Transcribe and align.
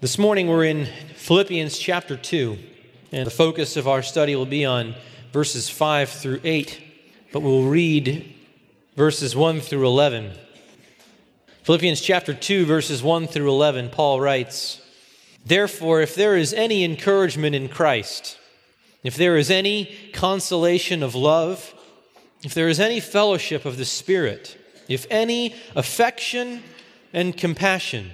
This 0.00 0.16
morning 0.16 0.48
we're 0.48 0.64
in 0.64 0.86
Philippians 1.16 1.76
chapter 1.76 2.16
2, 2.16 2.56
and 3.12 3.26
the 3.26 3.30
focus 3.30 3.76
of 3.76 3.86
our 3.86 4.02
study 4.02 4.34
will 4.34 4.46
be 4.46 4.64
on 4.64 4.94
verses 5.30 5.68
5 5.68 6.08
through 6.08 6.40
8, 6.42 6.80
but 7.34 7.40
we'll 7.40 7.64
read 7.64 8.34
verses 8.96 9.36
1 9.36 9.60
through 9.60 9.86
11. 9.86 10.32
Philippians 11.64 12.00
chapter 12.00 12.32
2, 12.32 12.64
verses 12.64 13.02
1 13.02 13.26
through 13.26 13.50
11, 13.50 13.90
Paul 13.90 14.22
writes, 14.22 14.80
Therefore, 15.44 16.00
if 16.00 16.14
there 16.14 16.34
is 16.34 16.54
any 16.54 16.82
encouragement 16.82 17.54
in 17.54 17.68
Christ, 17.68 18.38
if 19.04 19.16
there 19.16 19.36
is 19.36 19.50
any 19.50 19.94
consolation 20.14 21.02
of 21.02 21.14
love, 21.14 21.74
if 22.42 22.54
there 22.54 22.70
is 22.70 22.80
any 22.80 23.00
fellowship 23.00 23.66
of 23.66 23.76
the 23.76 23.84
Spirit, 23.84 24.56
if 24.88 25.06
any 25.10 25.54
affection 25.76 26.62
and 27.12 27.36
compassion, 27.36 28.12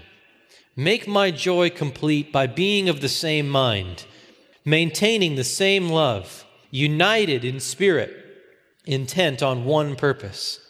Make 0.79 1.09
my 1.09 1.31
joy 1.31 1.71
complete 1.71 2.31
by 2.31 2.47
being 2.47 2.91
of 2.91 3.01
the 3.01 3.09
same 3.09 3.49
mind, 3.49 4.05
maintaining 4.63 5.35
the 5.35 5.45
same 5.45 5.89
love, 5.89 6.45
united 6.71 7.47
in 7.47 7.61
spirit, 7.61 8.15
intent 8.85 9.43
on 9.43 9.65
one 9.65 9.97
purpose. 9.97 10.61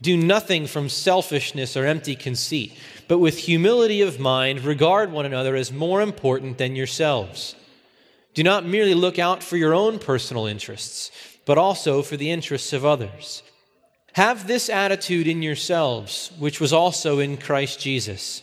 Do 0.00 0.16
nothing 0.16 0.66
from 0.66 0.88
selfishness 0.88 1.76
or 1.76 1.84
empty 1.84 2.16
conceit, 2.16 2.72
but 3.06 3.18
with 3.18 3.40
humility 3.40 4.00
of 4.00 4.18
mind, 4.18 4.64
regard 4.64 5.12
one 5.12 5.26
another 5.26 5.56
as 5.56 5.70
more 5.70 6.00
important 6.00 6.56
than 6.56 6.74
yourselves. 6.74 7.54
Do 8.32 8.42
not 8.42 8.64
merely 8.64 8.94
look 8.94 9.18
out 9.18 9.42
for 9.42 9.58
your 9.58 9.74
own 9.74 9.98
personal 9.98 10.46
interests, 10.46 11.10
but 11.44 11.58
also 11.58 12.00
for 12.00 12.16
the 12.16 12.30
interests 12.30 12.72
of 12.72 12.86
others. 12.86 13.42
Have 14.14 14.46
this 14.46 14.70
attitude 14.70 15.28
in 15.28 15.42
yourselves, 15.42 16.32
which 16.38 16.62
was 16.62 16.72
also 16.72 17.18
in 17.18 17.36
Christ 17.36 17.78
Jesus 17.78 18.42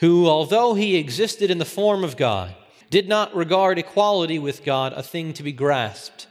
who, 0.00 0.26
although 0.26 0.74
he 0.74 0.96
existed 0.96 1.50
in 1.50 1.58
the 1.58 1.64
form 1.64 2.04
of 2.04 2.16
God, 2.16 2.54
did 2.90 3.08
not 3.08 3.34
regard 3.34 3.78
equality 3.78 4.38
with 4.38 4.64
God 4.64 4.92
a 4.92 5.02
thing 5.02 5.32
to 5.34 5.42
be 5.42 5.52
grasped, 5.52 6.26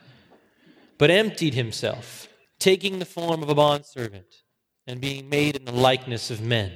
but 0.98 1.12
emptied 1.12 1.53
himself, 1.53 2.28
taking 2.59 3.00
the 3.00 3.06
form 3.06 3.44
of 3.44 3.50
a 3.50 3.56
bondservant, 3.56 4.44
and 4.88 5.02
being 5.02 5.30
made 5.30 5.56
in 5.56 5.66
the 5.66 5.72
likeness 5.72 6.30
of 6.30 6.42
men. 6.42 6.72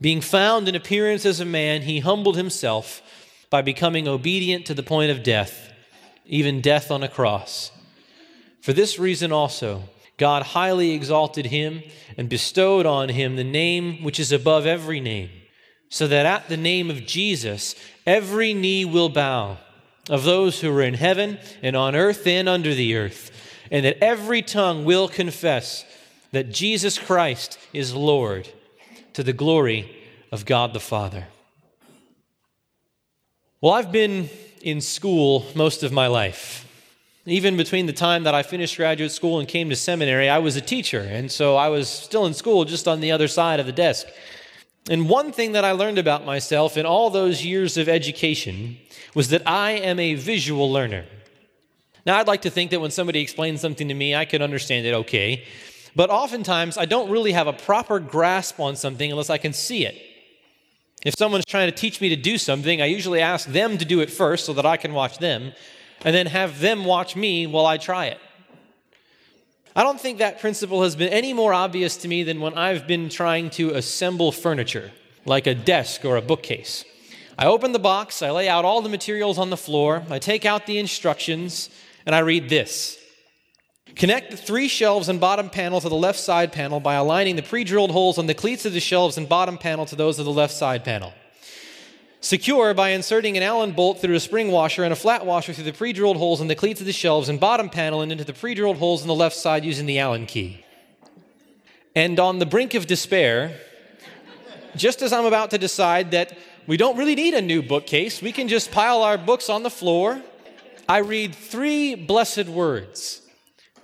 Being 0.00 0.20
found 0.20 0.68
in 0.68 0.74
appearance 0.74 1.24
as 1.24 1.38
a 1.38 1.44
man, 1.44 1.82
he 1.82 2.00
humbled 2.00 2.36
himself 2.36 3.00
by 3.48 3.62
becoming 3.62 4.08
obedient 4.08 4.66
to 4.66 4.74
the 4.74 4.82
point 4.82 5.10
of 5.10 5.22
death, 5.22 5.72
even 6.26 6.60
death 6.60 6.90
on 6.90 7.02
a 7.02 7.08
cross. 7.08 7.70
For 8.60 8.72
this 8.72 8.98
reason 8.98 9.30
also, 9.30 9.84
God 10.16 10.42
highly 10.42 10.90
exalted 10.90 11.46
him 11.46 11.82
and 12.16 12.28
bestowed 12.28 12.86
on 12.86 13.08
him 13.10 13.36
the 13.36 13.44
name 13.44 14.02
which 14.02 14.18
is 14.18 14.32
above 14.32 14.66
every 14.66 15.00
name 15.00 15.30
so 15.92 16.06
that 16.06 16.24
at 16.24 16.48
the 16.48 16.56
name 16.56 16.88
of 16.88 17.04
Jesus, 17.04 17.76
every 18.06 18.54
knee 18.54 18.82
will 18.82 19.10
bow 19.10 19.58
of 20.08 20.24
those 20.24 20.58
who 20.58 20.74
are 20.74 20.80
in 20.80 20.94
heaven 20.94 21.38
and 21.62 21.76
on 21.76 21.94
earth 21.94 22.26
and 22.26 22.48
under 22.48 22.74
the 22.74 22.96
earth, 22.96 23.30
and 23.70 23.84
that 23.84 24.02
every 24.02 24.40
tongue 24.40 24.86
will 24.86 25.06
confess 25.06 25.84
that 26.30 26.50
Jesus 26.50 26.98
Christ 26.98 27.58
is 27.74 27.94
Lord 27.94 28.48
to 29.12 29.22
the 29.22 29.34
glory 29.34 29.94
of 30.32 30.46
God 30.46 30.72
the 30.72 30.80
Father. 30.80 31.26
Well, 33.60 33.74
I've 33.74 33.92
been 33.92 34.30
in 34.62 34.80
school 34.80 35.44
most 35.54 35.82
of 35.82 35.92
my 35.92 36.06
life. 36.06 36.66
Even 37.26 37.58
between 37.58 37.84
the 37.84 37.92
time 37.92 38.22
that 38.22 38.34
I 38.34 38.42
finished 38.42 38.78
graduate 38.78 39.12
school 39.12 39.40
and 39.40 39.46
came 39.46 39.68
to 39.68 39.76
seminary, 39.76 40.30
I 40.30 40.38
was 40.38 40.56
a 40.56 40.62
teacher, 40.62 41.00
and 41.00 41.30
so 41.30 41.56
I 41.56 41.68
was 41.68 41.86
still 41.86 42.24
in 42.24 42.32
school 42.32 42.64
just 42.64 42.88
on 42.88 43.00
the 43.00 43.12
other 43.12 43.28
side 43.28 43.60
of 43.60 43.66
the 43.66 43.72
desk. 43.72 44.06
And 44.90 45.08
one 45.08 45.30
thing 45.32 45.52
that 45.52 45.64
I 45.64 45.72
learned 45.72 45.98
about 45.98 46.24
myself 46.24 46.76
in 46.76 46.86
all 46.86 47.08
those 47.10 47.44
years 47.44 47.76
of 47.76 47.88
education 47.88 48.78
was 49.14 49.28
that 49.28 49.42
I 49.46 49.72
am 49.72 50.00
a 50.00 50.14
visual 50.14 50.72
learner. 50.72 51.04
Now, 52.04 52.18
I'd 52.18 52.26
like 52.26 52.42
to 52.42 52.50
think 52.50 52.72
that 52.72 52.80
when 52.80 52.90
somebody 52.90 53.20
explains 53.20 53.60
something 53.60 53.86
to 53.86 53.94
me, 53.94 54.14
I 54.14 54.24
can 54.24 54.42
understand 54.42 54.86
it 54.86 54.94
okay. 54.94 55.44
But 55.94 56.10
oftentimes, 56.10 56.76
I 56.76 56.84
don't 56.84 57.10
really 57.10 57.32
have 57.32 57.46
a 57.46 57.52
proper 57.52 58.00
grasp 58.00 58.58
on 58.58 58.74
something 58.74 59.10
unless 59.10 59.30
I 59.30 59.38
can 59.38 59.52
see 59.52 59.86
it. 59.86 59.94
If 61.04 61.14
someone's 61.16 61.44
trying 61.44 61.70
to 61.70 61.76
teach 61.76 62.00
me 62.00 62.08
to 62.08 62.16
do 62.16 62.38
something, 62.38 62.80
I 62.82 62.86
usually 62.86 63.20
ask 63.20 63.48
them 63.48 63.78
to 63.78 63.84
do 63.84 64.00
it 64.00 64.10
first 64.10 64.46
so 64.46 64.52
that 64.54 64.66
I 64.66 64.76
can 64.76 64.94
watch 64.94 65.18
them, 65.18 65.52
and 66.04 66.14
then 66.14 66.26
have 66.26 66.60
them 66.60 66.84
watch 66.84 67.14
me 67.14 67.46
while 67.46 67.66
I 67.66 67.76
try 67.76 68.06
it. 68.06 68.18
I 69.74 69.82
don't 69.82 70.00
think 70.00 70.18
that 70.18 70.40
principle 70.40 70.82
has 70.82 70.96
been 70.96 71.12
any 71.12 71.32
more 71.32 71.54
obvious 71.54 71.96
to 71.98 72.08
me 72.08 72.24
than 72.24 72.40
when 72.40 72.54
I've 72.54 72.86
been 72.86 73.08
trying 73.08 73.48
to 73.50 73.70
assemble 73.70 74.30
furniture, 74.30 74.92
like 75.24 75.46
a 75.46 75.54
desk 75.54 76.04
or 76.04 76.16
a 76.16 76.22
bookcase. 76.22 76.84
I 77.38 77.46
open 77.46 77.72
the 77.72 77.78
box, 77.78 78.20
I 78.20 78.30
lay 78.30 78.50
out 78.50 78.66
all 78.66 78.82
the 78.82 78.90
materials 78.90 79.38
on 79.38 79.48
the 79.48 79.56
floor, 79.56 80.04
I 80.10 80.18
take 80.18 80.44
out 80.44 80.66
the 80.66 80.78
instructions, 80.78 81.70
and 82.04 82.14
I 82.14 82.18
read 82.18 82.50
this. 82.50 82.98
Connect 83.96 84.30
the 84.30 84.36
three 84.36 84.68
shelves 84.68 85.08
and 85.08 85.18
bottom 85.18 85.48
panel 85.48 85.80
to 85.80 85.88
the 85.88 85.94
left 85.94 86.18
side 86.18 86.52
panel 86.52 86.78
by 86.78 86.94
aligning 86.94 87.36
the 87.36 87.42
pre 87.42 87.64
drilled 87.64 87.90
holes 87.90 88.18
on 88.18 88.26
the 88.26 88.34
cleats 88.34 88.66
of 88.66 88.74
the 88.74 88.80
shelves 88.80 89.16
and 89.16 89.26
bottom 89.26 89.56
panel 89.56 89.86
to 89.86 89.96
those 89.96 90.18
of 90.18 90.26
the 90.26 90.32
left 90.32 90.54
side 90.54 90.84
panel. 90.84 91.14
Secure 92.22 92.72
by 92.72 92.90
inserting 92.90 93.36
an 93.36 93.42
Allen 93.42 93.72
bolt 93.72 94.00
through 94.00 94.14
a 94.14 94.20
spring 94.20 94.52
washer 94.52 94.84
and 94.84 94.92
a 94.92 94.96
flat 94.96 95.26
washer 95.26 95.52
through 95.52 95.64
the 95.64 95.72
pre 95.72 95.92
drilled 95.92 96.16
holes 96.16 96.40
in 96.40 96.46
the 96.46 96.54
cleats 96.54 96.80
of 96.80 96.86
the 96.86 96.92
shelves 96.92 97.28
and 97.28 97.40
bottom 97.40 97.68
panel 97.68 98.00
and 98.00 98.12
into 98.12 98.22
the 98.22 98.32
pre 98.32 98.54
drilled 98.54 98.76
holes 98.76 99.02
on 99.02 99.08
the 99.08 99.14
left 99.14 99.34
side 99.34 99.64
using 99.64 99.86
the 99.86 99.98
Allen 99.98 100.24
key. 100.26 100.64
And 101.96 102.20
on 102.20 102.38
the 102.38 102.46
brink 102.46 102.74
of 102.74 102.86
despair, 102.86 103.58
just 104.76 105.02
as 105.02 105.12
I'm 105.12 105.24
about 105.24 105.50
to 105.50 105.58
decide 105.58 106.12
that 106.12 106.38
we 106.68 106.76
don't 106.76 106.96
really 106.96 107.16
need 107.16 107.34
a 107.34 107.42
new 107.42 107.60
bookcase, 107.60 108.22
we 108.22 108.30
can 108.30 108.46
just 108.46 108.70
pile 108.70 109.02
our 109.02 109.18
books 109.18 109.50
on 109.50 109.64
the 109.64 109.70
floor, 109.70 110.22
I 110.88 110.98
read 110.98 111.34
three 111.34 111.96
blessed 111.96 112.46
words 112.46 113.20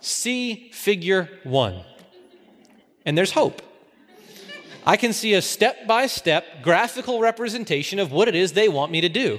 See 0.00 0.70
figure 0.72 1.28
one. 1.42 1.82
And 3.04 3.18
there's 3.18 3.32
hope. 3.32 3.62
I 4.86 4.96
can 4.96 5.12
see 5.12 5.34
a 5.34 5.42
step 5.42 5.86
by 5.86 6.06
step 6.06 6.62
graphical 6.62 7.20
representation 7.20 7.98
of 7.98 8.12
what 8.12 8.28
it 8.28 8.34
is 8.34 8.52
they 8.52 8.68
want 8.68 8.92
me 8.92 9.00
to 9.00 9.08
do. 9.08 9.38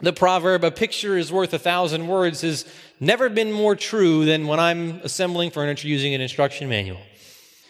The 0.00 0.12
proverb, 0.12 0.64
a 0.64 0.70
picture 0.70 1.16
is 1.16 1.32
worth 1.32 1.54
a 1.54 1.58
thousand 1.58 2.08
words, 2.08 2.42
has 2.42 2.66
never 3.00 3.28
been 3.28 3.52
more 3.52 3.76
true 3.76 4.24
than 4.24 4.46
when 4.46 4.60
I'm 4.60 5.00
assembling 5.02 5.50
furniture 5.50 5.88
using 5.88 6.14
an 6.14 6.20
instruction 6.20 6.68
manual. 6.68 7.00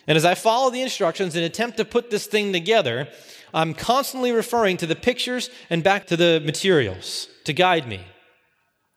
And 0.07 0.17
as 0.17 0.25
I 0.25 0.35
follow 0.35 0.71
the 0.71 0.83
instructions 0.83 1.37
and 1.37 1.45
attempt 1.45 1.77
to 1.77 1.85
put 1.85 2.11
this 2.11 2.27
thing 2.27 2.53
together, 2.53 3.09
I'm 3.53 3.75
constantly 3.75 4.33
referring 4.33 4.79
to 4.79 4.87
the 4.87 4.97
pictures 4.97 5.51
and 5.71 5.85
back 5.85 6.07
to 6.09 6.17
the 6.17 6.43
materials 6.45 7.29
to 7.45 7.53
guide 7.53 7.87
me. 7.87 8.01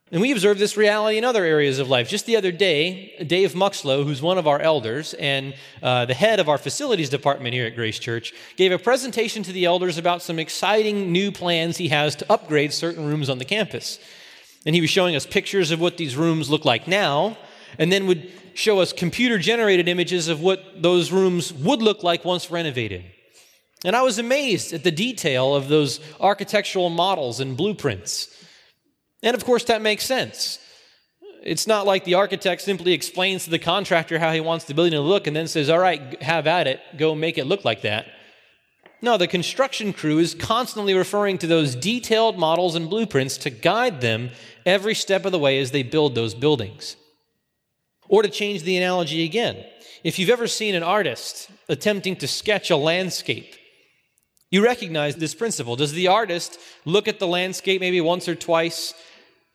And 0.09 0.21
we 0.21 0.31
observe 0.31 0.57
this 0.57 0.77
reality 0.77 1.17
in 1.17 1.25
other 1.25 1.43
areas 1.43 1.79
of 1.79 1.89
life. 1.89 2.07
Just 2.07 2.25
the 2.25 2.37
other 2.37 2.53
day, 2.53 3.25
Dave 3.27 3.51
Muxlow, 3.51 4.05
who's 4.05 4.21
one 4.21 4.37
of 4.37 4.47
our 4.47 4.59
elders 4.59 5.13
and 5.15 5.53
uh, 5.83 6.05
the 6.05 6.13
head 6.13 6.39
of 6.39 6.47
our 6.47 6.57
facilities 6.57 7.09
department 7.09 7.53
here 7.53 7.65
at 7.65 7.75
Grace 7.75 7.99
Church, 7.99 8.33
gave 8.55 8.71
a 8.71 8.79
presentation 8.79 9.43
to 9.43 9.51
the 9.51 9.65
elders 9.65 9.97
about 9.97 10.21
some 10.21 10.39
exciting 10.39 11.11
new 11.11 11.29
plans 11.29 11.75
he 11.75 11.89
has 11.89 12.15
to 12.15 12.31
upgrade 12.31 12.71
certain 12.71 13.05
rooms 13.05 13.29
on 13.29 13.37
the 13.37 13.43
campus. 13.43 13.99
And 14.65 14.73
he 14.73 14.79
was 14.79 14.89
showing 14.89 15.13
us 15.13 15.25
pictures 15.25 15.71
of 15.71 15.81
what 15.81 15.97
these 15.97 16.15
rooms 16.15 16.49
look 16.49 16.63
like 16.63 16.87
now, 16.87 17.37
and 17.77 17.91
then 17.91 18.07
would 18.07 18.31
show 18.53 18.79
us 18.79 18.93
computer 18.93 19.37
generated 19.37 19.89
images 19.89 20.29
of 20.29 20.39
what 20.39 20.81
those 20.81 21.11
rooms 21.11 21.53
would 21.53 21.81
look 21.81 22.01
like 22.01 22.23
once 22.23 22.49
renovated. 22.49 23.03
And 23.83 23.93
I 23.93 24.03
was 24.03 24.19
amazed 24.19 24.71
at 24.71 24.85
the 24.85 24.91
detail 24.91 25.53
of 25.53 25.67
those 25.67 25.99
architectural 26.21 26.89
models 26.89 27.41
and 27.41 27.57
blueprints. 27.57 28.33
And 29.27 29.35
of 29.35 29.43
course, 29.43 29.65
that 29.65 29.81
makes 29.81 30.05
sense. 30.05 30.57
It's 31.43 31.67
not 31.67 31.85
like 31.85 32.05
the 32.05 32.13
architect 32.13 32.61
simply 32.61 32.93
explains 32.93 33.43
to 33.43 33.49
the 33.49 33.59
contractor 33.59 34.19
how 34.19 34.31
he 34.31 34.39
wants 34.39 34.63
the 34.63 34.73
building 34.73 34.93
to 34.93 35.01
look 35.01 35.27
and 35.27 35.35
then 35.35 35.49
says, 35.49 35.69
All 35.69 35.79
right, 35.79 36.23
have 36.23 36.47
at 36.47 36.65
it, 36.65 36.79
go 36.95 37.13
make 37.13 37.37
it 37.37 37.43
look 37.43 37.65
like 37.65 37.81
that. 37.81 38.05
No, 39.01 39.17
the 39.17 39.27
construction 39.27 39.91
crew 39.91 40.19
is 40.19 40.33
constantly 40.33 40.93
referring 40.93 41.39
to 41.39 41.47
those 41.47 41.75
detailed 41.75 42.39
models 42.39 42.73
and 42.73 42.89
blueprints 42.89 43.35
to 43.39 43.49
guide 43.49 43.99
them 43.99 44.29
every 44.65 44.95
step 44.95 45.25
of 45.25 45.33
the 45.33 45.39
way 45.39 45.59
as 45.59 45.71
they 45.71 45.83
build 45.83 46.15
those 46.15 46.33
buildings. 46.33 46.95
Or 48.07 48.21
to 48.21 48.29
change 48.29 48.63
the 48.63 48.77
analogy 48.77 49.25
again, 49.25 49.61
if 50.05 50.17
you've 50.17 50.29
ever 50.29 50.47
seen 50.47 50.73
an 50.73 50.83
artist 50.83 51.49
attempting 51.67 52.15
to 52.15 52.29
sketch 52.29 52.71
a 52.71 52.77
landscape, 52.77 53.55
you 54.49 54.63
recognize 54.63 55.17
this 55.17 55.35
principle. 55.35 55.75
Does 55.75 55.91
the 55.91 56.07
artist 56.07 56.57
look 56.85 57.09
at 57.09 57.19
the 57.19 57.27
landscape 57.27 57.81
maybe 57.81 57.99
once 57.99 58.29
or 58.29 58.35
twice 58.35 58.93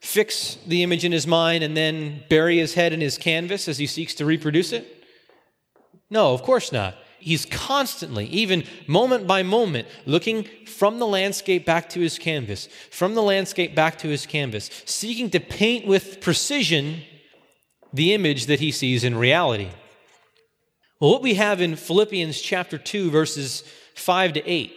fix 0.03 0.59
the 0.67 0.83
image 0.83 1.05
in 1.05 1.13
his 1.13 1.27
mind 1.27 1.63
and 1.63 1.77
then 1.77 2.25
bury 2.29 2.59
his 2.59 2.75
head 2.75 2.93
in 2.93 3.01
his 3.01 3.17
canvas 3.17 3.69
as 3.69 3.79
he 3.79 3.87
seeks 3.87 4.15
to 4.15 4.27
reproduce 4.27 4.73
it? 4.73 5.05
No, 6.11 6.35
of 6.35 6.43
course 6.43 6.73
not. 6.73 6.97
He's 7.21 7.47
constantly, 7.47 8.27
even 8.27 8.65
moment 8.89 9.29
by 9.29 9.45
moment, 9.45 9.87
looking 10.05 10.43
from 10.67 10.99
the 10.99 11.07
landscape 11.07 11.65
back 11.65 11.89
to 11.91 12.01
his 12.01 12.19
canvas, 12.19 12.69
from 12.91 13.15
the 13.15 13.23
landscape 13.23 13.77
back 13.77 13.97
to 13.99 14.09
his 14.09 14.27
canvas, 14.27 14.71
seeking 14.85 15.31
to 15.31 15.39
paint 15.39 15.87
with 15.87 16.21
precision 16.21 17.03
the 17.93 18.13
image 18.13 18.47
that 18.47 18.59
he 18.59 18.73
sees 18.73 19.05
in 19.05 19.17
reality. 19.17 19.69
Well, 20.99 21.13
what 21.13 21.23
we 21.23 21.35
have 21.35 21.61
in 21.61 21.77
Philippians 21.77 22.41
chapter 22.41 22.77
2, 22.77 23.11
verses 23.11 23.63
5 23.95 24.33
to 24.33 24.51
8, 24.51 24.73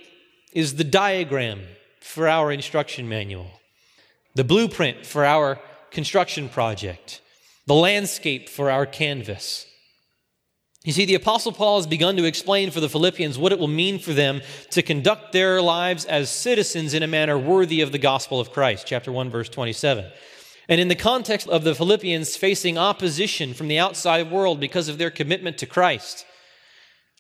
is 0.53 0.75
the 0.75 0.83
diagram 0.83 1.61
for 1.99 2.27
our 2.27 2.51
instruction 2.51 3.09
manual, 3.09 3.47
the 4.35 4.43
blueprint 4.43 5.05
for 5.05 5.25
our 5.25 5.59
construction 5.91 6.49
project, 6.49 7.21
the 7.65 7.73
landscape 7.73 8.49
for 8.49 8.69
our 8.69 8.85
canvas. 8.85 9.65
You 10.83 10.91
see, 10.91 11.05
the 11.05 11.15
Apostle 11.15 11.51
Paul 11.51 11.77
has 11.77 11.87
begun 11.87 12.15
to 12.17 12.25
explain 12.25 12.69
for 12.69 12.79
the 12.79 12.89
Philippians 12.89 13.39
what 13.39 13.51
it 13.51 13.57
will 13.57 13.67
mean 13.67 13.97
for 13.97 14.13
them 14.13 14.41
to 14.69 14.83
conduct 14.83 15.31
their 15.31 15.59
lives 15.61 16.05
as 16.05 16.29
citizens 16.29 16.93
in 16.93 17.01
a 17.01 17.07
manner 17.07 17.39
worthy 17.39 17.81
of 17.81 17.91
the 17.91 17.97
gospel 17.97 18.39
of 18.39 18.51
Christ, 18.51 18.85
chapter 18.85 19.11
1, 19.11 19.31
verse 19.31 19.49
27. 19.49 20.05
And 20.67 20.81
in 20.81 20.87
the 20.87 20.95
context 20.95 21.47
of 21.47 21.63
the 21.63 21.73
Philippians 21.73 22.35
facing 22.35 22.77
opposition 22.77 23.53
from 23.53 23.67
the 23.67 23.79
outside 23.79 24.29
world 24.29 24.59
because 24.59 24.87
of 24.87 24.99
their 24.99 25.09
commitment 25.09 25.57
to 25.59 25.65
Christ, 25.65 26.25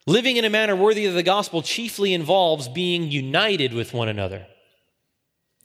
living 0.05 0.37
in 0.37 0.45
a 0.45 0.49
manner 0.49 0.75
worthy 0.75 1.05
of 1.07 1.15
the 1.15 1.23
gospel 1.23 1.63
chiefly 1.63 2.13
involves 2.13 2.67
being 2.67 3.09
united 3.09 3.73
with 3.73 3.93
one 3.93 4.09
another. 4.09 4.45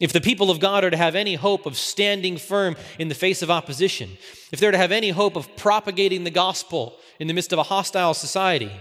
If 0.00 0.14
the 0.14 0.20
people 0.20 0.50
of 0.50 0.60
God 0.60 0.82
are 0.82 0.90
to 0.90 0.96
have 0.96 1.14
any 1.14 1.34
hope 1.34 1.66
of 1.66 1.76
standing 1.76 2.38
firm 2.38 2.74
in 2.98 3.08
the 3.08 3.14
face 3.14 3.42
of 3.42 3.50
opposition, 3.50 4.16
if 4.50 4.58
they're 4.58 4.70
to 4.70 4.78
have 4.78 4.92
any 4.92 5.10
hope 5.10 5.36
of 5.36 5.54
propagating 5.56 6.24
the 6.24 6.30
gospel 6.30 6.96
in 7.18 7.28
the 7.28 7.34
midst 7.34 7.52
of 7.52 7.58
a 7.58 7.64
hostile 7.64 8.14
society, 8.14 8.72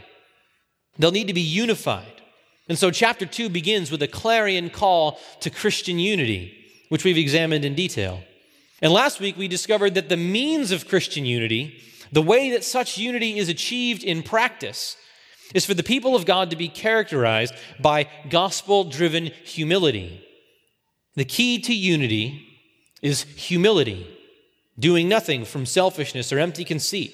they'll 0.97 1.11
need 1.11 1.27
to 1.27 1.33
be 1.33 1.41
unified. 1.41 2.21
And 2.69 2.77
so, 2.77 2.89
chapter 2.89 3.25
2 3.25 3.49
begins 3.49 3.91
with 3.91 4.01
a 4.01 4.07
clarion 4.07 4.69
call 4.69 5.19
to 5.41 5.49
Christian 5.49 5.99
unity, 5.99 6.55
which 6.87 7.03
we've 7.03 7.17
examined 7.17 7.65
in 7.65 7.75
detail. 7.75 8.21
And 8.81 8.93
last 8.93 9.19
week, 9.19 9.35
we 9.35 9.49
discovered 9.49 9.95
that 9.95 10.07
the 10.07 10.15
means 10.15 10.71
of 10.71 10.87
Christian 10.87 11.25
unity, 11.25 11.81
the 12.13 12.21
way 12.21 12.51
that 12.51 12.63
such 12.63 12.97
unity 12.97 13.37
is 13.37 13.49
achieved 13.49 14.03
in 14.03 14.23
practice, 14.23 14.95
is 15.53 15.65
for 15.65 15.73
the 15.73 15.83
people 15.83 16.15
of 16.15 16.25
God 16.25 16.49
to 16.51 16.55
be 16.55 16.69
characterized 16.69 17.55
by 17.81 18.07
gospel 18.29 18.85
driven 18.85 19.25
humility. 19.43 20.25
The 21.15 21.25
key 21.25 21.59
to 21.59 21.73
unity 21.73 22.45
is 23.01 23.23
humility, 23.23 24.07
doing 24.77 25.09
nothing 25.09 25.45
from 25.45 25.65
selfishness 25.65 26.31
or 26.31 26.39
empty 26.39 26.63
conceit, 26.63 27.13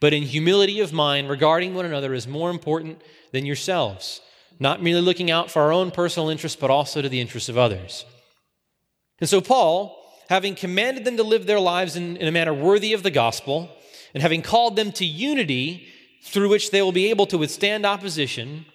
but 0.00 0.12
in 0.12 0.22
humility 0.22 0.80
of 0.80 0.92
mind, 0.92 1.28
regarding 1.28 1.74
one 1.74 1.84
another 1.84 2.14
as 2.14 2.26
more 2.26 2.50
important 2.50 3.02
than 3.32 3.46
yourselves, 3.46 4.20
not 4.58 4.82
merely 4.82 5.02
looking 5.02 5.30
out 5.30 5.50
for 5.50 5.62
our 5.62 5.72
own 5.72 5.90
personal 5.90 6.28
interests, 6.28 6.58
but 6.60 6.70
also 6.70 7.02
to 7.02 7.08
the 7.08 7.20
interests 7.20 7.48
of 7.48 7.58
others. 7.58 8.04
And 9.20 9.28
so, 9.28 9.40
Paul, 9.40 9.96
having 10.28 10.54
commanded 10.54 11.04
them 11.04 11.16
to 11.16 11.22
live 11.22 11.46
their 11.46 11.60
lives 11.60 11.96
in, 11.96 12.16
in 12.16 12.28
a 12.28 12.32
manner 12.32 12.54
worthy 12.54 12.92
of 12.92 13.02
the 13.02 13.10
gospel, 13.10 13.70
and 14.14 14.22
having 14.22 14.42
called 14.42 14.76
them 14.76 14.92
to 14.92 15.04
unity 15.04 15.86
through 16.22 16.48
which 16.48 16.70
they 16.70 16.82
will 16.82 16.92
be 16.92 17.10
able 17.10 17.26
to 17.26 17.38
withstand 17.38 17.86
opposition, 17.86 18.66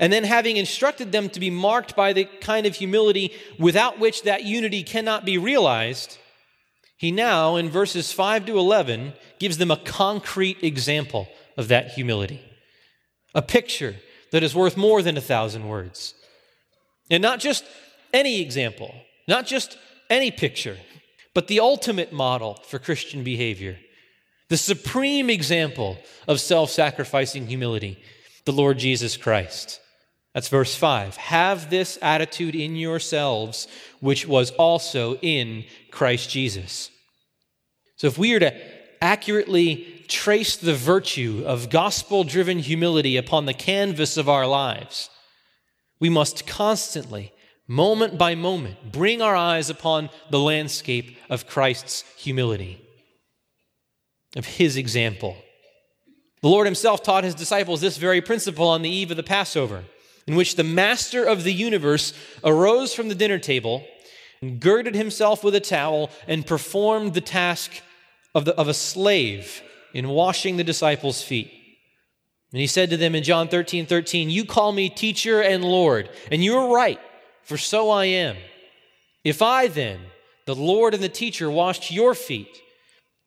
and 0.00 0.12
then, 0.12 0.24
having 0.24 0.56
instructed 0.56 1.12
them 1.12 1.28
to 1.30 1.40
be 1.40 1.50
marked 1.50 1.94
by 1.94 2.12
the 2.12 2.24
kind 2.24 2.66
of 2.66 2.76
humility 2.76 3.32
without 3.58 3.98
which 3.98 4.22
that 4.22 4.44
unity 4.44 4.82
cannot 4.82 5.24
be 5.24 5.38
realized, 5.38 6.18
he 6.96 7.10
now, 7.10 7.56
in 7.56 7.68
verses 7.68 8.12
5 8.12 8.46
to 8.46 8.58
11, 8.58 9.14
gives 9.38 9.58
them 9.58 9.70
a 9.70 9.76
concrete 9.76 10.62
example 10.62 11.28
of 11.56 11.68
that 11.68 11.90
humility. 11.90 12.40
A 13.34 13.42
picture 13.42 13.96
that 14.30 14.42
is 14.42 14.54
worth 14.54 14.76
more 14.76 15.02
than 15.02 15.16
a 15.16 15.20
thousand 15.20 15.68
words. 15.68 16.14
And 17.10 17.22
not 17.22 17.40
just 17.40 17.64
any 18.12 18.40
example, 18.40 18.94
not 19.28 19.46
just 19.46 19.76
any 20.08 20.30
picture, 20.30 20.78
but 21.34 21.48
the 21.48 21.60
ultimate 21.60 22.12
model 22.12 22.54
for 22.66 22.78
Christian 22.78 23.24
behavior. 23.24 23.78
The 24.48 24.56
supreme 24.56 25.30
example 25.30 25.98
of 26.28 26.40
self 26.40 26.70
sacrificing 26.70 27.46
humility, 27.46 28.02
the 28.44 28.52
Lord 28.52 28.78
Jesus 28.78 29.16
Christ. 29.16 29.80
That's 30.34 30.48
verse 30.48 30.74
5. 30.74 31.16
Have 31.16 31.68
this 31.68 31.98
attitude 32.00 32.54
in 32.54 32.74
yourselves, 32.74 33.68
which 34.00 34.26
was 34.26 34.50
also 34.52 35.16
in 35.16 35.64
Christ 35.90 36.30
Jesus. 36.30 36.90
So, 37.96 38.06
if 38.06 38.16
we 38.16 38.34
are 38.34 38.40
to 38.40 38.54
accurately 39.02 40.04
trace 40.08 40.56
the 40.56 40.74
virtue 40.74 41.42
of 41.46 41.70
gospel 41.70 42.24
driven 42.24 42.58
humility 42.58 43.16
upon 43.16 43.46
the 43.46 43.54
canvas 43.54 44.16
of 44.16 44.28
our 44.28 44.46
lives, 44.46 45.10
we 46.00 46.08
must 46.08 46.46
constantly, 46.46 47.32
moment 47.68 48.16
by 48.18 48.34
moment, 48.34 48.90
bring 48.90 49.20
our 49.20 49.36
eyes 49.36 49.70
upon 49.70 50.10
the 50.30 50.40
landscape 50.40 51.16
of 51.28 51.46
Christ's 51.46 52.04
humility, 52.16 52.80
of 54.34 54.46
his 54.46 54.76
example. 54.76 55.36
The 56.40 56.48
Lord 56.48 56.66
himself 56.66 57.02
taught 57.02 57.22
his 57.22 57.36
disciples 57.36 57.80
this 57.80 57.98
very 57.98 58.20
principle 58.20 58.68
on 58.68 58.82
the 58.82 58.90
eve 58.90 59.10
of 59.10 59.16
the 59.16 59.22
Passover 59.22 59.84
in 60.26 60.34
which 60.34 60.56
the 60.56 60.64
master 60.64 61.24
of 61.24 61.44
the 61.44 61.52
universe 61.52 62.12
arose 62.44 62.94
from 62.94 63.08
the 63.08 63.14
dinner 63.14 63.38
table, 63.38 63.84
and 64.40 64.60
girded 64.60 64.94
himself 64.94 65.44
with 65.44 65.54
a 65.54 65.60
towel, 65.60 66.10
and 66.26 66.46
performed 66.46 67.14
the 67.14 67.20
task 67.20 67.70
of, 68.34 68.44
the, 68.44 68.54
of 68.56 68.68
a 68.68 68.74
slave 68.74 69.62
in 69.94 70.08
washing 70.08 70.56
the 70.56 70.64
disciples' 70.64 71.22
feet. 71.22 71.50
And 72.52 72.60
he 72.60 72.66
said 72.66 72.90
to 72.90 72.96
them 72.96 73.14
in 73.14 73.22
John 73.22 73.48
13 73.48 73.86
13, 73.86 74.30
You 74.30 74.44
call 74.44 74.72
me 74.72 74.90
teacher 74.90 75.40
and 75.40 75.64
Lord, 75.64 76.10
and 76.30 76.44
you 76.44 76.56
are 76.56 76.74
right, 76.74 77.00
for 77.42 77.56
so 77.56 77.90
I 77.90 78.06
am. 78.06 78.36
If 79.24 79.40
I 79.40 79.68
then, 79.68 80.00
the 80.46 80.54
Lord 80.54 80.94
and 80.94 81.02
the 81.02 81.08
teacher, 81.08 81.50
washed 81.50 81.90
your 81.90 82.14
feet, 82.14 82.60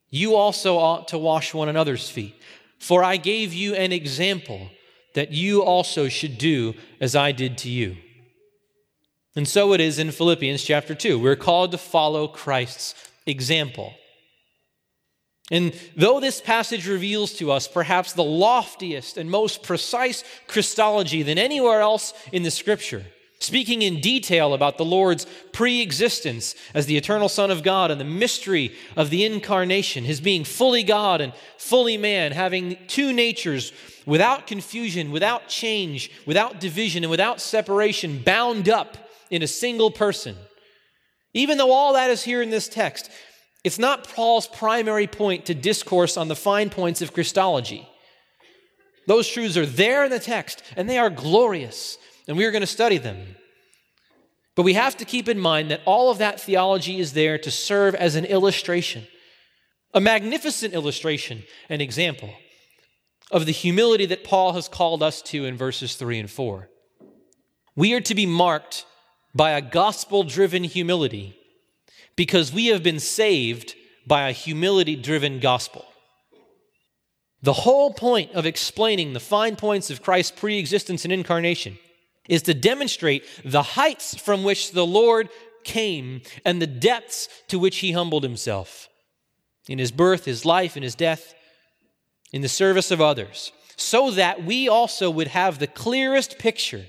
you 0.10 0.36
also 0.36 0.78
ought 0.78 1.08
to 1.10 1.18
wash 1.18 1.54
one 1.54 1.70
another's 1.70 2.10
feet. 2.10 2.36
For 2.80 3.04
I 3.04 3.18
gave 3.18 3.54
you 3.54 3.74
an 3.74 3.92
example 3.92 4.70
that 5.16 5.32
you 5.32 5.64
also 5.64 6.08
should 6.08 6.38
do 6.38 6.76
as 7.02 7.16
I 7.16 7.32
did 7.32 7.58
to 7.60 7.70
you. 7.70 7.98
And 9.36 9.48
so 9.48 9.74
it 9.74 9.82
is 9.82 10.00
in 10.00 10.12
Philippians 10.12 10.64
chapter 10.64 10.96
2. 10.96 11.20
We're 11.20 11.36
called 11.36 11.72
to 11.72 11.78
follow 11.78 12.28
Christ's 12.28 12.96
example. 13.26 13.94
And 15.52 15.78
though 15.96 16.20
this 16.20 16.42
passage 16.42 16.88
reveals 16.88 17.34
to 17.34 17.52
us 17.52 17.68
perhaps 17.68 18.14
the 18.14 18.24
loftiest 18.24 19.18
and 19.18 19.30
most 19.30 19.62
precise 19.62 20.24
Christology 20.48 21.22
than 21.22 21.38
anywhere 21.38 21.82
else 21.82 22.14
in 22.32 22.44
the 22.44 22.52
scripture, 22.52 23.06
speaking 23.46 23.82
in 23.82 24.02
detail 24.02 24.54
about 24.54 24.78
the 24.78 24.86
Lord's 24.86 25.26
pre 25.54 25.82
existence 25.82 26.56
as 26.74 26.86
the 26.86 26.98
eternal 26.98 27.30
Son 27.30 27.52
of 27.52 27.64
God 27.64 27.92
and 27.92 28.02
the 28.02 28.06
mystery 28.06 28.76
of 28.98 29.10
the 29.10 29.24
incarnation, 29.24 30.04
his 30.04 30.20
being 30.20 30.44
fully 30.44 30.84
God 30.84 31.22
and 31.22 31.34
fully 31.58 31.98
man, 31.98 32.32
having 32.32 32.78
two 32.88 33.14
natures 33.14 33.72
without 34.06 34.48
confusion, 34.48 35.12
without 35.12 35.48
change, 35.48 36.12
without 36.26 36.60
division, 36.60 37.04
and 37.04 37.12
without 37.12 37.40
separation, 37.40 38.22
bound 38.22 38.68
up 38.68 38.98
in 39.30 39.42
a 39.42 39.48
single 39.48 39.92
person. 39.92 40.36
Even 41.34 41.58
though 41.58 41.72
all 41.72 41.94
that 41.94 42.10
is 42.10 42.24
here 42.24 42.42
in 42.42 42.50
this 42.50 42.68
text, 42.68 43.10
it's 43.64 43.80
not 43.80 44.08
Paul's 44.08 44.48
primary 44.48 45.08
point 45.08 45.46
to 45.46 45.56
discourse 45.56 46.18
on 46.18 46.28
the 46.28 46.36
fine 46.36 46.70
points 46.70 47.02
of 47.02 47.14
Christology. 47.14 47.88
Those 49.08 49.28
truths 49.28 49.58
are 49.58 49.66
there 49.66 50.06
in 50.06 50.12
the 50.12 50.20
text, 50.20 50.64
and 50.76 50.90
they 50.90 50.98
are 50.98 51.10
glorious 51.10 51.98
and 52.28 52.38
we 52.38 52.46
are 52.46 52.52
going 52.52 52.62
to 52.62 52.68
study 52.68 52.98
them. 52.98 53.36
But 54.56 54.64
we 54.64 54.74
have 54.74 54.96
to 54.98 55.06
keep 55.06 55.28
in 55.28 55.40
mind 55.40 55.70
that 55.70 55.82
all 55.86 56.10
of 56.10 56.18
that 56.18 56.40
theology 56.40 57.00
is 57.00 57.14
there 57.14 57.38
to 57.38 57.52
serve 57.52 57.94
as 57.94 58.16
an 58.16 58.26
illustration, 58.26 59.06
a 59.94 60.00
magnificent 60.00 60.74
illustration, 60.74 61.44
an 61.70 61.82
example 61.82 62.34
of 63.32 63.46
the 63.46 63.52
humility 63.52 64.06
that 64.06 64.24
Paul 64.24 64.54
has 64.54 64.70
called 64.70 65.04
us 65.04 65.22
to 65.24 65.46
in 65.46 65.58
verses 65.58 65.96
3 65.96 66.20
and 66.20 66.30
4. 66.30 66.70
We 67.76 67.94
are 67.94 68.02
to 68.02 68.16
be 68.16 68.26
marked 68.26 68.86
by 69.34 69.52
a 69.52 69.62
gospel 69.62 70.24
driven 70.24 70.64
humility 70.64 71.38
because 72.16 72.54
we 72.54 72.68
have 72.68 72.84
been 72.84 73.00
saved 73.00 73.76
by 74.08 74.30
a 74.30 74.32
humility 74.32 74.96
driven 74.96 75.40
gospel. 75.40 75.86
The 77.42 77.54
whole 77.54 77.94
point 77.94 78.32
of 78.32 78.46
explaining 78.46 79.14
the 79.14 79.20
fine 79.20 79.56
points 79.56 79.90
of 79.90 80.02
Christ's 80.02 80.40
pre 80.40 80.58
existence 80.58 81.04
and 81.04 81.12
incarnation 81.12 81.78
is 82.28 82.42
to 82.44 82.54
demonstrate 82.54 83.24
the 83.44 83.62
heights 83.62 84.16
from 84.16 84.44
which 84.44 84.72
the 84.72 84.86
Lord 84.86 85.30
came 85.64 86.22
and 86.46 86.62
the 86.62 86.68
depths 86.68 87.28
to 87.48 87.60
which 87.60 87.78
he 87.78 87.92
humbled 87.92 88.24
himself 88.24 88.88
in 89.68 89.80
his 89.80 89.92
birth, 89.92 90.26
his 90.26 90.46
life, 90.46 90.76
and 90.76 90.84
his 90.84 90.96
death, 90.96 91.34
in 92.32 92.42
the 92.42 92.50
service 92.50 92.92
of 92.92 93.02
others, 93.02 93.52
so 93.76 94.12
that 94.12 94.44
we 94.44 94.68
also 94.68 95.10
would 95.10 95.28
have 95.28 95.58
the 95.58 95.68
clearest 95.68 96.38
picture 96.38 96.86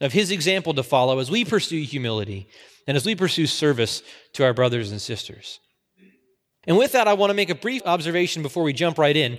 of 0.00 0.12
his 0.12 0.30
example 0.30 0.74
to 0.74 0.82
follow 0.82 1.18
as 1.18 1.30
we 1.30 1.44
pursue 1.44 1.82
humility 1.82 2.48
and 2.86 2.96
as 2.96 3.06
we 3.06 3.14
pursue 3.14 3.46
service 3.46 4.02
to 4.32 4.44
our 4.44 4.54
brothers 4.54 4.90
and 4.90 5.00
sisters. 5.00 5.60
And 6.66 6.76
with 6.76 6.92
that, 6.92 7.08
I 7.08 7.14
want 7.14 7.30
to 7.30 7.34
make 7.34 7.50
a 7.50 7.54
brief 7.54 7.82
observation 7.86 8.42
before 8.42 8.62
we 8.62 8.72
jump 8.72 8.98
right 8.98 9.16
in. 9.16 9.38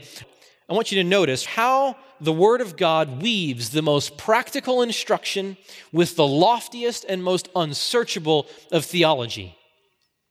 I 0.69 0.73
want 0.73 0.91
you 0.91 1.01
to 1.03 1.07
notice 1.07 1.45
how 1.45 1.97
the 2.21 2.31
Word 2.31 2.61
of 2.61 2.77
God 2.77 3.21
weaves 3.21 3.71
the 3.71 3.81
most 3.81 4.17
practical 4.17 4.81
instruction 4.81 5.57
with 5.91 6.15
the 6.15 6.27
loftiest 6.27 7.05
and 7.09 7.23
most 7.23 7.49
unsearchable 7.55 8.47
of 8.71 8.85
theology. 8.85 9.57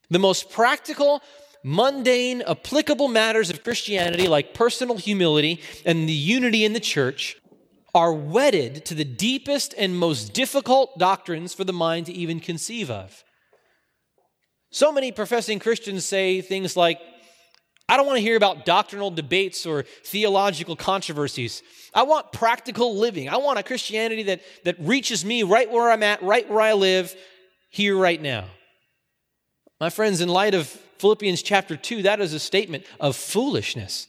The 0.08 0.18
most 0.18 0.50
practical, 0.50 1.22
mundane, 1.62 2.42
applicable 2.46 3.08
matters 3.08 3.50
of 3.50 3.62
Christianity, 3.62 4.28
like 4.28 4.54
personal 4.54 4.96
humility 4.96 5.60
and 5.84 6.08
the 6.08 6.12
unity 6.12 6.64
in 6.64 6.72
the 6.72 6.80
church, 6.80 7.36
are 7.94 8.14
wedded 8.14 8.84
to 8.86 8.94
the 8.94 9.04
deepest 9.04 9.74
and 9.76 9.98
most 9.98 10.32
difficult 10.32 10.96
doctrines 10.98 11.52
for 11.52 11.64
the 11.64 11.72
mind 11.72 12.06
to 12.06 12.12
even 12.12 12.40
conceive 12.40 12.90
of. 12.90 13.24
So 14.70 14.92
many 14.92 15.10
professing 15.10 15.58
Christians 15.58 16.06
say 16.06 16.40
things 16.40 16.76
like, 16.76 17.00
I 17.90 17.96
don't 17.96 18.06
want 18.06 18.18
to 18.18 18.22
hear 18.22 18.36
about 18.36 18.64
doctrinal 18.64 19.10
debates 19.10 19.66
or 19.66 19.82
theological 20.04 20.76
controversies. 20.76 21.64
I 21.92 22.04
want 22.04 22.30
practical 22.30 22.96
living. 22.96 23.28
I 23.28 23.38
want 23.38 23.58
a 23.58 23.64
Christianity 23.64 24.22
that, 24.22 24.42
that 24.64 24.76
reaches 24.78 25.24
me 25.24 25.42
right 25.42 25.68
where 25.68 25.90
I'm 25.90 26.04
at, 26.04 26.22
right 26.22 26.48
where 26.48 26.60
I 26.60 26.74
live, 26.74 27.12
here, 27.68 27.96
right 27.96 28.22
now. 28.22 28.44
My 29.80 29.90
friends, 29.90 30.20
in 30.20 30.28
light 30.28 30.54
of 30.54 30.68
Philippians 30.98 31.42
chapter 31.42 31.76
2, 31.76 32.02
that 32.02 32.20
is 32.20 32.32
a 32.32 32.38
statement 32.38 32.84
of 33.00 33.16
foolishness. 33.16 34.06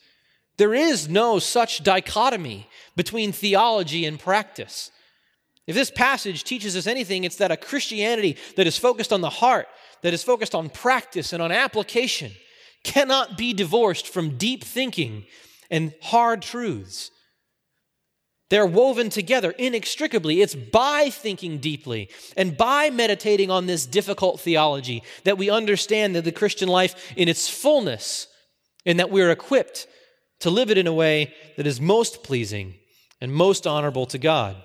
There 0.58 0.76
is 0.76 1.10
no 1.10 1.40
such 1.40 1.84
dichotomy 1.84 2.68
between 2.96 3.32
theology 3.32 4.06
and 4.06 4.20
practice. 4.20 4.92
If 5.66 5.74
this 5.74 5.90
passage 5.90 6.44
teaches 6.44 6.78
us 6.78 6.86
anything, 6.86 7.24
it's 7.24 7.38
that 7.38 7.50
a 7.50 7.58
Christianity 7.58 8.38
that 8.58 8.68
is 8.68 8.78
focused 8.78 9.12
on 9.12 9.22
the 9.22 9.30
heart, 9.32 9.68
that 10.04 10.14
is 10.14 10.24
focused 10.24 10.54
on 10.54 10.70
practice 10.70 11.34
and 11.34 11.42
on 11.42 11.52
application, 11.52 12.32
cannot 12.84 13.38
be 13.38 13.54
divorced 13.54 14.08
from 14.08 14.38
deep 14.38 14.64
thinking 14.64 15.26
and 15.70 15.94
hard 16.02 16.42
truths. 16.42 17.12
They're 18.50 18.66
woven 18.66 19.10
together 19.10 19.52
inextricably. 19.52 20.42
It's 20.42 20.56
by 20.56 21.10
thinking 21.10 21.60
deeply 21.60 22.10
and 22.36 22.58
by 22.58 22.90
meditating 22.90 23.50
on 23.50 23.66
this 23.66 23.86
difficult 23.86 24.42
theology 24.42 25.04
that 25.24 25.38
we 25.38 25.50
understand 25.50 26.16
that 26.16 26.26
the 26.26 26.34
Christian 26.34 26.68
life 26.68 27.14
in 27.16 27.30
its 27.30 27.48
fullness 27.48 28.28
and 28.86 29.00
that 29.00 29.10
we're 29.10 29.32
equipped 29.32 29.88
to 30.42 30.50
live 30.50 30.70
it 30.70 30.78
in 30.78 30.88
a 30.88 30.94
way 30.94 31.34
that 31.56 31.66
is 31.66 31.80
most 31.80 32.24
pleasing 32.24 32.74
and 33.22 33.32
most 33.32 33.66
honorable 33.66 34.06
to 34.08 34.18
God. 34.18 34.58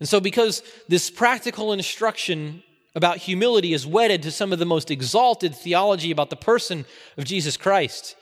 And 0.00 0.08
so, 0.08 0.18
because 0.18 0.62
this 0.88 1.10
practical 1.10 1.72
instruction 1.72 2.62
about 2.94 3.18
humility 3.18 3.72
is 3.72 3.86
wedded 3.86 4.22
to 4.22 4.30
some 4.30 4.52
of 4.52 4.58
the 4.58 4.66
most 4.66 4.90
exalted 4.90 5.54
theology 5.54 6.10
about 6.10 6.30
the 6.30 6.36
person 6.36 6.84
of 7.16 7.24
Jesus 7.24 7.56
Christ. 7.56 8.16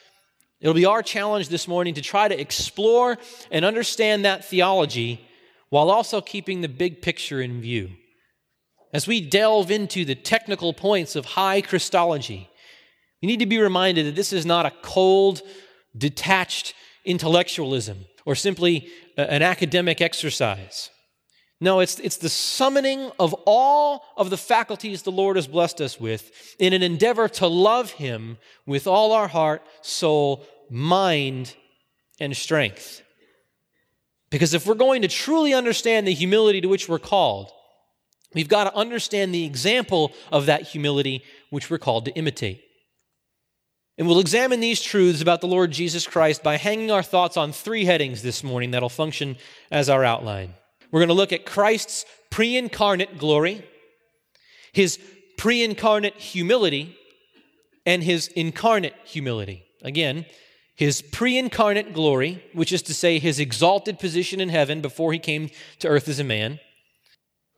It'll 0.61 0.75
be 0.75 0.85
our 0.85 1.03
challenge 1.03 1.49
this 1.49 1.67
morning 1.67 1.95
to 1.95 2.03
try 2.03 2.29
to 2.29 2.39
explore 2.39 3.19
and 3.51 3.65
understand 3.65 4.25
that 4.25 4.45
theology 4.45 5.27
while 5.71 5.91
also 5.91 6.21
keeping 6.21 6.61
the 6.61 6.69
big 6.69 7.01
picture 7.01 7.41
in 7.41 7.61
view. 7.61 7.91
As 8.93 9.07
we 9.07 9.21
delve 9.21 9.71
into 9.71 10.05
the 10.05 10.17
technical 10.17 10.73
points 10.73 11.17
of 11.17 11.25
high 11.25 11.61
Christology, 11.61 12.49
we 13.23 13.27
need 13.27 13.39
to 13.39 13.47
be 13.47 13.59
reminded 13.59 14.07
that 14.07 14.17
this 14.17 14.33
is 14.33 14.45
not 14.45 14.67
a 14.67 14.73
cold, 14.83 15.43
detached 15.97 16.75
intellectualism 17.05 18.05
or 18.27 18.35
simply 18.35 18.89
an 19.17 19.43
academic 19.43 20.01
exercise. 20.01 20.91
No, 21.61 21.81
it's, 21.81 21.99
it's 21.99 22.17
the 22.17 22.31
summoning 22.31 23.11
of 23.19 23.35
all 23.45 24.05
of 24.17 24.31
the 24.31 24.39
faculties 24.39 25.03
the 25.03 25.13
Lord 25.13 25.37
has 25.37 25.47
blessed 25.47 25.83
us 25.83 26.01
with 26.01 26.57
in 26.59 26.73
an 26.73 26.83
endeavor 26.83 27.29
to 27.29 27.47
love 27.47 27.91
Him 27.93 28.39
with 28.65 28.87
all 28.87 29.13
our 29.13 29.29
heart, 29.29 29.63
soul, 29.83 30.47
mind, 30.71 31.55
and 32.19 32.35
strength. 32.35 33.03
Because 34.31 34.55
if 34.55 34.67
we're 34.67 34.75
going 34.75 35.03
to 35.03 35.09
truly 35.09 35.53
understand 35.53 36.07
the 36.07 36.15
humility 36.15 36.63
to 36.63 36.69
which 36.69 36.89
we're 36.89 36.99
called, 36.99 37.51
we've 38.33 38.49
got 38.49 38.65
to 38.65 38.75
understand 38.75 39.35
the 39.35 39.45
example 39.45 40.13
of 40.33 40.47
that 40.47 40.63
humility 40.63 41.23
which 41.51 41.69
we're 41.69 41.79
called 41.79 42.07
to 42.07 42.13
imitate. 42.13 42.63
And 43.99 44.07
we'll 44.09 44.21
examine 44.21 44.61
these 44.61 44.81
truths 44.81 45.21
about 45.21 45.43
the 45.43 45.47
Lord 45.47 45.73
Jesus 45.73 46.07
Christ 46.07 46.43
by 46.43 46.57
hanging 46.57 46.91
our 46.91 47.03
thoughts 47.03 47.37
on 47.37 47.53
three 47.53 47.85
headings 47.85 48.23
this 48.23 48.43
morning 48.43 48.71
that'll 48.71 48.89
function 48.89 49.37
as 49.71 49.91
our 49.91 50.05
outline. 50.05 50.55
We're 50.91 51.01
going 51.01 51.09
to 51.09 51.15
look 51.15 51.33
at 51.33 51.47
Christ's 51.47 52.05
pre 52.31 52.57
incarnate 52.57 53.19
glory, 53.19 53.65
his 54.73 54.99
pre 55.37 55.63
incarnate 55.63 56.17
humility, 56.17 56.97
and 57.87 58.03
his 58.03 58.29
incarnate 58.29 58.95
humility. 59.05 59.65
Again, 59.83 60.27
his 60.75 61.03
pre 61.03 61.39
incarnate 61.39 61.93
glory, 61.93 62.43
which 62.53 62.73
is 62.73 62.83
to 62.83 62.95
say 62.95 63.19
his 63.19 63.39
exalted 63.39 63.99
position 63.99 64.41
in 64.41 64.49
heaven 64.49 64.81
before 64.81 65.13
he 65.13 65.19
came 65.19 65.51
to 65.79 65.89
earth 65.89 66.09
as 66.09 66.19
a 66.19 66.25
man, 66.25 66.59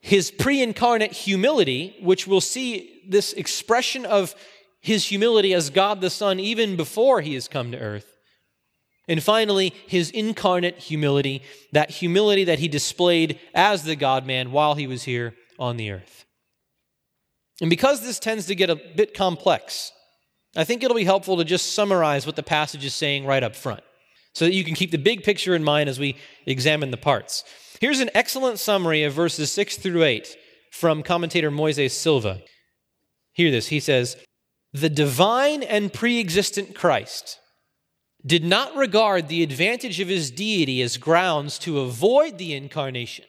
his 0.01 0.31
pre 0.31 0.61
incarnate 0.61 1.13
humility, 1.13 1.95
which 2.01 2.27
we'll 2.27 2.41
see 2.41 3.01
this 3.07 3.33
expression 3.33 4.05
of 4.05 4.35
his 4.81 5.05
humility 5.05 5.53
as 5.53 5.69
God 5.69 6.01
the 6.01 6.09
Son 6.09 6.39
even 6.39 6.75
before 6.75 7.21
he 7.21 7.33
has 7.35 7.47
come 7.47 7.71
to 7.71 7.79
earth. 7.79 8.12
And 9.07 9.21
finally, 9.21 9.73
his 9.87 10.09
incarnate 10.11 10.77
humility, 10.77 11.43
that 11.73 11.89
humility 11.89 12.45
that 12.45 12.59
he 12.59 12.67
displayed 12.67 13.39
as 13.53 13.83
the 13.83 13.95
God 13.95 14.25
man 14.25 14.51
while 14.51 14.75
he 14.75 14.87
was 14.87 15.03
here 15.03 15.35
on 15.59 15.77
the 15.77 15.91
earth. 15.91 16.25
And 17.61 17.69
because 17.69 18.01
this 18.01 18.19
tends 18.19 18.45
to 18.47 18.55
get 18.55 18.69
a 18.69 18.75
bit 18.75 19.13
complex, 19.13 19.91
I 20.55 20.63
think 20.63 20.83
it'll 20.83 20.95
be 20.95 21.03
helpful 21.03 21.37
to 21.37 21.43
just 21.43 21.73
summarize 21.73 22.25
what 22.25 22.35
the 22.35 22.43
passage 22.43 22.85
is 22.85 22.93
saying 22.93 23.25
right 23.25 23.43
up 23.43 23.55
front 23.55 23.83
so 24.33 24.45
that 24.45 24.53
you 24.53 24.63
can 24.63 24.75
keep 24.75 24.91
the 24.91 24.97
big 24.97 25.23
picture 25.23 25.53
in 25.53 25.63
mind 25.63 25.89
as 25.89 25.99
we 25.99 26.15
examine 26.45 26.91
the 26.91 26.97
parts. 26.97 27.43
Here's 27.79 27.99
an 27.99 28.09
excellent 28.13 28.59
summary 28.59 29.03
of 29.03 29.13
verses 29.13 29.51
6 29.51 29.77
through 29.77 30.03
8 30.03 30.35
from 30.71 31.03
commentator 31.03 31.51
Moises 31.51 31.91
Silva. 31.91 32.41
Hear 33.33 33.51
this. 33.51 33.67
He 33.67 33.79
says, 33.79 34.15
The 34.71 34.89
divine 34.89 35.63
and 35.63 35.91
pre 35.91 36.19
existent 36.19 36.75
Christ 36.75 37.39
did 38.25 38.43
not 38.43 38.75
regard 38.75 39.27
the 39.27 39.43
advantage 39.43 39.99
of 39.99 40.07
his 40.07 40.31
deity 40.31 40.81
as 40.81 40.97
grounds 40.97 41.59
to 41.59 41.79
avoid 41.79 42.37
the 42.37 42.53
incarnation. 42.53 43.25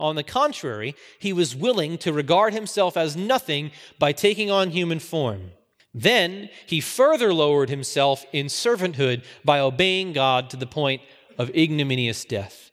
On 0.00 0.14
the 0.14 0.22
contrary, 0.22 0.94
he 1.18 1.32
was 1.32 1.56
willing 1.56 1.98
to 1.98 2.12
regard 2.12 2.54
himself 2.54 2.96
as 2.96 3.16
nothing 3.16 3.72
by 3.98 4.12
taking 4.12 4.50
on 4.50 4.70
human 4.70 5.00
form. 5.00 5.50
Then 5.92 6.50
he 6.66 6.80
further 6.80 7.34
lowered 7.34 7.68
himself 7.68 8.24
in 8.32 8.46
servanthood 8.46 9.24
by 9.44 9.58
obeying 9.58 10.12
God 10.12 10.50
to 10.50 10.56
the 10.56 10.66
point 10.66 11.02
of 11.36 11.50
ignominious 11.50 12.24
death. 12.24 12.70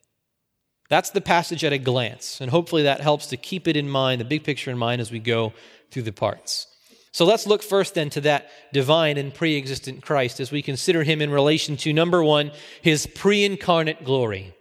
That's 0.89 1.09
the 1.09 1.21
passage 1.21 1.63
at 1.63 1.73
a 1.73 1.79
glance, 1.79 2.39
and 2.39 2.51
hopefully 2.51 2.83
that 2.83 3.01
helps 3.01 3.25
to 3.27 3.37
keep 3.37 3.67
it 3.67 3.75
in 3.75 3.89
mind, 3.89 4.21
the 4.21 4.25
big 4.25 4.43
picture 4.43 4.69
in 4.69 4.77
mind, 4.77 5.01
as 5.01 5.11
we 5.11 5.19
go 5.19 5.53
through 5.89 6.03
the 6.03 6.11
parts. 6.11 6.67
So 7.15 7.23
let's 7.23 7.47
look 7.47 7.63
first 7.63 7.93
then 7.93 8.09
to 8.09 8.21
that 8.21 8.49
divine 8.73 9.17
and 9.17 9.33
pre 9.33 9.57
existent 9.57 10.01
Christ 10.01 10.41
as 10.41 10.51
we 10.51 10.61
consider 10.61 11.01
him 11.03 11.21
in 11.21 11.29
relation 11.29 11.77
to 11.77 11.93
number 11.93 12.21
one, 12.21 12.51
his 12.81 13.07
pre 13.07 13.45
incarnate 13.45 14.03
glory. 14.03 14.53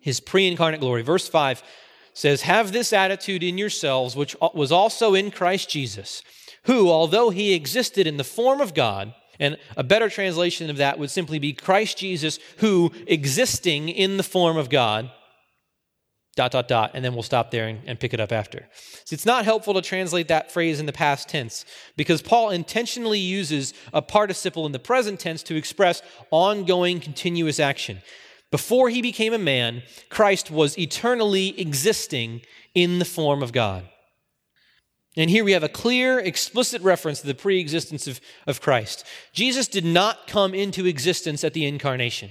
His 0.00 0.18
pre 0.18 0.48
incarnate 0.48 0.80
glory. 0.80 1.02
Verse 1.02 1.28
5 1.28 1.62
says, 2.14 2.40
Have 2.40 2.72
this 2.72 2.94
attitude 2.94 3.42
in 3.42 3.58
yourselves, 3.58 4.16
which 4.16 4.34
was 4.54 4.72
also 4.72 5.12
in 5.12 5.30
Christ 5.30 5.68
Jesus, 5.68 6.22
who, 6.62 6.88
although 6.88 7.28
he 7.28 7.52
existed 7.52 8.06
in 8.06 8.16
the 8.16 8.24
form 8.24 8.62
of 8.62 8.72
God, 8.72 9.14
and 9.38 9.58
a 9.76 9.84
better 9.84 10.08
translation 10.08 10.70
of 10.70 10.78
that 10.78 10.98
would 10.98 11.10
simply 11.10 11.38
be 11.38 11.52
Christ 11.52 11.98
Jesus, 11.98 12.38
who, 12.60 12.92
existing 13.06 13.90
in 13.90 14.16
the 14.16 14.22
form 14.22 14.56
of 14.56 14.70
God, 14.70 15.10
dot, 16.34 16.52
dot, 16.52 16.68
dot, 16.68 16.90
and 16.94 17.04
then 17.04 17.14
we'll 17.14 17.22
stop 17.22 17.50
there 17.50 17.68
and, 17.68 17.80
and, 17.86 18.00
pick 18.00 18.12
it 18.12 18.20
up 18.20 18.32
after. 18.32 18.66
See, 19.04 19.14
it's 19.14 19.26
not 19.26 19.44
helpful 19.44 19.74
to 19.74 19.82
translate 19.82 20.28
that 20.28 20.50
phrase 20.50 20.80
in 20.80 20.86
the 20.86 20.92
past 20.92 21.28
tense 21.28 21.64
because 21.96 22.22
Paul 22.22 22.50
intentionally 22.50 23.18
uses 23.18 23.72
a 23.92 24.02
participle 24.02 24.66
in 24.66 24.72
the 24.72 24.78
present 24.78 25.20
tense 25.20 25.42
to 25.44 25.56
express 25.56 26.02
ongoing, 26.30 27.00
continuous 27.00 27.60
action. 27.60 28.02
Before 28.50 28.88
he 28.88 29.02
became 29.02 29.32
a 29.32 29.38
man, 29.38 29.82
Christ 30.10 30.50
was 30.50 30.78
eternally 30.78 31.58
existing 31.60 32.42
in 32.74 32.98
the 32.98 33.04
form 33.04 33.42
of 33.42 33.52
God. 33.52 33.88
And 35.16 35.30
here 35.30 35.44
we 35.44 35.52
have 35.52 35.62
a 35.62 35.68
clear, 35.68 36.18
explicit 36.18 36.82
reference 36.82 37.20
to 37.20 37.26
the 37.26 37.34
pre 37.34 37.60
existence 37.60 38.06
of, 38.06 38.20
of 38.46 38.60
Christ. 38.60 39.04
Jesus 39.32 39.68
did 39.68 39.84
not 39.84 40.26
come 40.26 40.54
into 40.54 40.86
existence 40.86 41.44
at 41.44 41.52
the 41.52 41.66
incarnation. 41.66 42.30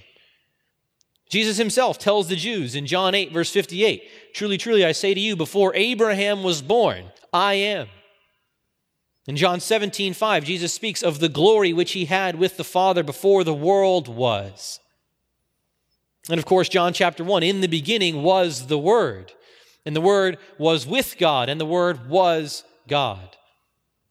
Jesus 1.34 1.58
himself 1.58 1.98
tells 1.98 2.28
the 2.28 2.36
Jews 2.36 2.76
in 2.76 2.86
John 2.86 3.16
8, 3.16 3.32
verse 3.32 3.50
58 3.50 4.36
Truly, 4.36 4.56
truly, 4.56 4.86
I 4.86 4.92
say 4.92 5.16
to 5.16 5.20
you, 5.20 5.36
before 5.36 5.74
Abraham 5.74 6.44
was 6.44 6.62
born, 6.62 7.06
I 7.34 7.56
am. 7.56 7.88
In 9.26 9.36
John 9.36 9.60
17, 9.60 10.14
5, 10.14 10.44
Jesus 10.44 10.72
speaks 10.72 11.02
of 11.02 11.18
the 11.18 11.30
glory 11.30 11.74
which 11.74 11.94
he 11.94 12.06
had 12.06 12.36
with 12.36 12.56
the 12.56 12.64
Father 12.64 13.02
before 13.02 13.44
the 13.44 13.52
world 13.52 14.08
was. 14.08 14.80
And 16.30 16.38
of 16.38 16.46
course, 16.46 16.70
John 16.70 16.94
chapter 16.94 17.24
1, 17.24 17.42
in 17.42 17.62
the 17.62 17.68
beginning 17.68 18.22
was 18.22 18.68
the 18.68 18.78
Word, 18.78 19.34
and 19.88 19.96
the 19.96 20.02
Word 20.02 20.38
was 20.60 20.86
with 20.86 21.18
God, 21.18 21.50
and 21.50 21.60
the 21.60 21.66
Word 21.66 22.08
was 22.08 22.64
God. 22.88 23.38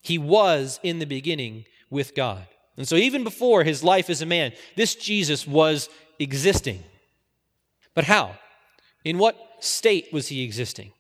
He 0.03 0.19
was 0.19 0.81
in 0.83 0.99
the 0.99 1.07
beginning 1.07 1.67
with 1.89 2.17
God. 2.17 2.49
And 2.77 2.89
so, 2.89 2.97
even 2.97 3.23
before 3.23 3.63
his 3.63 3.85
life 3.85 4.11
as 4.11 4.23
a 4.23 4.27
man, 4.27 4.55
this 4.75 4.97
Jesus 4.97 5.47
was 5.47 5.89
existing. 6.19 6.83
But 7.95 8.05
how? 8.05 8.37
In 9.05 9.19
what 9.19 9.37
state 9.61 10.13
was 10.13 10.29
he 10.29 10.43
existing? 10.43 10.93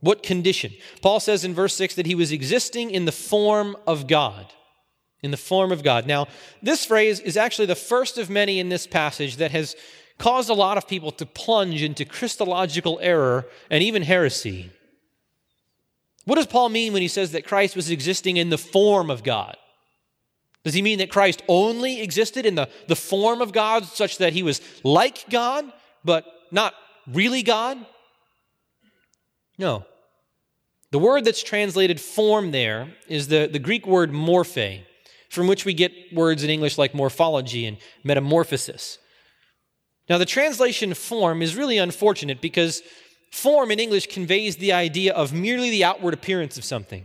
What 0.00 0.22
condition? 0.22 0.72
Paul 1.02 1.20
says 1.20 1.44
in 1.44 1.54
verse 1.54 1.74
6 1.74 1.94
that 1.94 2.06
he 2.06 2.14
was 2.14 2.32
existing 2.32 2.90
in 2.90 3.04
the 3.04 3.12
form 3.12 3.76
of 3.86 4.06
God. 4.06 4.52
In 5.22 5.30
the 5.30 5.36
form 5.36 5.72
of 5.72 5.82
God. 5.82 6.06
Now, 6.06 6.28
this 6.62 6.84
phrase 6.84 7.18
is 7.20 7.36
actually 7.36 7.66
the 7.66 7.74
first 7.74 8.18
of 8.18 8.30
many 8.30 8.60
in 8.60 8.68
this 8.68 8.86
passage 8.86 9.36
that 9.36 9.50
has 9.50 9.74
caused 10.18 10.48
a 10.48 10.54
lot 10.54 10.78
of 10.78 10.88
people 10.88 11.10
to 11.12 11.26
plunge 11.26 11.82
into 11.82 12.04
Christological 12.04 12.98
error 13.02 13.46
and 13.70 13.82
even 13.82 14.02
heresy. 14.02 14.70
What 16.24 16.36
does 16.36 16.46
Paul 16.46 16.68
mean 16.68 16.92
when 16.92 17.02
he 17.02 17.08
says 17.08 17.32
that 17.32 17.46
Christ 17.46 17.76
was 17.76 17.90
existing 17.90 18.36
in 18.36 18.50
the 18.50 18.58
form 18.58 19.10
of 19.10 19.22
God? 19.22 19.56
Does 20.66 20.74
he 20.74 20.82
mean 20.82 20.98
that 20.98 21.10
Christ 21.10 21.44
only 21.46 22.00
existed 22.00 22.44
in 22.44 22.56
the, 22.56 22.68
the 22.88 22.96
form 22.96 23.40
of 23.40 23.52
God, 23.52 23.84
such 23.84 24.18
that 24.18 24.32
he 24.32 24.42
was 24.42 24.60
like 24.82 25.30
God, 25.30 25.64
but 26.04 26.26
not 26.50 26.74
really 27.06 27.44
God? 27.44 27.78
No. 29.58 29.86
The 30.90 30.98
word 30.98 31.24
that's 31.24 31.44
translated 31.44 32.00
form 32.00 32.50
there 32.50 32.88
is 33.06 33.28
the, 33.28 33.48
the 33.48 33.60
Greek 33.60 33.86
word 33.86 34.10
morphe, 34.10 34.82
from 35.30 35.46
which 35.46 35.64
we 35.64 35.72
get 35.72 35.92
words 36.12 36.42
in 36.42 36.50
English 36.50 36.78
like 36.78 36.96
morphology 36.96 37.64
and 37.64 37.76
metamorphosis. 38.02 38.98
Now, 40.08 40.18
the 40.18 40.24
translation 40.24 40.94
form 40.94 41.42
is 41.42 41.54
really 41.54 41.78
unfortunate 41.78 42.40
because 42.40 42.82
form 43.30 43.70
in 43.70 43.78
English 43.78 44.08
conveys 44.08 44.56
the 44.56 44.72
idea 44.72 45.14
of 45.14 45.32
merely 45.32 45.70
the 45.70 45.84
outward 45.84 46.12
appearance 46.12 46.58
of 46.58 46.64
something. 46.64 47.04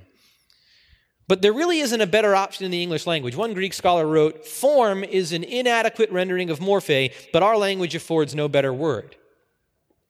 But 1.32 1.42
there 1.42 1.54
really 1.54 1.80
isn't 1.80 2.02
a 2.02 2.08
better 2.08 2.36
option 2.36 2.66
in 2.66 2.72
the 2.72 2.84
English 2.84 3.08
language. 3.08 3.38
One 3.38 3.54
Greek 3.54 3.74
scholar 3.74 4.06
wrote, 4.06 4.46
Form 4.46 5.02
is 5.02 5.32
an 5.32 5.46
inadequate 5.46 6.12
rendering 6.12 6.50
of 6.50 6.60
morphe, 6.60 7.14
but 7.32 7.42
our 7.42 7.56
language 7.56 7.96
affords 7.96 8.36
no 8.36 8.50
better 8.50 8.74
word. 8.74 9.16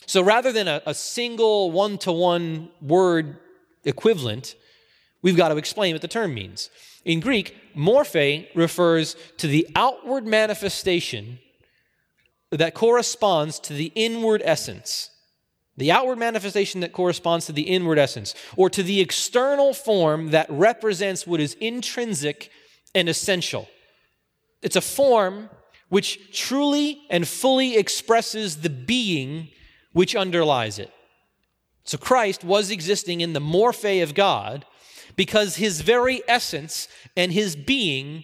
So 0.08 0.24
rather 0.24 0.51
than 0.51 0.68
a, 0.68 0.82
a 0.88 0.96
single 0.96 1.70
one 1.70 2.00
to 2.00 2.12
one 2.12 2.70
word 2.82 3.38
equivalent, 3.86 4.56
we've 5.22 5.38
got 5.38 5.50
to 5.50 5.58
explain 5.58 5.94
what 5.94 6.01
the 6.01 6.08
term 6.08 6.34
means. 6.34 6.72
In 7.06 7.20
Greek, 7.20 7.56
morphe 7.78 8.48
refers 8.56 9.16
to 9.38 9.46
the 9.46 9.68
outward 9.75 10.25
manifestation 10.25 11.38
that 12.50 12.74
corresponds 12.74 13.60
to 13.60 13.74
the 13.74 13.92
inward 13.94 14.42
essence. 14.44 15.12
The 15.78 15.92
outward 15.92 16.18
manifestation 16.18 16.82
that 16.82 16.94
corresponds 16.94 17.46
to 17.46 17.54
the 17.54 17.63
inward 17.63 17.98
essence, 17.98 18.36
or 18.56 18.70
to 18.70 18.84
the 18.84 19.00
external 19.00 19.74
form 19.74 20.32
that 20.32 20.50
represents 20.50 21.25
what 21.25 21.40
is 21.40 21.54
intrinsic 21.56 22.51
and 22.94 23.08
essential. 23.08 23.68
It's 24.62 24.75
a 24.75 24.82
form 24.82 25.50
which 25.90 26.38
truly 26.38 27.01
and 27.10 27.28
fully 27.28 27.78
expresses 27.78 28.58
the 28.58 28.70
being 28.70 29.50
which 29.94 30.16
underlies 30.16 30.80
it. 30.80 30.92
So 31.84 31.98
Christ 31.98 32.44
was 32.44 32.72
existing 32.72 33.22
in 33.22 33.34
the 33.34 33.42
morphe 33.42 34.01
of 34.04 34.13
God 34.13 34.66
because 35.16 35.56
his 35.56 35.82
very 35.82 36.22
essence 36.28 36.88
and 37.18 37.32
his 37.32 37.56
being 37.56 38.24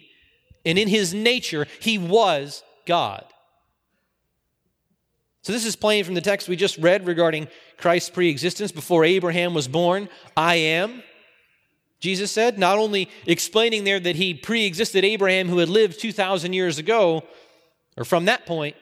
and 0.64 0.78
in 0.78 0.88
his 0.88 1.14
nature, 1.14 1.66
he 1.80 1.98
was 1.98 2.62
God. 2.86 3.24
So, 5.42 5.52
this 5.52 5.64
is 5.64 5.76
plain 5.76 6.04
from 6.04 6.14
the 6.14 6.20
text 6.20 6.48
we 6.48 6.56
just 6.56 6.78
read 6.78 7.06
regarding 7.06 7.48
Christ's 7.76 8.10
preexistence 8.10 8.72
before 8.72 9.04
Abraham 9.04 9.54
was 9.54 9.68
born. 9.68 10.08
I 10.36 10.56
am, 10.56 11.02
Jesus 12.00 12.30
said, 12.30 12.58
not 12.58 12.78
only 12.78 13.08
explaining 13.26 13.84
there 13.84 14.00
that 14.00 14.16
he 14.16 14.34
preexisted 14.34 15.04
Abraham 15.04 15.48
who 15.48 15.58
had 15.58 15.68
lived 15.68 16.00
2,000 16.00 16.52
years 16.52 16.78
ago, 16.78 17.24
or 17.96 18.04
from 18.04 18.26
that 18.26 18.46
point, 18.46 18.76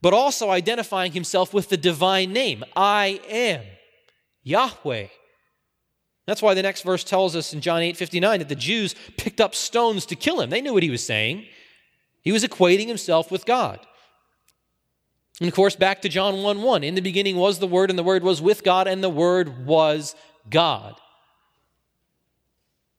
but 0.00 0.14
also 0.14 0.50
identifying 0.50 1.12
himself 1.12 1.52
with 1.52 1.68
the 1.68 1.76
divine 1.76 2.32
name 2.32 2.64
I 2.76 3.20
am, 3.28 3.62
Yahweh. 4.44 5.08
That's 6.26 6.42
why 6.42 6.54
the 6.54 6.62
next 6.62 6.82
verse 6.82 7.04
tells 7.04 7.34
us 7.34 7.52
in 7.54 7.60
John 7.60 7.80
8 7.80 7.96
59 7.96 8.40
that 8.40 8.48
the 8.48 8.54
Jews 8.54 8.94
picked 9.16 9.40
up 9.40 9.54
stones 9.54 10.06
to 10.06 10.14
kill 10.14 10.40
him. 10.40 10.50
They 10.50 10.60
knew 10.60 10.74
what 10.74 10.82
he 10.82 10.90
was 10.90 11.04
saying. 11.04 11.46
He 12.22 12.32
was 12.32 12.44
equating 12.44 12.86
himself 12.86 13.30
with 13.30 13.46
God. 13.46 13.80
And 15.40 15.48
of 15.48 15.54
course, 15.54 15.76
back 15.76 16.02
to 16.02 16.08
John 16.08 16.42
1 16.42 16.62
1. 16.62 16.84
In 16.84 16.94
the 16.94 17.00
beginning 17.00 17.36
was 17.36 17.58
the 17.58 17.66
Word, 17.66 17.90
and 17.90 17.98
the 17.98 18.02
Word 18.02 18.22
was 18.22 18.42
with 18.42 18.64
God, 18.64 18.88
and 18.88 19.02
the 19.02 19.08
Word 19.08 19.66
was 19.66 20.14
God. 20.50 20.96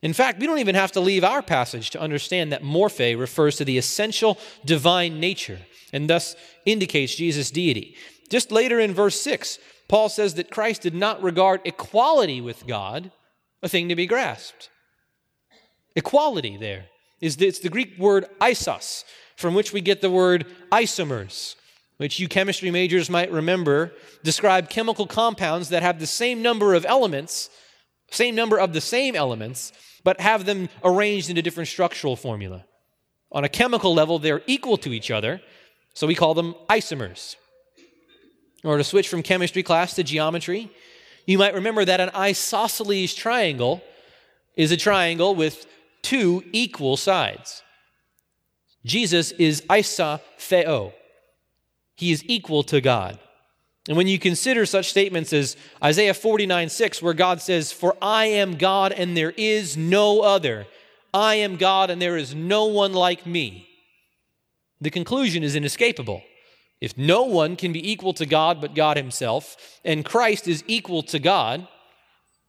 In 0.02 0.14
fact, 0.14 0.40
we 0.40 0.48
don't 0.48 0.60
even 0.60 0.76
have 0.76 0.94
to 0.94 1.02
leave 1.02 1.26
our 1.26 1.42
passage 1.42 1.90
to 1.90 2.00
understand 2.00 2.54
that 2.54 2.64
morphe 2.64 3.20
refers 3.20 3.58
to 3.58 3.66
the 3.66 3.78
essential 3.78 4.38
divine 4.64 5.20
nature 5.20 5.60
and 5.92 6.10
thus 6.10 6.36
indicates 6.66 7.16
Jesus' 7.16 7.52
deity. 7.52 7.98
Just 8.30 8.52
later 8.52 8.80
in 8.80 8.94
verse 8.94 9.20
6, 9.20 9.60
Paul 9.90 10.08
says 10.08 10.36
that 10.36 10.52
Christ 10.52 10.84
did 10.84 10.94
not 10.94 11.22
regard 11.22 11.62
equality 11.66 12.40
with 12.40 12.66
God 12.66 13.12
a 13.62 13.68
thing 13.68 13.90
to 13.90 13.96
be 13.96 14.06
grasped. 14.06 14.70
Equality 15.96 16.56
there 16.56 16.86
is 17.20 17.36
the, 17.38 17.48
it's 17.48 17.60
the 17.60 17.70
Greek 17.70 17.98
word 17.98 18.26
isos, 18.40 19.04
from 19.36 19.54
which 19.54 19.74
we 19.74 19.82
get 19.82 20.00
the 20.00 20.12
word 20.12 20.46
isomers 20.72 21.56
which 22.00 22.18
you 22.18 22.30
chemistry 22.30 22.72
majors 22.72 23.10
might 23.10 23.30
remember, 23.30 23.92
describe 24.24 24.70
chemical 24.70 25.06
compounds 25.06 25.68
that 25.68 25.84
have 25.84 26.00
the 26.00 26.08
same 26.08 26.42
number 26.42 26.74
of 26.74 26.86
elements, 26.86 27.50
same 28.10 28.36
number 28.36 28.58
of 28.58 28.72
the 28.72 28.80
same 28.80 29.18
elements, 29.18 29.74
but 30.06 30.22
have 30.22 30.46
them 30.46 30.70
arranged 30.82 31.30
into 31.30 31.42
different 31.42 31.68
structural 31.68 32.16
formula. 32.16 32.64
On 33.34 33.44
a 33.44 33.50
chemical 33.50 33.94
level, 33.94 34.18
they're 34.18 34.42
equal 34.48 34.78
to 34.78 34.94
each 34.94 35.12
other, 35.12 35.42
so 35.94 36.08
we 36.08 36.16
call 36.16 36.34
them 36.34 36.56
isomers. 36.70 37.36
Or 38.64 38.78
to 38.78 38.84
switch 38.86 39.10
from 39.10 39.22
chemistry 39.22 39.62
class 39.62 39.94
to 39.96 40.04
geometry, 40.04 40.72
you 41.26 41.38
might 41.38 41.54
remember 41.54 41.84
that 41.84 42.00
an 42.00 42.12
isosceles 42.16 43.14
triangle 43.14 43.84
is 44.56 44.72
a 44.72 44.78
triangle 44.78 45.36
with 45.36 45.66
two 46.02 46.46
equal 46.54 46.96
sides. 46.96 47.62
Jesus 48.86 49.32
is 49.32 49.64
isa 49.70 50.22
theo, 50.38 50.94
he 52.00 52.14
is 52.14 52.24
equal 52.28 52.64
to 52.64 52.80
God. 52.80 53.20
And 53.90 53.98
when 53.98 54.08
you 54.08 54.20
consider 54.20 54.66
such 54.66 54.90
statements 54.90 55.34
as 55.34 55.58
Isaiah 55.84 56.14
49 56.14 56.70
6, 56.70 57.02
where 57.02 57.14
God 57.14 57.42
says, 57.42 57.74
For 57.74 57.94
I 58.02 58.28
am 58.28 58.56
God 58.56 58.94
and 58.94 59.18
there 59.18 59.34
is 59.36 59.76
no 59.76 60.22
other, 60.22 60.66
I 61.14 61.36
am 61.36 61.58
God 61.58 61.90
and 61.90 62.02
there 62.02 62.16
is 62.16 62.34
no 62.34 62.68
one 62.68 62.94
like 62.94 63.26
me, 63.26 63.68
the 64.80 64.90
conclusion 64.90 65.44
is 65.44 65.58
inescapable. 65.58 66.24
If 66.80 66.98
no 66.98 67.24
one 67.24 67.58
can 67.58 67.74
be 67.74 67.92
equal 67.92 68.14
to 68.14 68.26
God 68.26 68.62
but 68.62 68.76
God 68.76 68.96
Himself, 68.96 69.58
and 69.84 70.06
Christ 70.06 70.48
is 70.48 70.64
equal 70.68 71.04
to 71.04 71.20
God, 71.20 71.68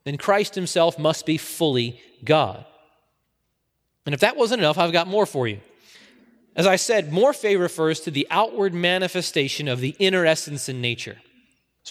then 0.05 0.17
Christ 0.17 0.55
Himself 0.55 0.97
must 0.97 1.27
be 1.27 1.39
fully 1.39 2.01
God. 2.23 2.65
And 4.07 4.15
if 4.15 4.21
that 4.21 4.37
wasn't 4.37 4.61
enough, 4.61 4.79
I've 4.79 4.93
got 4.93 5.09
more 5.09 5.27
for 5.27 5.49
you. 5.49 5.59
As 6.57 6.67
I 6.67 6.77
said, 6.77 7.11
morphe 7.11 7.59
refers 7.59 8.01
to 8.01 8.11
the 8.11 8.27
outward 8.31 8.75
manifestation 8.75 9.69
of 9.69 9.81
the 9.81 9.95
inner 9.99 10.27
essence 10.27 10.69
and 10.69 10.83
nature. 10.83 11.19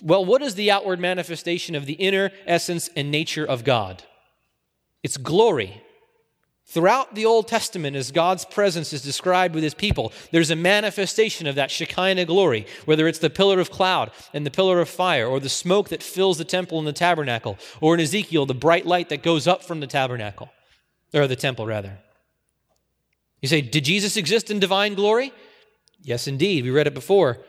Well, 0.04 0.24
what 0.24 0.41
is 0.41 0.56
the 0.56 0.72
outward 0.72 1.00
manifestation 1.00 1.76
of 1.76 1.86
the 1.86 1.93
inner 1.93 2.32
essence 2.45 2.89
and 2.95 3.10
nature 3.10 3.45
of 3.45 3.63
God? 3.63 4.04
It's 5.02 5.17
glory. 5.17 5.82
Throughout 6.65 7.15
the 7.15 7.26
Old 7.26 7.48
Testament, 7.48 7.95
as 7.95 8.12
God's 8.12 8.45
presence 8.45 8.93
is 8.93 9.02
described 9.02 9.56
with 9.56 9.63
his 9.63 9.74
people, 9.74 10.13
there's 10.32 10.52
a 10.52 10.56
manifestation 10.56 11.48
of 11.48 11.56
that 11.56 11.72
Shekinah 11.72 12.26
glory, 12.26 12.67
whether 12.86 13.08
it's 13.08 13.17
the 13.17 13.32
pillar 13.32 13.60
of 13.60 13.72
cloud 13.72 14.12
and 14.34 14.45
the 14.45 14.52
pillar 14.52 14.80
of 14.80 14.88
fire, 14.88 15.26
or 15.26 15.39
the 15.39 15.50
smoke 15.50 15.89
that 15.89 16.04
fills 16.04 16.38
the 16.38 16.45
temple 16.45 16.78
and 16.78 16.88
the 16.88 16.93
tabernacle, 16.93 17.58
or 17.82 17.95
in 17.95 18.00
Ezekiel, 18.00 18.45
the 18.45 18.54
bright 18.54 18.86
light 18.86 19.10
that 19.10 19.24
goes 19.24 19.48
up 19.48 19.63
from 19.63 19.80
the 19.80 19.88
tabernacle, 19.88 20.50
or 21.12 21.26
the 21.26 21.36
temple, 21.36 21.65
rather. 21.65 21.98
You 23.41 23.47
say, 23.47 23.62
Did 23.62 23.86
Jesus 23.86 24.17
exist 24.17 24.52
in 24.52 24.60
divine 24.60 24.95
glory? 24.95 25.34
Yes, 26.02 26.28
indeed. 26.28 26.63
We 26.63 26.71
read 26.71 26.88
it 26.88 26.93
before. 26.93 27.39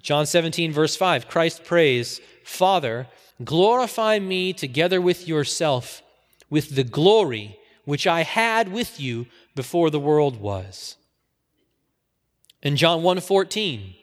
John 0.00 0.26
17, 0.26 0.72
verse 0.72 0.96
5 0.96 1.28
Christ 1.28 1.64
prays, 1.64 2.20
Father, 2.44 3.08
glorify 3.44 4.18
me 4.18 4.52
together 4.52 5.00
with 5.00 5.26
yourself 5.26 6.02
with 6.50 6.74
the 6.74 6.84
glory 6.84 7.58
which 7.84 8.06
I 8.06 8.22
had 8.22 8.72
with 8.72 9.00
you 9.00 9.26
before 9.54 9.90
the 9.90 10.00
world 10.00 10.40
was. 10.40 10.96
In 12.62 12.76
John 12.76 13.02
1:14, 13.02 13.94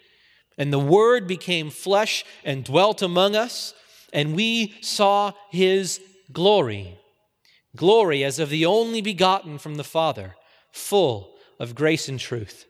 and 0.57 0.71
the 0.71 0.79
word 0.79 1.27
became 1.27 1.69
flesh 1.69 2.23
and 2.43 2.63
dwelt 2.63 3.01
among 3.01 3.35
us, 3.35 3.73
and 4.13 4.35
we 4.35 4.73
saw 4.81 5.33
his 5.51 5.99
glory. 6.31 6.97
Glory 7.75 8.23
as 8.23 8.39
of 8.39 8.49
the 8.49 8.65
only 8.65 9.01
begotten 9.01 9.57
from 9.57 9.75
the 9.75 9.83
Father 9.83 10.35
full 10.75 11.35
of 11.57 11.73
grace 11.73 12.09
and 12.09 12.19
truth. 12.19 12.65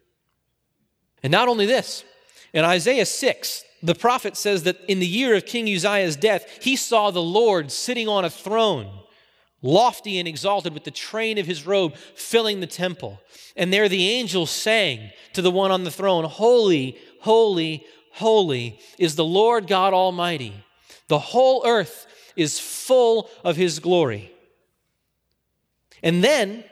And 1.24 1.32
not 1.32 1.48
only 1.48 1.66
this, 1.66 2.06
in 2.54 2.64
Isaiah 2.64 3.06
6, 3.06 3.64
the 3.82 3.96
prophet 3.96 4.38
says 4.38 4.64
that 4.64 4.78
in 4.88 5.00
the 5.00 5.08
year 5.08 5.36
of 5.36 5.46
King 5.46 5.68
Uzziah's 5.68 6.16
death, 6.16 6.60
he 6.62 6.76
saw 6.76 7.10
the 7.10 7.22
Lord 7.22 7.72
sitting 7.72 8.08
on 8.08 8.24
a 8.24 8.30
throne, 8.30 9.00
lofty 9.62 10.20
and 10.20 10.28
exalted, 10.28 10.74
with 10.74 10.84
the 10.84 10.92
train 10.92 11.40
of 11.40 11.48
his 11.48 11.66
robe 11.66 11.96
filling 11.96 12.60
the 12.60 12.68
temple. 12.68 13.20
And 13.56 13.74
there 13.74 13.90
the 13.90 14.08
angels 14.10 14.52
sang 14.52 15.12
to 15.34 15.42
the 15.42 15.52
one 15.52 15.72
on 15.72 15.84
the 15.84 15.92
throne 15.92 16.26
Holy, 16.26 16.98
holy, 17.22 17.86
holy 18.12 18.80
is 19.00 19.16
the 19.16 19.26
Lord 19.26 19.68
God 19.68 19.94
Almighty. 19.94 20.54
The 21.08 21.20
whole 21.20 21.64
earth 21.66 22.06
is 22.36 22.60
full 22.60 23.30
of 23.44 23.56
his 23.56 23.80
glory. 23.80 24.32
And 26.04 26.24
then 26.24 26.64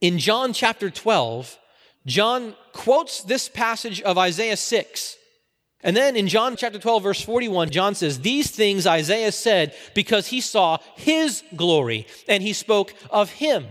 in 0.00 0.18
John 0.18 0.52
chapter 0.52 0.90
12, 0.90 1.58
John 2.06 2.54
quotes 2.72 3.22
this 3.22 3.48
passage 3.48 4.00
of 4.02 4.16
Isaiah 4.16 4.56
6 4.56 5.16
And 5.82 5.96
then 5.96 6.16
in 6.16 6.28
John 6.28 6.56
chapter 6.56 6.78
12, 6.78 7.02
verse 7.02 7.20
41, 7.20 7.70
John 7.70 7.94
says, 7.94 8.20
These 8.20 8.50
things 8.50 8.86
Isaiah 8.86 9.32
said 9.32 9.74
because 9.94 10.28
he 10.28 10.40
saw 10.40 10.78
his 10.96 11.42
glory 11.56 12.06
and 12.28 12.42
he 12.42 12.52
spoke 12.52 12.94
of 13.10 13.30
him. 13.30 13.66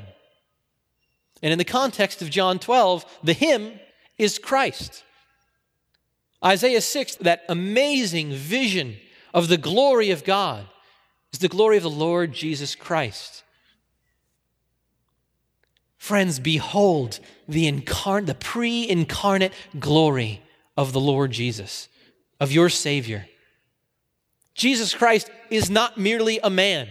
And 1.42 1.52
in 1.52 1.58
the 1.58 1.65
context 1.65 2.22
of 2.22 2.30
John 2.30 2.60
12, 2.60 3.06
the 3.24 3.34
him 3.34 3.80
is 4.18 4.38
Christ. 4.38 5.04
Isaiah 6.44 6.82
6, 6.82 7.15
that 7.18 7.44
amazing 7.50 8.34
vision 8.34 8.98
of 9.34 9.48
the 9.48 9.58
glory 9.58 10.12
of 10.12 10.24
God, 10.24 10.65
is 11.32 11.39
the 11.39 11.48
glory 11.48 11.78
of 11.78 11.84
the 11.84 11.89
Lord 11.89 12.34
Jesus 12.34 12.76
Christ. 12.76 13.44
Friends, 15.99 16.39
behold 16.39 17.19
the, 17.47 17.69
incarn- 17.69 18.25
the 18.25 18.33
pre 18.33 18.89
incarnate 18.89 19.53
glory 19.77 20.41
of 20.77 20.93
the 20.93 20.99
Lord 20.99 21.31
Jesus, 21.31 21.89
of 22.39 22.51
your 22.51 22.69
Savior. 22.69 23.27
Jesus 24.55 24.95
Christ 24.95 25.29
is 25.51 25.69
not 25.69 25.97
merely 25.97 26.39
a 26.41 26.49
man, 26.49 26.88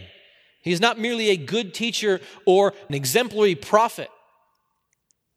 He 0.61 0.71
is 0.71 0.79
not 0.79 0.99
merely 0.99 1.29
a 1.29 1.37
good 1.37 1.73
teacher 1.73 2.21
or 2.45 2.73
an 2.87 2.95
exemplary 2.95 3.55
prophet. 3.55 4.09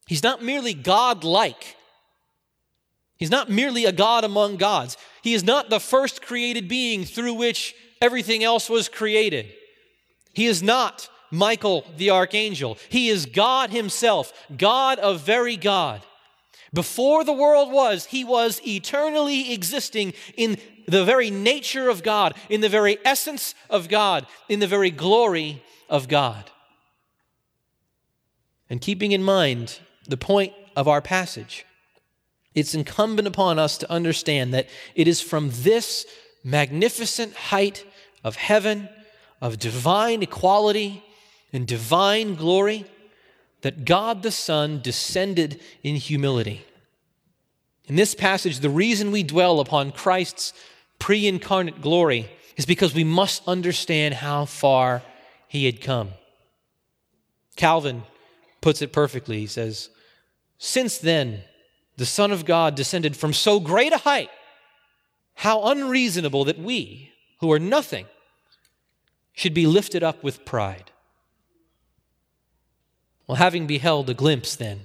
He's 0.06 0.22
not 0.22 0.42
merely 0.42 0.74
God 0.74 1.24
like. 1.24 1.76
He's 3.16 3.30
not 3.30 3.48
merely 3.48 3.86
a 3.86 3.92
God 3.92 4.24
among 4.24 4.56
gods. 4.56 4.96
He 5.22 5.32
is 5.32 5.44
not 5.44 5.70
the 5.70 5.80
first 5.80 6.20
created 6.20 6.68
being 6.68 7.04
through 7.04 7.34
which 7.34 7.74
everything 8.02 8.44
else 8.44 8.68
was 8.68 8.88
created. 8.88 9.52
He 10.34 10.46
is 10.46 10.62
not 10.62 11.08
Michael 11.32 11.84
the 11.96 12.10
archangel. 12.10 12.78
He 12.90 13.08
is 13.08 13.26
God 13.26 13.70
Himself, 13.70 14.32
God 14.56 14.98
of 15.00 15.22
very 15.22 15.56
God. 15.56 16.02
Before 16.74 17.24
the 17.24 17.32
world 17.32 17.72
was, 17.72 18.06
He 18.06 18.22
was 18.22 18.60
eternally 18.64 19.52
existing 19.52 20.12
in 20.36 20.58
the 20.86 21.04
very 21.04 21.30
nature 21.30 21.88
of 21.88 22.02
God, 22.02 22.34
in 22.48 22.60
the 22.60 22.68
very 22.68 22.98
essence 23.04 23.54
of 23.70 23.88
God, 23.88 24.26
in 24.48 24.60
the 24.60 24.66
very 24.66 24.90
glory 24.90 25.62
of 25.88 26.06
God. 26.06 26.50
And 28.68 28.80
keeping 28.80 29.12
in 29.12 29.22
mind 29.22 29.80
the 30.06 30.16
point 30.16 30.52
of 30.76 30.86
our 30.88 31.00
passage, 31.00 31.64
it's 32.54 32.74
incumbent 32.74 33.28
upon 33.28 33.58
us 33.58 33.78
to 33.78 33.90
understand 33.90 34.52
that 34.52 34.68
it 34.94 35.08
is 35.08 35.22
from 35.22 35.50
this 35.52 36.04
magnificent 36.44 37.34
height 37.34 37.86
of 38.22 38.36
heaven, 38.36 38.88
of 39.40 39.58
divine 39.58 40.22
equality, 40.22 41.02
and 41.52 41.66
divine 41.66 42.34
glory 42.34 42.86
that 43.62 43.84
God 43.84 44.22
the 44.22 44.30
Son 44.30 44.80
descended 44.80 45.60
in 45.82 45.96
humility. 45.96 46.64
In 47.86 47.96
this 47.96 48.14
passage, 48.14 48.60
the 48.60 48.70
reason 48.70 49.10
we 49.10 49.22
dwell 49.22 49.60
upon 49.60 49.92
Christ's 49.92 50.52
pre 50.98 51.26
incarnate 51.26 51.80
glory 51.80 52.30
is 52.56 52.66
because 52.66 52.94
we 52.94 53.04
must 53.04 53.42
understand 53.46 54.14
how 54.14 54.44
far 54.44 55.02
he 55.48 55.66
had 55.66 55.80
come. 55.80 56.10
Calvin 57.56 58.04
puts 58.60 58.82
it 58.82 58.92
perfectly. 58.92 59.40
He 59.40 59.46
says, 59.46 59.90
Since 60.58 60.98
then, 60.98 61.42
the 61.96 62.06
Son 62.06 62.32
of 62.32 62.44
God 62.44 62.74
descended 62.74 63.16
from 63.16 63.32
so 63.32 63.60
great 63.60 63.92
a 63.92 63.98
height, 63.98 64.30
how 65.34 65.64
unreasonable 65.64 66.44
that 66.44 66.58
we, 66.58 67.12
who 67.40 67.52
are 67.52 67.58
nothing, 67.58 68.06
should 69.32 69.54
be 69.54 69.66
lifted 69.66 70.02
up 70.02 70.22
with 70.22 70.44
pride. 70.44 70.91
Well, 73.32 73.38
having 73.38 73.66
beheld 73.66 74.10
a 74.10 74.14
glimpse 74.14 74.56
then 74.56 74.80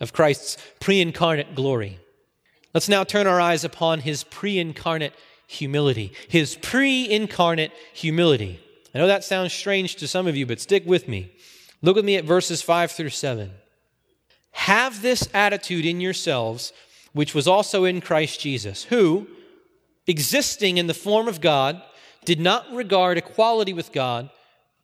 of 0.00 0.14
Christ's 0.14 0.56
pre 0.80 1.02
incarnate 1.02 1.54
glory, 1.54 1.98
let's 2.72 2.88
now 2.88 3.04
turn 3.04 3.26
our 3.26 3.38
eyes 3.38 3.62
upon 3.62 4.00
his 4.00 4.24
pre 4.24 4.58
incarnate 4.58 5.12
humility. 5.46 6.14
His 6.26 6.56
pre 6.56 7.06
incarnate 7.06 7.72
humility. 7.92 8.58
I 8.94 9.00
know 9.00 9.06
that 9.06 9.22
sounds 9.22 9.52
strange 9.52 9.96
to 9.96 10.08
some 10.08 10.26
of 10.26 10.34
you, 10.34 10.46
but 10.46 10.62
stick 10.62 10.86
with 10.86 11.08
me. 11.08 11.36
Look 11.82 11.96
with 11.96 12.06
me 12.06 12.16
at 12.16 12.24
verses 12.24 12.62
5 12.62 12.90
through 12.90 13.10
7. 13.10 13.50
Have 14.52 15.02
this 15.02 15.28
attitude 15.34 15.84
in 15.84 16.00
yourselves, 16.00 16.72
which 17.12 17.34
was 17.34 17.46
also 17.46 17.84
in 17.84 18.00
Christ 18.00 18.40
Jesus, 18.40 18.84
who, 18.84 19.26
existing 20.06 20.78
in 20.78 20.86
the 20.86 20.94
form 20.94 21.28
of 21.28 21.42
God, 21.42 21.82
did 22.24 22.40
not 22.40 22.64
regard 22.72 23.18
equality 23.18 23.74
with 23.74 23.92
God 23.92 24.30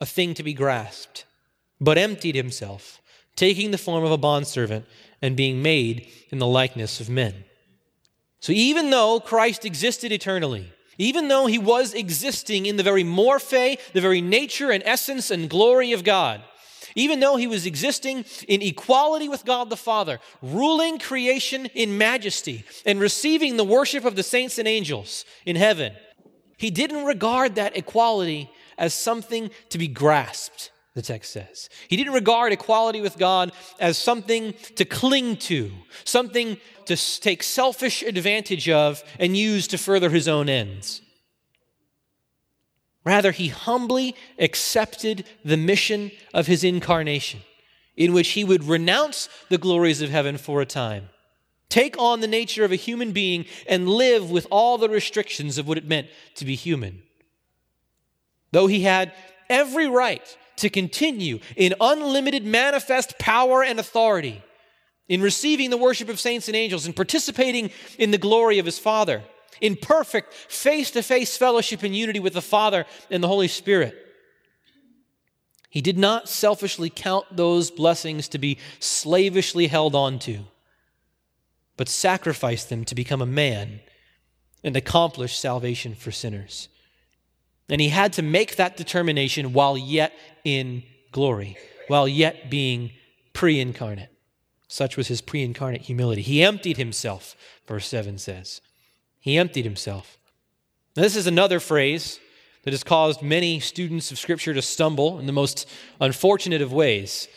a 0.03 0.05
thing 0.05 0.35
to 0.35 0.43
be 0.43 0.53
grasped 0.53 1.25
but 1.81 1.99
emptied 1.99 2.35
himself, 2.35 3.01
taking 3.37 3.71
the 3.71 3.79
form 3.79 4.05
of 4.05 4.13
a 4.13 4.19
bondservant 4.19 4.87
and 5.23 5.37
being 5.37 5.63
made 5.63 6.09
in 6.31 6.39
the 6.39 6.47
likeness 6.47 7.01
of 7.01 7.09
men. 7.09 7.45
So 8.41 8.53
even 8.53 8.91
though 8.91 9.21
Christ 9.21 9.65
existed 9.65 10.13
eternally, 10.13 10.73
even 10.99 11.29
though 11.29 11.47
he 11.47 11.59
was 11.59 11.95
existing 11.95 12.67
in 12.67 12.77
the 12.77 12.83
very 12.83 13.05
morphe, 13.05 13.79
the 13.93 14.01
very 14.01 14.21
nature 14.21 14.71
and 14.71 14.83
essence 14.85 15.31
and 15.31 15.49
glory 15.49 15.93
of 15.93 16.05
God, 16.05 16.43
even 16.95 17.21
though 17.21 17.37
he 17.37 17.47
was 17.47 17.67
existing 17.67 18.25
in 18.49 18.63
equality 18.63 19.29
with 19.29 19.45
God 19.45 19.71
the 19.71 19.77
Father, 19.77 20.19
ruling 20.43 20.99
creation 20.99 21.67
in 21.67 21.97
majesty, 21.97 22.65
and 22.85 23.01
receiving 23.01 23.57
the 23.57 23.65
worship 23.65 24.05
of 24.05 24.17
the 24.17 24.23
saints 24.23 24.59
and 24.59 24.67
angels 24.67 25.25
in 25.47 25.57
heaven, 25.57 25.93
he 26.57 26.71
didn't 26.71 27.05
regard 27.05 27.55
that 27.55 27.77
equality 27.77 28.51
as 28.77 28.93
something 28.93 29.51
to 29.69 29.79
be 29.79 29.89
grasped 29.89 30.71
the 30.95 31.03
text 31.03 31.33
says. 31.33 31.69
He 31.89 31.97
didn't 31.97 32.15
regard 32.15 32.53
equality 32.53 33.01
with 33.01 33.17
God 33.17 33.53
as 33.79 33.97
something 33.97 34.55
to 34.75 34.85
cling 34.85 35.37
to, 35.37 35.71
something 36.05 36.57
to 36.87 37.21
take 37.21 37.43
selfish 37.43 38.03
advantage 38.03 38.69
of 38.69 39.03
and 39.19 39.37
use 39.37 39.69
to 39.69 39.79
further 39.79 40.11
his 40.11 40.27
own 40.27 40.49
ends. 40.49 41.03
Rather, 43.05 43.31
he 43.31 43.49
humbly 43.49 44.15
accepted 44.39 45.25
the 45.45 45.57
mission 45.57 46.11
of 46.35 46.47
his 46.47 46.65
incarnation, 46.65 47.41
in 47.97 48.13
which 48.13 48.31
he 48.31 48.45
would 48.45 48.65
renounce 48.65 49.29
the 49.49 49.59
glories 49.59 50.03
of 50.03 50.11
heaven 50.11 50.37
for 50.37 50.61
a 50.61 50.67
time, 50.67 51.09
take 51.69 51.97
on 51.99 52.21
the 52.21 52.27
nature 52.27 52.65
of 52.65 52.73
a 52.73 52.77
human 52.77 53.13
being, 53.13 53.47
and 53.67 53.89
live 53.89 54.31
with 54.31 54.47
all 54.51 54.77
the 54.77 54.89
restrictions 54.89 55.57
of 55.57 55.67
what 55.67 55.79
it 55.79 55.87
meant 55.87 56.09
to 56.35 56.45
be 56.45 56.55
human. 56.55 57.03
Though 58.53 58.67
he 58.67 58.83
had 58.83 59.13
every 59.49 59.89
right 59.89 60.37
to 60.61 60.71
continue 60.71 61.41
in 61.57 61.75
unlimited 61.81 62.45
manifest 62.45 63.19
power 63.19 63.63
and 63.63 63.79
authority, 63.79 64.43
in 65.09 65.21
receiving 65.21 65.71
the 65.71 65.77
worship 65.77 66.09
of 66.09 66.21
saints 66.21 66.49
and 66.49 66.57
angels, 66.57 66.87
in 66.87 66.93
participating 66.93 67.71
in 67.99 68.11
the 68.11 68.19
glory 68.19 68.59
of 68.59 68.67
his 68.67 68.79
Father, 68.79 69.23
in 69.61 69.77
perfect 69.77 70.33
face 70.33 70.91
to 70.93 71.03
face 71.03 71.37
fellowship 71.37 71.83
and 71.83 71.95
unity 71.95 72.21
with 72.21 72.35
the 72.35 72.43
Father 72.43 72.87
and 73.11 73.23
the 73.23 73.29
Holy 73.29 73.49
Spirit. 73.49 73.95
He 75.69 75.81
did 75.81 75.99
not 75.99 76.29
selfishly 76.29 76.91
count 76.91 77.27
those 77.37 77.71
blessings 77.71 78.29
to 78.29 78.39
be 78.39 78.59
slavishly 78.81 79.69
held 79.69 79.95
on 79.95 80.19
to, 80.21 80.41
but 81.77 81.89
sacrificed 81.89 82.69
them 82.69 82.85
to 82.85 82.95
become 82.95 83.23
a 83.23 83.27
man 83.27 83.81
and 84.65 84.77
accomplish 84.77 85.39
salvation 85.39 85.95
for 85.95 86.11
sinners. 86.11 86.69
And 87.71 87.81
he 87.81 87.89
had 87.89 88.13
to 88.15 88.23
make 88.23 88.57
that 88.57 88.77
determination 88.77 89.53
while 89.53 89.79
yet 89.79 90.13
in 90.45 90.83
glory, 91.13 91.57
while 91.89 92.09
yet 92.09 92.51
being 92.51 92.91
pre 93.33 93.61
incarnate. 93.61 94.11
Such 94.69 94.97
was 94.97 95.09
his 95.09 95.21
pre 95.21 95.43
incarnate 95.43 95.83
humility. 95.83 96.23
He 96.23 96.43
emptied 96.43 96.77
himself, 96.77 97.37
verse 97.67 97.87
7 97.87 98.19
says. 98.19 98.61
He 99.21 99.39
emptied 99.39 99.65
himself. 99.65 100.19
Now, 100.97 101.03
this 101.03 101.17
is 101.17 101.27
another 101.27 101.61
phrase 101.61 102.19
that 102.65 102.73
has 102.73 102.85
caused 102.85 103.23
many 103.23 103.61
students 103.61 104.11
of 104.11 104.19
Scripture 104.19 104.55
to 104.55 104.63
stumble 104.63 105.19
in 105.19 105.27
the 105.27 105.33
most 105.33 105.69
unfortunate 106.01 106.63
of 106.63 106.73
ways. 106.73 107.29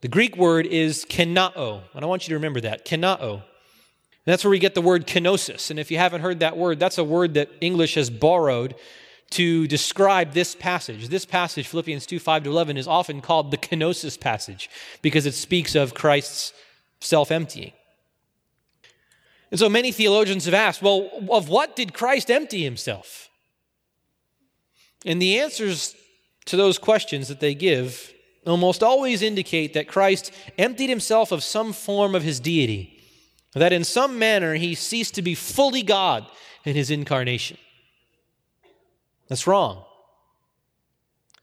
The 0.00 0.08
Greek 0.08 0.36
word 0.36 0.66
is 0.66 1.04
kenao, 1.04 1.82
and 1.94 2.04
I 2.04 2.08
want 2.08 2.26
you 2.26 2.30
to 2.30 2.36
remember 2.36 2.60
that 2.62 2.86
kenao. 2.86 3.42
that's 4.24 4.44
where 4.44 4.50
we 4.50 4.58
get 4.58 4.74
the 4.74 4.80
word 4.80 5.06
kenosis. 5.06 5.70
And 5.70 5.78
if 5.78 5.90
you 5.90 5.98
haven't 5.98 6.22
heard 6.22 6.40
that 6.40 6.56
word, 6.56 6.80
that's 6.80 6.98
a 6.98 7.04
word 7.04 7.34
that 7.34 7.50
English 7.60 7.94
has 7.94 8.08
borrowed 8.08 8.74
to 9.30 9.66
describe 9.68 10.32
this 10.32 10.54
passage. 10.54 11.08
This 11.08 11.24
passage, 11.24 11.68
Philippians 11.68 12.06
2 12.06 12.18
5 12.18 12.44
to 12.44 12.50
11, 12.50 12.76
is 12.76 12.88
often 12.88 13.20
called 13.20 13.50
the 13.50 13.56
kenosis 13.56 14.18
passage 14.18 14.68
because 15.02 15.26
it 15.26 15.34
speaks 15.34 15.74
of 15.74 15.94
Christ's 15.94 16.52
self 17.00 17.30
emptying. 17.30 17.72
And 19.50 19.58
so 19.58 19.68
many 19.68 19.90
theologians 19.92 20.44
have 20.44 20.54
asked, 20.54 20.82
well, 20.82 21.10
of 21.30 21.48
what 21.48 21.74
did 21.74 21.92
Christ 21.92 22.30
empty 22.30 22.62
himself? 22.62 23.28
And 25.04 25.20
the 25.20 25.40
answers 25.40 25.96
to 26.46 26.56
those 26.56 26.78
questions 26.78 27.28
that 27.28 27.40
they 27.40 27.54
give 27.54 28.12
almost 28.46 28.82
always 28.82 29.22
indicate 29.22 29.74
that 29.74 29.88
Christ 29.88 30.32
emptied 30.56 30.88
himself 30.88 31.32
of 31.32 31.42
some 31.42 31.72
form 31.72 32.14
of 32.14 32.22
his 32.22 32.40
deity, 32.40 33.00
that 33.54 33.72
in 33.72 33.84
some 33.84 34.18
manner 34.18 34.54
he 34.54 34.74
ceased 34.74 35.14
to 35.14 35.22
be 35.22 35.34
fully 35.34 35.82
God 35.82 36.26
in 36.64 36.74
his 36.74 36.90
incarnation. 36.90 37.58
That's 39.30 39.46
wrong. 39.46 39.84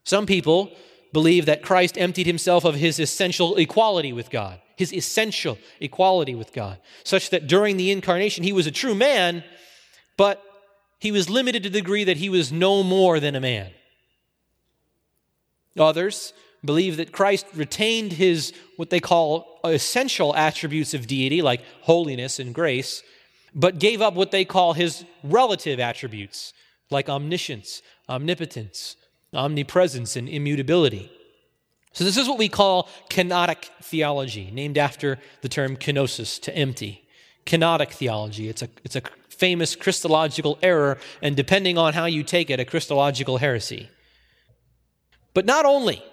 Some 0.04 0.28
people 0.28 0.72
believe 1.14 1.46
that 1.48 1.64
Christ 1.64 1.98
emptied 1.98 2.28
himself 2.28 2.66
of 2.66 2.76
his 2.76 3.00
essential 3.00 3.56
equality 3.56 4.14
with 4.14 4.30
God, 4.30 4.60
his 4.76 4.94
essential 4.94 5.58
equality 5.80 6.36
with 6.36 6.54
God, 6.54 6.80
such 7.04 7.30
that 7.32 7.48
during 7.48 7.78
the 7.78 7.90
incarnation 7.90 8.44
he 8.44 8.54
was 8.54 8.68
a 8.68 8.72
true 8.72 8.94
man, 8.94 9.44
but 10.18 10.44
he 11.00 11.12
was 11.12 11.30
limited 11.30 11.64
to 11.64 11.70
the 11.70 11.80
degree 11.80 12.04
that 12.04 12.18
he 12.18 12.30
was 12.30 12.52
no 12.52 12.84
more 12.84 13.22
than 13.22 13.36
a 13.36 13.42
man. 13.42 13.72
Others 15.78 16.34
believe 16.66 16.98
that 16.98 17.14
Christ 17.14 17.46
retained 17.56 18.12
his, 18.14 18.52
what 18.76 18.90
they 18.90 19.00
call 19.00 19.62
essential 19.64 20.36
attributes 20.36 20.94
of 20.94 21.08
deity, 21.08 21.42
like 21.42 21.62
holiness 21.82 22.38
and 22.38 22.54
grace, 22.54 23.02
but 23.56 23.80
gave 23.80 24.02
up 24.02 24.14
what 24.14 24.32
they 24.32 24.44
call 24.44 24.74
his 24.74 25.06
relative 25.24 25.80
attributes, 25.80 26.52
like 26.90 27.10
omniscience, 27.10 27.82
omnipotence, 28.10 28.96
omnipresence, 29.34 30.16
and 30.16 30.30
immutability. 30.30 31.12
So, 31.94 32.04
this 32.04 32.18
is 32.18 32.28
what 32.28 32.38
we 32.38 32.50
call 32.50 32.90
kenotic 33.10 33.66
theology, 33.82 34.52
named 34.52 34.78
after 34.78 35.18
the 35.42 35.50
term 35.50 35.76
kenosis, 35.76 36.40
to 36.44 36.56
empty. 36.56 37.04
Kenotic 37.46 37.92
theology. 37.92 38.50
It's 38.50 38.62
a, 38.62 38.70
it's 38.84 38.96
a 38.96 39.02
famous 39.30 39.76
Christological 39.76 40.60
error, 40.62 40.98
and 41.22 41.36
depending 41.36 41.78
on 41.78 41.94
how 41.94 42.06
you 42.06 42.24
take 42.24 42.50
it, 42.50 42.60
a 42.60 42.66
Christological 42.66 43.38
heresy. 43.38 43.90
But 45.34 45.46
not 45.46 45.66
only, 45.66 46.04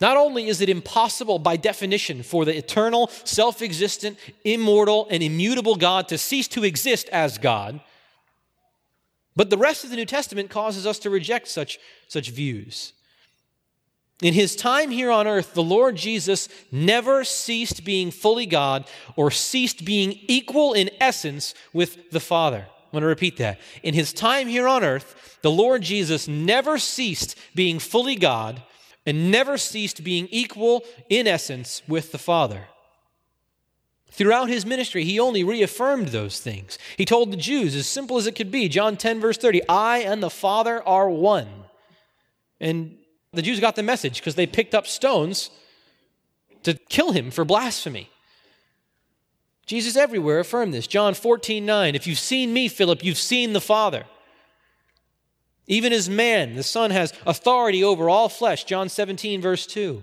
not 0.00 0.16
only 0.16 0.48
is 0.48 0.60
it 0.60 0.68
impossible 0.68 1.38
by 1.38 1.56
definition 1.56 2.22
for 2.22 2.44
the 2.44 2.56
eternal, 2.56 3.08
self 3.24 3.62
existent, 3.62 4.18
immortal, 4.44 5.06
and 5.10 5.22
immutable 5.22 5.76
God 5.76 6.08
to 6.08 6.18
cease 6.18 6.48
to 6.48 6.64
exist 6.64 7.08
as 7.08 7.38
God, 7.38 7.80
but 9.38 9.50
the 9.50 9.56
rest 9.56 9.84
of 9.84 9.90
the 9.90 9.96
New 9.96 10.04
Testament 10.04 10.50
causes 10.50 10.84
us 10.84 10.98
to 10.98 11.10
reject 11.10 11.46
such, 11.46 11.78
such 12.08 12.30
views. 12.30 12.92
In 14.20 14.34
his 14.34 14.56
time 14.56 14.90
here 14.90 15.12
on 15.12 15.28
earth, 15.28 15.54
the 15.54 15.62
Lord 15.62 15.94
Jesus 15.94 16.48
never 16.72 17.22
ceased 17.22 17.84
being 17.84 18.10
fully 18.10 18.46
God 18.46 18.84
or 19.14 19.30
ceased 19.30 19.84
being 19.84 20.18
equal 20.26 20.72
in 20.72 20.90
essence 21.00 21.54
with 21.72 22.10
the 22.10 22.18
Father. 22.18 22.66
I'm 22.66 22.90
going 22.90 23.02
to 23.02 23.06
repeat 23.06 23.36
that. 23.36 23.60
In 23.84 23.94
his 23.94 24.12
time 24.12 24.48
here 24.48 24.66
on 24.66 24.82
earth, 24.82 25.38
the 25.42 25.52
Lord 25.52 25.82
Jesus 25.82 26.26
never 26.26 26.76
ceased 26.76 27.38
being 27.54 27.78
fully 27.78 28.16
God 28.16 28.60
and 29.06 29.30
never 29.30 29.56
ceased 29.56 30.02
being 30.02 30.26
equal 30.32 30.82
in 31.08 31.28
essence 31.28 31.80
with 31.86 32.10
the 32.10 32.18
Father. 32.18 32.64
Throughout 34.10 34.48
his 34.48 34.66
ministry, 34.66 35.04
he 35.04 35.20
only 35.20 35.44
reaffirmed 35.44 36.08
those 36.08 36.40
things. 36.40 36.78
He 36.96 37.04
told 37.04 37.30
the 37.30 37.36
Jews, 37.36 37.76
as 37.76 37.86
simple 37.86 38.16
as 38.16 38.26
it 38.26 38.34
could 38.34 38.50
be, 38.50 38.68
John 38.68 38.96
10, 38.96 39.20
verse 39.20 39.36
30, 39.36 39.68
I 39.68 39.98
and 39.98 40.22
the 40.22 40.30
Father 40.30 40.82
are 40.86 41.08
one. 41.08 41.48
And 42.60 42.96
the 43.32 43.42
Jews 43.42 43.60
got 43.60 43.76
the 43.76 43.82
message 43.82 44.18
because 44.18 44.34
they 44.34 44.46
picked 44.46 44.74
up 44.74 44.86
stones 44.86 45.50
to 46.62 46.74
kill 46.74 47.12
him 47.12 47.30
for 47.30 47.44
blasphemy. 47.44 48.10
Jesus 49.66 49.96
everywhere 49.96 50.40
affirmed 50.40 50.72
this. 50.72 50.86
John 50.86 51.12
14, 51.12 51.64
9. 51.64 51.94
If 51.94 52.06
you've 52.06 52.18
seen 52.18 52.52
me, 52.54 52.68
Philip, 52.68 53.04
you've 53.04 53.18
seen 53.18 53.52
the 53.52 53.60
Father. 53.60 54.04
Even 55.66 55.92
as 55.92 56.08
man, 56.08 56.56
the 56.56 56.62
Son 56.62 56.90
has 56.90 57.12
authority 57.26 57.84
over 57.84 58.08
all 58.08 58.30
flesh. 58.30 58.64
John 58.64 58.88
17, 58.88 59.42
verse 59.42 59.66
2. 59.66 60.02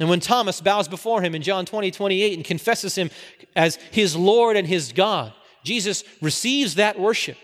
And 0.00 0.08
when 0.08 0.20
Thomas 0.20 0.60
bows 0.60 0.88
before 0.88 1.22
him 1.22 1.34
in 1.34 1.42
John 1.42 1.66
20, 1.66 1.90
28 1.90 2.34
and 2.34 2.44
confesses 2.44 2.96
him 2.96 3.10
as 3.54 3.76
his 3.92 4.16
Lord 4.16 4.56
and 4.56 4.66
his 4.66 4.92
God, 4.92 5.32
Jesus 5.62 6.04
receives 6.20 6.74
that 6.74 6.98
worship. 6.98 7.38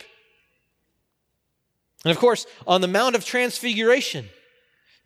And 2.04 2.10
of 2.10 2.18
course, 2.18 2.46
on 2.66 2.80
the 2.80 2.88
Mount 2.88 3.14
of 3.14 3.24
Transfiguration, 3.24 4.28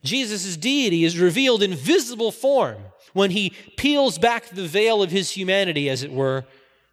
Jesus' 0.03 0.57
deity 0.57 1.03
is 1.03 1.19
revealed 1.19 1.61
in 1.61 1.73
visible 1.73 2.31
form 2.31 2.77
when 3.13 3.31
he 3.31 3.51
peels 3.77 4.17
back 4.17 4.47
the 4.49 4.67
veil 4.67 5.01
of 5.01 5.11
his 5.11 5.31
humanity, 5.31 5.89
as 5.89 6.03
it 6.03 6.11
were, 6.11 6.45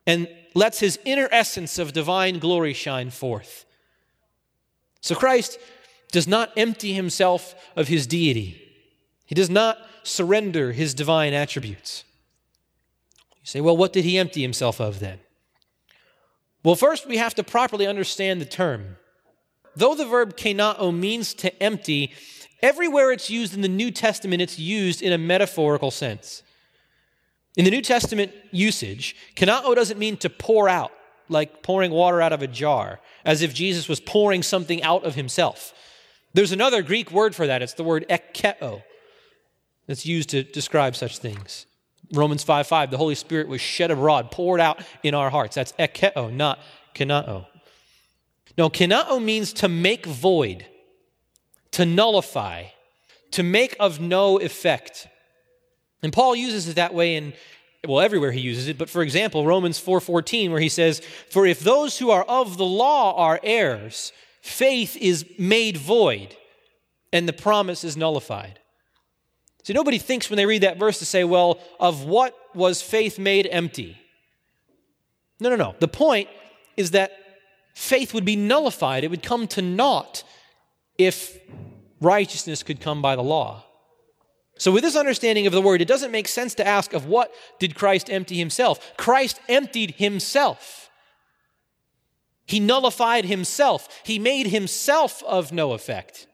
and 0.06 0.28
lets 0.54 0.80
his 0.80 0.98
inner 1.04 1.28
essence 1.30 1.78
of 1.78 1.92
divine 1.92 2.38
glory 2.38 2.72
shine 2.72 3.10
forth. 3.10 3.64
So 5.00 5.14
Christ 5.14 5.58
does 6.10 6.28
not 6.28 6.52
empty 6.56 6.92
himself 6.92 7.54
of 7.74 7.88
his 7.88 8.06
deity, 8.06 8.60
he 9.26 9.34
does 9.34 9.50
not 9.50 9.78
surrender 10.04 10.72
his 10.72 10.94
divine 10.94 11.32
attributes. 11.32 12.04
You 13.42 13.46
say, 13.46 13.60
well, 13.60 13.76
what 13.76 13.92
did 13.92 14.04
he 14.04 14.18
empty 14.18 14.42
himself 14.42 14.80
of 14.80 15.00
then? 15.00 15.18
Well, 16.64 16.76
first, 16.76 17.08
we 17.08 17.16
have 17.16 17.34
to 17.34 17.42
properly 17.42 17.86
understand 17.86 18.40
the 18.40 18.46
term. 18.46 18.96
Though 19.74 19.94
the 19.94 20.06
verb 20.06 20.36
kenao 20.36 20.96
means 20.96 21.34
to 21.34 21.62
empty, 21.62 22.12
everywhere 22.62 23.10
it's 23.10 23.30
used 23.30 23.54
in 23.54 23.62
the 23.62 23.68
New 23.68 23.90
Testament, 23.90 24.42
it's 24.42 24.58
used 24.58 25.02
in 25.02 25.12
a 25.12 25.18
metaphorical 25.18 25.90
sense. 25.90 26.42
In 27.56 27.64
the 27.64 27.70
New 27.70 27.82
Testament 27.82 28.32
usage, 28.50 29.16
kenao 29.34 29.74
doesn't 29.74 29.98
mean 29.98 30.16
to 30.18 30.30
pour 30.30 30.68
out, 30.68 30.92
like 31.28 31.62
pouring 31.62 31.90
water 31.90 32.22
out 32.22 32.32
of 32.32 32.42
a 32.42 32.46
jar, 32.46 33.00
as 33.24 33.42
if 33.42 33.52
Jesus 33.52 33.88
was 33.88 33.98
pouring 33.98 34.42
something 34.42 34.82
out 34.82 35.04
of 35.04 35.16
himself. 35.16 35.74
There's 36.32 36.52
another 36.52 36.82
Greek 36.82 37.10
word 37.10 37.34
for 37.34 37.46
that. 37.46 37.60
It's 37.60 37.74
the 37.74 37.84
word 37.84 38.06
ekkeo 38.08 38.82
that's 39.86 40.06
used 40.06 40.30
to 40.30 40.42
describe 40.42 40.96
such 40.96 41.18
things. 41.18 41.66
Romans 42.12 42.44
5 42.44 42.66
5, 42.66 42.90
the 42.90 42.98
Holy 42.98 43.14
Spirit 43.14 43.48
was 43.48 43.60
shed 43.60 43.90
abroad, 43.90 44.30
poured 44.30 44.60
out 44.60 44.82
in 45.02 45.14
our 45.14 45.30
hearts. 45.30 45.54
That's 45.54 45.72
ekkeo, 45.72 46.32
not 46.32 46.58
kenao. 46.94 47.46
No, 48.58 48.68
kenao 48.68 49.22
means 49.22 49.52
to 49.54 49.68
make 49.68 50.04
void, 50.04 50.66
to 51.72 51.86
nullify, 51.86 52.64
to 53.30 53.42
make 53.42 53.74
of 53.80 54.00
no 54.00 54.38
effect. 54.38 55.08
And 56.02 56.12
Paul 56.12 56.36
uses 56.36 56.68
it 56.68 56.76
that 56.76 56.92
way 56.92 57.16
in 57.16 57.32
well 57.86 58.00
everywhere 58.00 58.30
he 58.30 58.40
uses 58.40 58.68
it, 58.68 58.78
but 58.78 58.88
for 58.88 59.02
example, 59.02 59.44
Romans 59.44 59.78
4:14 59.78 60.52
where 60.52 60.60
he 60.60 60.68
says, 60.68 61.00
"For 61.30 61.46
if 61.46 61.60
those 61.60 61.98
who 61.98 62.10
are 62.10 62.24
of 62.24 62.56
the 62.56 62.64
law 62.64 63.14
are 63.16 63.40
heirs, 63.42 64.12
faith 64.40 64.96
is 64.96 65.24
made 65.38 65.76
void 65.76 66.36
and 67.12 67.26
the 67.26 67.32
promise 67.32 67.82
is 67.82 67.96
nullified." 67.96 68.60
See, 69.62 69.72
nobody 69.72 69.98
thinks 69.98 70.28
when 70.28 70.36
they 70.36 70.46
read 70.46 70.62
that 70.62 70.78
verse 70.78 70.98
to 70.98 71.06
say, 71.06 71.24
well, 71.24 71.60
of 71.78 72.04
what 72.04 72.36
was 72.54 72.82
faith 72.82 73.18
made 73.18 73.46
empty? 73.50 73.98
No, 75.38 75.50
no, 75.50 75.56
no. 75.56 75.74
The 75.78 75.88
point 75.88 76.28
is 76.76 76.92
that 76.92 77.12
faith 77.74 78.12
would 78.12 78.24
be 78.24 78.36
nullified, 78.36 79.04
it 79.04 79.10
would 79.10 79.22
come 79.22 79.46
to 79.48 79.62
naught 79.62 80.24
if 80.98 81.38
righteousness 82.00 82.62
could 82.62 82.80
come 82.80 83.00
by 83.00 83.16
the 83.16 83.22
law. 83.22 83.64
So, 84.58 84.70
with 84.70 84.82
this 84.82 84.96
understanding 84.96 85.46
of 85.46 85.52
the 85.52 85.62
word, 85.62 85.80
it 85.80 85.88
doesn't 85.88 86.12
make 86.12 86.28
sense 86.28 86.54
to 86.56 86.66
ask, 86.66 86.92
of 86.92 87.06
what 87.06 87.32
did 87.58 87.74
Christ 87.74 88.10
empty 88.10 88.36
himself? 88.36 88.96
Christ 88.96 89.40
emptied 89.48 89.94
himself. 89.96 90.90
He 92.46 92.60
nullified 92.60 93.24
himself. 93.24 93.88
He 94.04 94.18
made 94.18 94.48
himself 94.48 95.22
of 95.24 95.52
no 95.52 95.72
effect. 95.72 96.26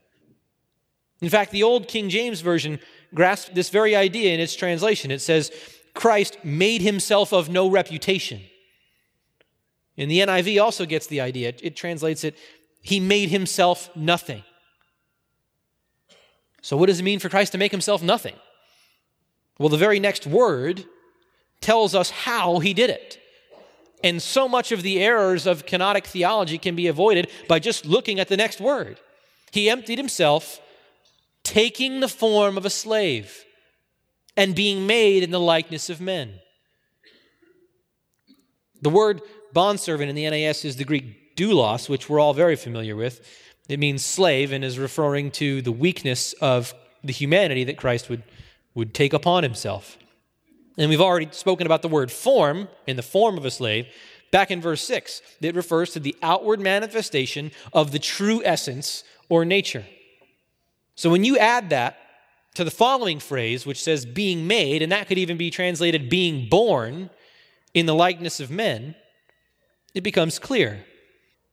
In 1.20 1.28
fact, 1.28 1.52
the 1.52 1.62
old 1.62 1.88
King 1.88 2.08
James 2.08 2.40
Version 2.40 2.80
grasps 3.14 3.50
this 3.54 3.70
very 3.70 3.96
idea 3.96 4.34
in 4.34 4.40
its 4.40 4.54
translation. 4.54 5.10
It 5.10 5.20
says, 5.20 5.50
Christ 5.94 6.38
made 6.44 6.82
himself 6.82 7.32
of 7.32 7.48
no 7.48 7.68
reputation. 7.68 8.40
And 9.98 10.08
the 10.08 10.20
NIV 10.20 10.62
also 10.62 10.86
gets 10.86 11.08
the 11.08 11.20
idea. 11.20 11.52
It 11.60 11.74
translates 11.74 12.22
it, 12.22 12.36
He 12.80 13.00
made 13.00 13.30
Himself 13.30 13.90
nothing. 13.96 14.44
So, 16.62 16.76
what 16.76 16.86
does 16.86 17.00
it 17.00 17.02
mean 17.02 17.18
for 17.18 17.28
Christ 17.28 17.52
to 17.52 17.58
make 17.58 17.72
Himself 17.72 18.02
nothing? 18.02 18.36
Well, 19.58 19.68
the 19.68 19.76
very 19.76 19.98
next 19.98 20.26
word 20.26 20.84
tells 21.60 21.96
us 21.96 22.10
how 22.10 22.60
He 22.60 22.72
did 22.72 22.90
it. 22.90 23.18
And 24.04 24.22
so 24.22 24.48
much 24.48 24.70
of 24.70 24.82
the 24.82 25.02
errors 25.02 25.44
of 25.44 25.66
kenotic 25.66 26.04
theology 26.04 26.56
can 26.56 26.76
be 26.76 26.86
avoided 26.86 27.28
by 27.48 27.58
just 27.58 27.84
looking 27.84 28.20
at 28.20 28.28
the 28.28 28.36
next 28.36 28.60
word. 28.60 29.00
He 29.50 29.68
emptied 29.68 29.98
Himself, 29.98 30.60
taking 31.48 32.00
the 32.00 32.08
form 32.08 32.58
of 32.58 32.66
a 32.66 32.70
slave 32.70 33.42
and 34.36 34.54
being 34.54 34.86
made 34.86 35.22
in 35.22 35.30
the 35.30 35.40
likeness 35.40 35.88
of 35.88 35.98
men. 35.98 36.34
The 38.82 38.90
word 38.90 39.22
bondservant 39.54 40.10
in 40.10 40.14
the 40.14 40.28
NAS 40.28 40.66
is 40.66 40.76
the 40.76 40.84
Greek 40.84 41.34
doulos, 41.36 41.88
which 41.88 42.06
we're 42.06 42.20
all 42.20 42.34
very 42.34 42.54
familiar 42.54 42.94
with. 42.94 43.26
It 43.66 43.80
means 43.80 44.04
slave 44.04 44.52
and 44.52 44.62
is 44.62 44.78
referring 44.78 45.30
to 45.32 45.62
the 45.62 45.72
weakness 45.72 46.34
of 46.34 46.74
the 47.02 47.14
humanity 47.14 47.64
that 47.64 47.78
Christ 47.78 48.10
would, 48.10 48.24
would 48.74 48.92
take 48.92 49.14
upon 49.14 49.42
himself. 49.42 49.96
And 50.76 50.90
we've 50.90 51.00
already 51.00 51.28
spoken 51.30 51.66
about 51.66 51.80
the 51.80 51.88
word 51.88 52.12
form, 52.12 52.68
in 52.86 52.96
the 52.96 53.02
form 53.02 53.38
of 53.38 53.46
a 53.46 53.50
slave, 53.50 53.86
back 54.30 54.50
in 54.50 54.60
verse 54.60 54.82
6. 54.82 55.22
It 55.40 55.56
refers 55.56 55.92
to 55.92 56.00
the 56.00 56.14
outward 56.22 56.60
manifestation 56.60 57.52
of 57.72 57.90
the 57.90 57.98
true 57.98 58.42
essence 58.44 59.02
or 59.30 59.46
nature. 59.46 59.86
So 60.98 61.10
when 61.10 61.22
you 61.22 61.38
add 61.38 61.70
that 61.70 61.96
to 62.54 62.64
the 62.64 62.72
following 62.72 63.20
phrase, 63.20 63.64
which 63.64 63.80
says 63.80 64.04
being 64.04 64.48
made, 64.48 64.82
and 64.82 64.90
that 64.90 65.06
could 65.06 65.16
even 65.16 65.36
be 65.36 65.48
translated 65.48 66.10
being 66.10 66.48
born 66.48 67.10
in 67.72 67.86
the 67.86 67.94
likeness 67.94 68.40
of 68.40 68.50
men, 68.50 68.96
it 69.94 70.00
becomes 70.00 70.40
clear. 70.40 70.84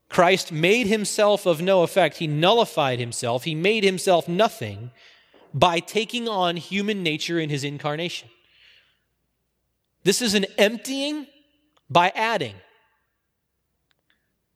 Christ 0.10 0.52
made 0.52 0.88
himself 0.88 1.46
of 1.46 1.62
no 1.62 1.84
effect. 1.84 2.18
He 2.18 2.26
nullified 2.26 2.98
himself. 2.98 3.44
He 3.44 3.54
made 3.54 3.84
himself 3.84 4.28
nothing 4.28 4.90
by 5.54 5.80
taking 5.80 6.28
on 6.28 6.58
human 6.58 7.04
nature 7.04 7.40
in 7.40 7.52
his 7.52 7.64
incarnation. 7.64 8.30
This 10.04 10.24
is 10.24 10.34
an 10.34 10.48
emptying 10.58 11.28
by 11.88 12.12
adding. 12.16 12.56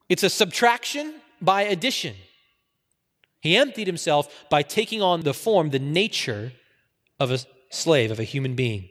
It's 0.10 0.24
a 0.24 0.32
subtraction 0.32 1.14
by 1.40 1.62
addition. 1.62 2.16
He 3.42 3.56
emptied 3.56 3.88
himself 3.88 4.46
by 4.50 4.64
taking 4.64 5.02
on 5.02 5.22
the 5.22 5.34
form, 5.34 5.70
the 5.70 5.80
nature 5.80 6.52
of 7.20 7.32
a 7.32 7.40
slave, 7.70 8.12
of 8.12 8.20
a 8.20 8.24
human 8.24 8.56
being. 8.56 8.90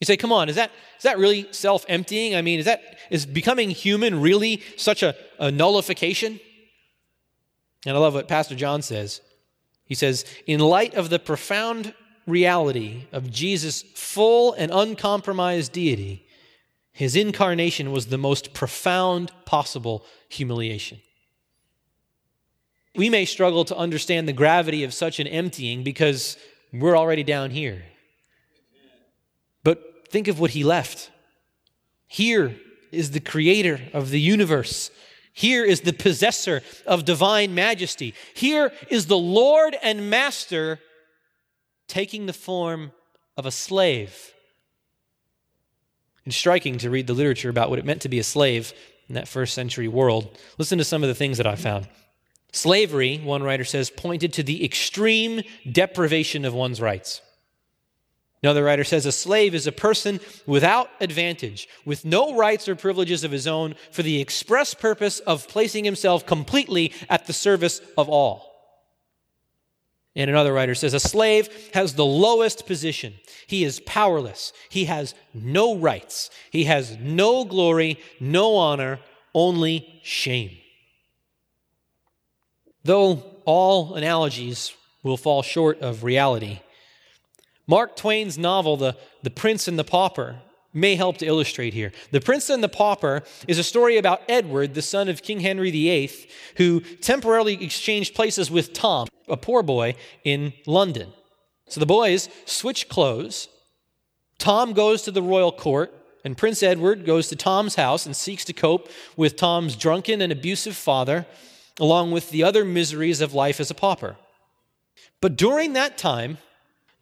You 0.00 0.06
say, 0.06 0.16
come 0.16 0.32
on, 0.32 0.48
is 0.48 0.56
that, 0.56 0.70
is 0.98 1.04
that 1.04 1.18
really 1.18 1.48
self 1.52 1.86
emptying? 1.88 2.34
I 2.34 2.42
mean, 2.42 2.58
is, 2.58 2.66
that, 2.66 2.98
is 3.10 3.24
becoming 3.24 3.70
human 3.70 4.20
really 4.20 4.62
such 4.76 5.02
a, 5.02 5.14
a 5.38 5.50
nullification? 5.50 6.40
And 7.86 7.96
I 7.96 8.00
love 8.00 8.14
what 8.14 8.28
Pastor 8.28 8.54
John 8.54 8.82
says. 8.82 9.20
He 9.86 9.94
says, 9.94 10.24
in 10.46 10.60
light 10.60 10.94
of 10.94 11.10
the 11.10 11.18
profound 11.18 11.94
reality 12.26 13.04
of 13.12 13.30
Jesus' 13.30 13.82
full 13.82 14.54
and 14.54 14.72
uncompromised 14.72 15.72
deity, 15.72 16.26
his 16.92 17.16
incarnation 17.16 17.92
was 17.92 18.06
the 18.06 18.18
most 18.18 18.54
profound 18.54 19.32
possible 19.44 20.04
humiliation. 20.28 21.00
We 22.96 23.10
may 23.10 23.24
struggle 23.24 23.64
to 23.66 23.76
understand 23.76 24.28
the 24.28 24.32
gravity 24.32 24.84
of 24.84 24.94
such 24.94 25.18
an 25.18 25.26
emptying 25.26 25.82
because 25.82 26.36
we're 26.72 26.96
already 26.96 27.24
down 27.24 27.50
here. 27.50 27.82
But 29.62 30.08
think 30.08 30.28
of 30.28 30.38
what 30.38 30.50
he 30.50 30.64
left. 30.64 31.10
Here 32.06 32.56
is 32.92 33.10
the 33.10 33.20
creator 33.20 33.80
of 33.92 34.10
the 34.10 34.20
universe. 34.20 34.90
Here 35.32 35.64
is 35.64 35.80
the 35.80 35.92
possessor 35.92 36.62
of 36.86 37.04
divine 37.04 37.54
majesty. 37.54 38.14
Here 38.34 38.72
is 38.88 39.06
the 39.06 39.18
Lord 39.18 39.76
and 39.82 40.08
Master 40.08 40.78
taking 41.88 42.26
the 42.26 42.32
form 42.32 42.92
of 43.36 43.44
a 43.44 43.50
slave. 43.50 44.32
It's 46.24 46.36
striking 46.36 46.78
to 46.78 46.90
read 46.90 47.08
the 47.08 47.14
literature 47.14 47.50
about 47.50 47.68
what 47.68 47.80
it 47.80 47.84
meant 47.84 48.02
to 48.02 48.08
be 48.08 48.20
a 48.20 48.24
slave 48.24 48.72
in 49.08 49.16
that 49.16 49.28
first 49.28 49.54
century 49.54 49.88
world. 49.88 50.38
Listen 50.56 50.78
to 50.78 50.84
some 50.84 51.02
of 51.02 51.08
the 51.08 51.14
things 51.14 51.38
that 51.38 51.46
I 51.46 51.56
found. 51.56 51.88
Slavery, 52.54 53.18
one 53.18 53.42
writer 53.42 53.64
says, 53.64 53.90
pointed 53.90 54.32
to 54.34 54.44
the 54.44 54.64
extreme 54.64 55.42
deprivation 55.70 56.44
of 56.44 56.54
one's 56.54 56.80
rights. 56.80 57.20
Another 58.44 58.62
writer 58.62 58.84
says 58.84 59.06
a 59.06 59.10
slave 59.10 59.56
is 59.56 59.66
a 59.66 59.72
person 59.72 60.20
without 60.46 60.88
advantage, 61.00 61.68
with 61.84 62.04
no 62.04 62.36
rights 62.36 62.68
or 62.68 62.76
privileges 62.76 63.24
of 63.24 63.32
his 63.32 63.48
own, 63.48 63.74
for 63.90 64.04
the 64.04 64.20
express 64.20 64.72
purpose 64.72 65.18
of 65.18 65.48
placing 65.48 65.84
himself 65.84 66.26
completely 66.26 66.92
at 67.08 67.26
the 67.26 67.32
service 67.32 67.80
of 67.98 68.08
all. 68.08 68.52
And 70.14 70.30
another 70.30 70.52
writer 70.52 70.76
says 70.76 70.94
a 70.94 71.00
slave 71.00 71.48
has 71.74 71.94
the 71.94 72.04
lowest 72.04 72.68
position. 72.68 73.14
He 73.48 73.64
is 73.64 73.80
powerless. 73.80 74.52
He 74.68 74.84
has 74.84 75.16
no 75.34 75.76
rights. 75.76 76.30
He 76.52 76.64
has 76.64 76.96
no 76.98 77.44
glory, 77.44 77.98
no 78.20 78.54
honor, 78.54 79.00
only 79.34 80.00
shame. 80.04 80.52
Though 82.84 83.22
all 83.44 83.94
analogies 83.94 84.72
will 85.02 85.16
fall 85.16 85.42
short 85.42 85.80
of 85.80 86.04
reality, 86.04 86.60
Mark 87.66 87.96
Twain's 87.96 88.36
novel, 88.36 88.76
The, 88.76 88.96
the 89.22 89.30
Prince 89.30 89.68
and 89.68 89.78
the 89.78 89.84
Pauper, 89.84 90.40
may 90.74 90.96
help 90.96 91.16
to 91.18 91.26
illustrate 91.26 91.72
here. 91.72 91.92
The 92.10 92.20
Prince 92.20 92.50
and 92.50 92.62
the 92.62 92.68
Pauper 92.68 93.22
is 93.46 93.58
a 93.58 93.64
story 93.64 93.96
about 93.96 94.22
Edward, 94.28 94.74
the 94.74 94.82
son 94.82 95.08
of 95.08 95.22
King 95.22 95.40
Henry 95.40 95.70
VIII, 95.70 96.10
who 96.56 96.80
temporarily 96.80 97.54
exchanged 97.64 98.14
places 98.14 98.50
with 98.50 98.72
Tom, 98.72 99.06
a 99.28 99.36
poor 99.36 99.62
boy 99.62 99.94
in 100.24 100.52
London. 100.66 101.12
So 101.68 101.78
the 101.80 101.86
boys 101.86 102.28
switch 102.44 102.88
clothes. 102.88 103.48
Tom 104.38 104.72
goes 104.72 105.02
to 105.02 105.12
the 105.12 105.22
royal 105.22 105.52
court, 105.52 105.94
and 106.24 106.36
Prince 106.36 106.62
Edward 106.62 107.06
goes 107.06 107.28
to 107.28 107.36
Tom's 107.36 107.76
house 107.76 108.04
and 108.04 108.16
seeks 108.16 108.44
to 108.46 108.52
cope 108.52 108.90
with 109.16 109.36
Tom's 109.36 109.76
drunken 109.76 110.20
and 110.20 110.32
abusive 110.32 110.76
father, 110.76 111.24
along 111.80 112.12
with 112.12 112.30
the 112.30 112.42
other 112.42 112.64
miseries 112.64 113.20
of 113.20 113.34
life 113.34 113.60
as 113.60 113.70
a 113.70 113.74
pauper. 113.74 114.16
But 115.20 115.36
during 115.36 115.72
that 115.72 115.98
time, 115.98 116.38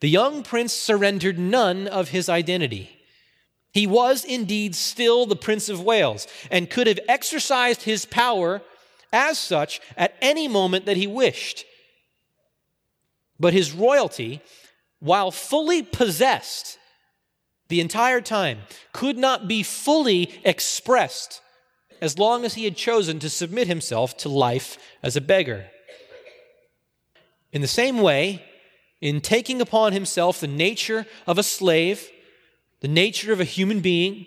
the 0.00 0.08
young 0.08 0.42
prince 0.42 0.72
surrendered 0.72 1.38
none 1.38 1.86
of 1.86 2.08
his 2.08 2.28
identity. 2.28 2.98
He 3.72 3.86
was 3.86 4.24
indeed 4.24 4.74
still 4.74 5.26
the 5.26 5.36
Prince 5.36 5.68
of 5.68 5.82
Wales 5.82 6.26
and 6.50 6.70
could 6.70 6.86
have 6.86 7.00
exercised 7.08 7.82
his 7.82 8.04
power 8.04 8.62
as 9.12 9.38
such 9.38 9.80
at 9.96 10.14
any 10.20 10.48
moment 10.48 10.86
that 10.86 10.96
he 10.96 11.06
wished. 11.06 11.64
But 13.38 13.52
his 13.52 13.72
royalty, 13.72 14.40
while 15.00 15.30
fully 15.30 15.82
possessed 15.82 16.78
the 17.68 17.80
entire 17.80 18.20
time, 18.20 18.60
could 18.92 19.18
not 19.18 19.48
be 19.48 19.62
fully 19.62 20.40
expressed 20.44 21.41
as 22.02 22.18
long 22.18 22.44
as 22.44 22.54
he 22.54 22.64
had 22.64 22.76
chosen 22.76 23.20
to 23.20 23.30
submit 23.30 23.68
himself 23.68 24.16
to 24.16 24.28
life 24.28 24.76
as 25.04 25.16
a 25.16 25.20
beggar. 25.20 25.66
In 27.52 27.62
the 27.62 27.68
same 27.68 27.98
way, 27.98 28.44
in 29.00 29.20
taking 29.20 29.60
upon 29.60 29.92
himself 29.92 30.40
the 30.40 30.48
nature 30.48 31.06
of 31.28 31.38
a 31.38 31.44
slave, 31.44 32.10
the 32.80 32.88
nature 32.88 33.32
of 33.32 33.40
a 33.40 33.44
human 33.44 33.78
being, 33.78 34.26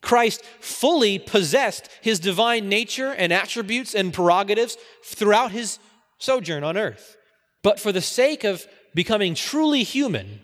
Christ 0.00 0.44
fully 0.60 1.18
possessed 1.18 1.88
his 2.00 2.20
divine 2.20 2.68
nature 2.68 3.10
and 3.10 3.32
attributes 3.32 3.96
and 3.96 4.14
prerogatives 4.14 4.76
throughout 5.04 5.50
his 5.50 5.80
sojourn 6.18 6.62
on 6.62 6.76
earth. 6.76 7.16
But 7.64 7.80
for 7.80 7.90
the 7.90 8.00
sake 8.00 8.44
of 8.44 8.64
becoming 8.94 9.34
truly 9.34 9.82
human, 9.82 10.40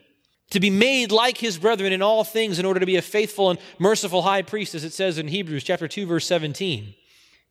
to 0.51 0.61
be 0.61 0.71
made 0.71 1.13
like 1.13 1.39
his 1.39 1.59
brethren 1.59 1.93
in 1.93 2.03
all 2.03 2.25
things 2.25 2.59
in 2.59 2.65
order 2.65 2.81
to 2.81 2.87
be 2.87 2.97
a 2.97 3.03
faithful 3.03 3.51
and 3.51 3.59
merciful 3.79 4.23
high 4.23 4.43
priest, 4.43 4.75
as 4.75 4.85
it 4.85 4.93
says 4.93 5.19
in 5.19 5.29
Hebrews 5.29 5.65
chapter 5.65 5.87
2, 5.87 6.07
verse 6.07 6.27
17, 6.27 6.95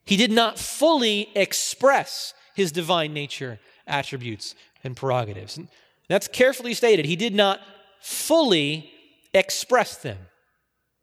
he 0.05 0.17
did 0.17 0.31
not 0.31 0.57
fully 0.57 1.29
express 1.35 2.33
his 2.55 2.71
divine 2.71 3.13
nature, 3.13 3.59
attributes, 3.85 4.55
and 4.83 4.95
prerogatives. 4.95 5.57
And 5.57 5.67
that's 6.07 6.27
carefully 6.27 6.73
stated. 6.73 7.05
He 7.05 7.15
did 7.15 7.35
not 7.35 7.59
fully 8.01 8.91
express 9.33 9.97
them, 9.97 10.17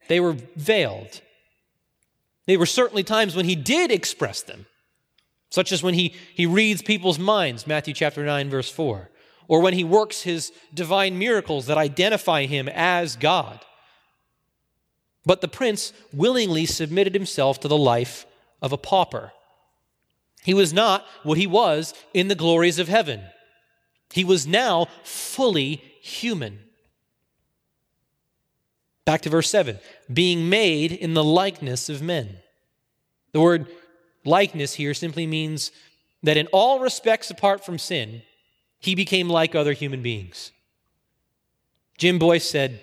they 0.08 0.20
were 0.20 0.36
veiled. 0.56 1.20
There 2.46 2.58
were 2.58 2.66
certainly 2.66 3.04
times 3.04 3.34
when 3.34 3.46
he 3.46 3.54
did 3.54 3.90
express 3.90 4.42
them, 4.42 4.66
such 5.48 5.72
as 5.72 5.82
when 5.82 5.94
he, 5.94 6.14
he 6.34 6.44
reads 6.44 6.82
people's 6.82 7.18
minds, 7.18 7.66
Matthew 7.66 7.94
chapter 7.94 8.22
9, 8.22 8.50
verse 8.50 8.70
4, 8.70 9.08
or 9.48 9.60
when 9.60 9.74
he 9.74 9.84
works 9.84 10.22
his 10.22 10.52
divine 10.72 11.18
miracles 11.18 11.66
that 11.66 11.78
identify 11.78 12.46
him 12.46 12.68
as 12.68 13.16
God. 13.16 13.60
But 15.26 15.40
the 15.40 15.48
prince 15.48 15.92
willingly 16.12 16.66
submitted 16.66 17.14
himself 17.14 17.60
to 17.60 17.68
the 17.68 17.76
life 17.76 18.26
of 18.60 18.72
a 18.72 18.78
pauper. 18.78 19.32
He 20.42 20.54
was 20.54 20.72
not 20.72 21.06
what 21.22 21.38
he 21.38 21.46
was 21.46 21.94
in 22.12 22.28
the 22.28 22.34
glories 22.34 22.78
of 22.78 22.88
heaven. 22.88 23.22
He 24.12 24.24
was 24.24 24.46
now 24.46 24.88
fully 25.02 25.76
human. 26.02 26.60
Back 29.04 29.22
to 29.22 29.30
verse 29.30 29.50
7 29.50 29.78
being 30.12 30.48
made 30.48 30.92
in 30.92 31.14
the 31.14 31.24
likeness 31.24 31.88
of 31.88 32.02
men. 32.02 32.36
The 33.32 33.40
word 33.40 33.66
likeness 34.24 34.74
here 34.74 34.94
simply 34.94 35.26
means 35.26 35.72
that 36.22 36.36
in 36.36 36.46
all 36.48 36.78
respects 36.78 37.30
apart 37.30 37.64
from 37.64 37.78
sin, 37.78 38.22
he 38.84 38.94
became 38.94 39.28
like 39.28 39.54
other 39.54 39.72
human 39.72 40.02
beings. 40.02 40.52
Jim 41.98 42.18
Boice 42.18 42.48
said, 42.48 42.80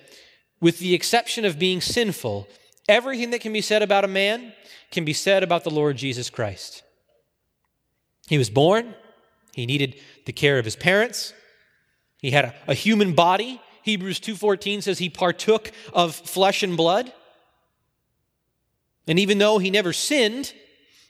with 0.59 0.79
the 0.79 0.93
exception 0.93 1.43
of 1.45 1.59
being 1.59 1.81
sinful, 1.81 2.47
everything 2.87 3.31
that 3.31 3.41
can 3.41 3.53
be 3.53 3.61
said 3.61 3.81
about 3.81 4.03
a 4.03 4.07
man 4.07 4.53
can 4.91 5.05
be 5.05 5.13
said 5.13 5.43
about 5.43 5.63
the 5.63 5.69
Lord 5.69 5.97
Jesus 5.97 6.29
Christ. 6.29 6.83
He 8.27 8.37
was 8.37 8.49
born, 8.49 8.95
he 9.53 9.65
needed 9.65 9.95
the 10.25 10.33
care 10.33 10.59
of 10.59 10.65
his 10.65 10.75
parents, 10.75 11.33
he 12.19 12.31
had 12.31 12.45
a, 12.45 12.55
a 12.67 12.73
human 12.73 13.13
body 13.13 13.59
Hebrews 13.83 14.19
2:14 14.19 14.83
says 14.83 14.99
he 14.99 15.09
partook 15.09 15.71
of 15.93 16.15
flesh 16.15 16.63
and 16.63 16.77
blood. 16.77 17.11
And 19.07 19.19
even 19.19 19.39
though 19.39 19.57
he 19.57 19.71
never 19.71 19.93
sinned, 19.93 20.53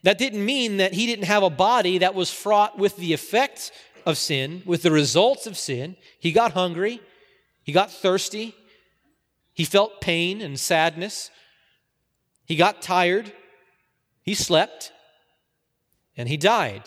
that 0.03 0.18
didn't 0.18 0.43
mean 0.43 0.78
that 0.78 0.93
he 0.93 1.05
didn't 1.05 1.26
have 1.26 1.43
a 1.43 1.49
body 1.49 1.99
that 1.99 2.15
was 2.15 2.32
fraught 2.32 2.78
with 2.78 2.95
the 2.95 3.13
effects 3.13 3.72
of 4.06 4.18
sin, 4.18 4.64
with 4.66 4.82
the 4.82 4.91
results 4.91 5.47
of 5.47 5.58
sin. 5.58 5.95
He 6.20 6.32
got 6.32 6.54
hungry, 6.54 7.02
he 7.64 7.72
got 7.72 7.91
thirsty, 7.91 8.56
he 9.54 9.66
felt 9.66 10.02
pain 10.02 10.41
and 10.41 10.60
sadness, 10.60 11.30
he 12.45 12.56
got 12.56 12.82
tired, 12.82 13.32
he 14.24 14.34
slept, 14.34 14.91
and 16.18 16.28
he 16.30 16.38
died. 16.38 16.84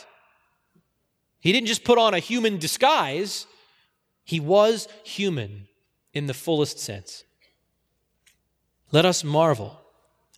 He 1.41 1.53
didn't 1.53 1.69
just 1.69 1.85
put 1.85 1.99
on 1.99 2.15
a 2.15 2.19
human 2.19 2.59
disguise, 2.59 3.47
he 4.25 4.41
was 4.41 4.89
human 5.05 5.69
in 6.12 6.27
the 6.27 6.35
fullest 6.35 6.79
sense. 6.79 7.25
Let 8.93 9.05
us 9.05 9.25
marvel 9.25 9.81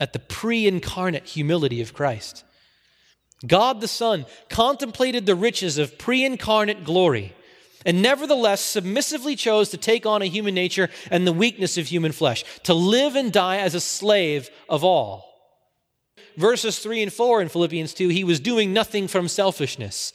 at 0.00 0.12
the 0.12 0.18
pre 0.18 0.66
incarnate 0.66 1.26
humility 1.26 1.80
of 1.80 1.94
Christ. 1.94 2.44
God 3.44 3.80
the 3.80 3.88
Son 3.88 4.24
contemplated 4.48 5.26
the 5.26 5.34
riches 5.34 5.78
of 5.78 5.98
pre 5.98 6.24
incarnate 6.24 6.84
glory 6.84 7.34
and 7.86 8.02
nevertheless 8.02 8.60
submissively 8.60 9.36
chose 9.36 9.70
to 9.70 9.76
take 9.76 10.04
on 10.04 10.20
a 10.20 10.26
human 10.26 10.54
nature 10.54 10.90
and 11.10 11.26
the 11.26 11.32
weakness 11.32 11.78
of 11.78 11.86
human 11.86 12.10
flesh, 12.12 12.44
to 12.64 12.74
live 12.74 13.14
and 13.14 13.32
die 13.32 13.58
as 13.58 13.74
a 13.74 13.80
slave 13.80 14.50
of 14.68 14.82
all. 14.82 15.24
Verses 16.36 16.80
3 16.80 17.04
and 17.04 17.12
4 17.12 17.42
in 17.42 17.48
Philippians 17.48 17.94
2, 17.94 18.08
he 18.08 18.24
was 18.24 18.40
doing 18.40 18.72
nothing 18.72 19.06
from 19.06 19.28
selfishness, 19.28 20.12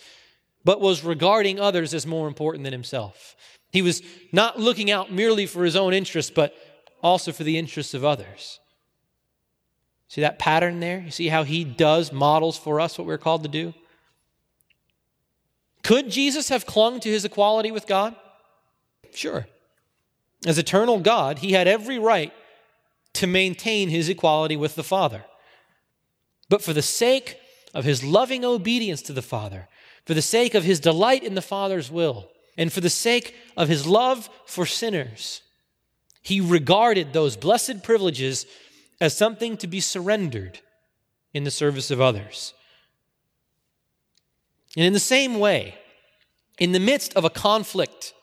but 0.65 0.81
was 0.81 1.03
regarding 1.03 1.59
others 1.59 1.93
as 1.93 2.05
more 2.05 2.27
important 2.27 2.65
than 2.65 2.73
himself. 2.73 3.35
He 3.71 3.81
was 3.81 4.03
not 4.33 4.59
looking 4.59 4.91
out 4.91 5.11
merely 5.11 5.45
for 5.45 5.63
his 5.63 5.77
own 5.77 5.93
interests, 5.93 6.31
but 6.35 6.53
also 7.01 7.31
for 7.31 7.45
the 7.45 7.57
interests 7.57 7.93
of 7.93 8.03
others. 8.03 8.59
See 10.11 10.19
that 10.19 10.39
pattern 10.39 10.81
there? 10.81 10.99
You 10.99 11.09
see 11.09 11.29
how 11.29 11.43
he 11.43 11.63
does, 11.63 12.11
models 12.11 12.57
for 12.57 12.81
us 12.81 12.97
what 12.97 13.07
we're 13.07 13.17
called 13.17 13.43
to 13.43 13.49
do? 13.49 13.73
Could 15.83 16.11
Jesus 16.11 16.49
have 16.49 16.65
clung 16.65 16.99
to 16.99 17.09
his 17.09 17.23
equality 17.23 17.71
with 17.71 17.87
God? 17.87 18.13
Sure. 19.13 19.47
As 20.45 20.57
eternal 20.57 20.99
God, 20.99 21.39
he 21.39 21.53
had 21.53 21.65
every 21.65 21.97
right 21.97 22.33
to 23.13 23.25
maintain 23.25 23.87
his 23.87 24.09
equality 24.09 24.57
with 24.57 24.75
the 24.75 24.83
Father. 24.83 25.23
But 26.49 26.61
for 26.61 26.73
the 26.73 26.81
sake 26.81 27.37
of 27.73 27.85
his 27.85 28.03
loving 28.03 28.43
obedience 28.43 29.01
to 29.03 29.13
the 29.13 29.21
Father, 29.21 29.69
for 30.03 30.13
the 30.13 30.21
sake 30.21 30.53
of 30.53 30.65
his 30.65 30.81
delight 30.81 31.23
in 31.23 31.35
the 31.35 31.41
Father's 31.41 31.89
will, 31.89 32.29
and 32.57 32.73
for 32.73 32.81
the 32.81 32.89
sake 32.89 33.33
of 33.55 33.69
his 33.69 33.87
love 33.87 34.29
for 34.45 34.65
sinners, 34.65 35.41
he 36.21 36.41
regarded 36.41 37.13
those 37.13 37.37
blessed 37.37 37.81
privileges 37.81 38.45
as 39.01 39.17
something 39.17 39.57
to 39.57 39.67
be 39.67 39.79
surrendered 39.79 40.59
in 41.33 41.43
the 41.43 41.51
service 41.51 41.89
of 41.89 41.99
others. 41.99 42.53
And 44.77 44.85
in 44.85 44.93
the 44.93 44.99
same 44.99 45.39
way, 45.39 45.75
in 46.59 46.71
the 46.71 46.79
midst 46.79 47.13
of 47.15 47.25
a 47.25 47.29
conflict 47.29 48.13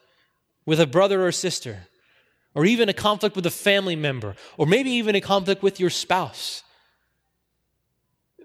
with 0.64 0.80
a 0.80 0.86
brother 0.86 1.26
or 1.26 1.32
sister, 1.32 1.88
or 2.54 2.64
even 2.64 2.88
a 2.88 2.94
conflict 2.94 3.34
with 3.34 3.44
a 3.44 3.50
family 3.50 3.96
member, 3.96 4.36
or 4.56 4.66
maybe 4.66 4.90
even 4.90 5.14
a 5.14 5.20
conflict 5.20 5.62
with 5.62 5.80
your 5.80 5.90
spouse. 5.90 6.62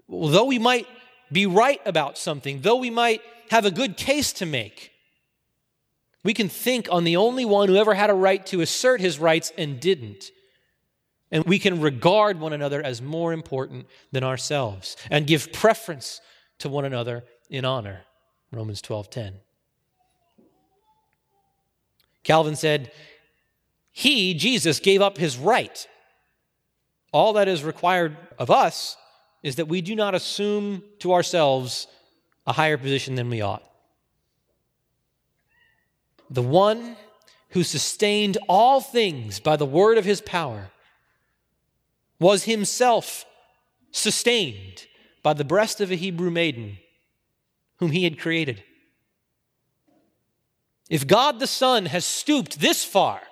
Though 0.08 0.44
we 0.44 0.58
might 0.58 0.86
be 1.30 1.46
right 1.46 1.80
about 1.86 2.18
something, 2.18 2.60
though 2.60 2.76
we 2.76 2.90
might 2.90 3.22
have 3.50 3.64
a 3.64 3.70
good 3.70 3.96
case 3.96 4.32
to 4.34 4.46
make, 4.46 4.90
we 6.24 6.34
can 6.34 6.48
think 6.48 6.88
on 6.90 7.04
the 7.04 7.16
only 7.16 7.44
one 7.44 7.68
who 7.68 7.76
ever 7.76 7.94
had 7.94 8.10
a 8.10 8.14
right 8.14 8.44
to 8.46 8.60
assert 8.60 9.00
his 9.00 9.18
rights 9.18 9.52
and 9.56 9.78
didn't. 9.78 10.30
And 11.34 11.44
we 11.46 11.58
can 11.58 11.80
regard 11.80 12.38
one 12.38 12.52
another 12.52 12.80
as 12.80 13.02
more 13.02 13.32
important 13.32 13.88
than 14.12 14.22
ourselves 14.22 14.96
and 15.10 15.26
give 15.26 15.52
preference 15.52 16.20
to 16.60 16.68
one 16.68 16.84
another 16.84 17.24
in 17.50 17.64
honor. 17.64 18.02
Romans 18.52 18.80
12:10. 18.80 19.34
Calvin 22.22 22.54
said, 22.54 22.92
he, 23.90 24.34
Jesus, 24.34 24.78
gave 24.78 25.02
up 25.02 25.18
his 25.18 25.36
right. 25.36 25.86
All 27.12 27.32
that 27.34 27.48
is 27.48 27.62
required 27.62 28.16
of 28.38 28.50
us 28.50 28.96
is 29.42 29.56
that 29.56 29.68
we 29.68 29.82
do 29.82 29.94
not 29.94 30.14
assume 30.14 30.82
to 31.00 31.12
ourselves 31.12 31.86
a 32.46 32.52
higher 32.52 32.78
position 32.78 33.16
than 33.16 33.28
we 33.28 33.40
ought. 33.40 33.62
The 36.30 36.42
one 36.42 36.96
who 37.50 37.62
sustained 37.62 38.38
all 38.48 38.80
things 38.80 39.38
by 39.38 39.56
the 39.56 39.66
word 39.66 39.98
of 39.98 40.04
his 40.04 40.20
power 40.20 40.70
was 42.18 42.44
himself 42.44 43.24
sustained 43.90 44.86
by 45.22 45.32
the 45.32 45.44
breast 45.44 45.80
of 45.80 45.90
a 45.90 45.96
Hebrew 45.96 46.30
maiden 46.30 46.78
whom 47.78 47.90
he 47.90 48.04
had 48.04 48.18
created. 48.18 48.62
If 50.90 51.06
God 51.06 51.40
the 51.40 51.46
Son 51.46 51.86
has 51.86 52.04
stooped 52.04 52.60
this 52.60 52.84
far, 52.84 53.22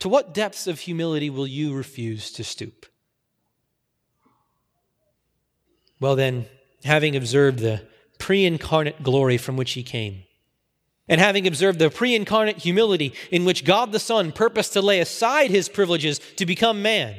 to 0.00 0.08
what 0.08 0.34
depths 0.34 0.66
of 0.66 0.80
humility 0.80 1.30
will 1.30 1.46
you 1.46 1.74
refuse 1.74 2.30
to 2.32 2.44
stoop? 2.44 2.86
Well, 6.00 6.16
then, 6.16 6.46
having 6.84 7.16
observed 7.16 7.60
the 7.60 7.86
pre 8.18 8.44
incarnate 8.44 9.02
glory 9.02 9.38
from 9.38 9.56
which 9.56 9.72
he 9.72 9.82
came, 9.82 10.24
and 11.08 11.20
having 11.20 11.46
observed 11.46 11.78
the 11.78 11.90
pre 11.90 12.14
incarnate 12.14 12.58
humility 12.58 13.14
in 13.30 13.44
which 13.44 13.64
God 13.64 13.92
the 13.92 13.98
Son 13.98 14.32
purposed 14.32 14.72
to 14.72 14.82
lay 14.82 15.00
aside 15.00 15.50
his 15.50 15.68
privileges 15.68 16.18
to 16.36 16.46
become 16.46 16.82
man, 16.82 17.16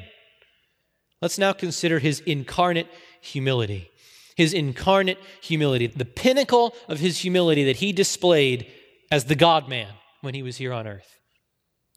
let's 1.21 1.37
now 1.37 1.53
consider 1.53 1.99
his 1.99 2.19
incarnate 2.21 2.87
humility. 3.21 3.89
His 4.35 4.53
incarnate 4.53 5.17
humility, 5.41 5.87
the 5.87 6.03
pinnacle 6.03 6.75
of 6.89 6.99
his 6.99 7.19
humility 7.19 7.63
that 7.65 7.77
he 7.77 7.93
displayed 7.93 8.67
as 9.09 9.25
the 9.25 9.35
God 9.35 9.69
man 9.69 9.87
when 10.21 10.33
he 10.33 10.43
was 10.43 10.57
here 10.57 10.73
on 10.73 10.87
earth. 10.87 11.19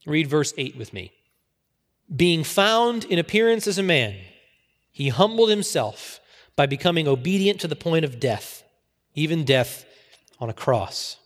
Read 0.07 0.29
verse 0.29 0.55
8 0.57 0.77
with 0.77 0.93
me. 0.93 1.13
Being 2.15 2.45
found 2.45 3.05
in 3.05 3.19
appearance 3.19 3.67
as 3.67 3.77
a 3.77 3.83
man, 3.83 4.17
he 4.93 5.09
humbled 5.09 5.51
himself 5.51 6.21
by 6.57 6.67
becoming 6.67 7.07
obedient 7.07 7.61
to 7.61 7.69
the 7.69 7.77
point 7.77 8.05
of 8.05 8.19
death, 8.19 8.63
even 9.15 9.45
death 9.45 9.85
on 10.41 10.49
a 10.49 10.55
cross. 10.55 11.18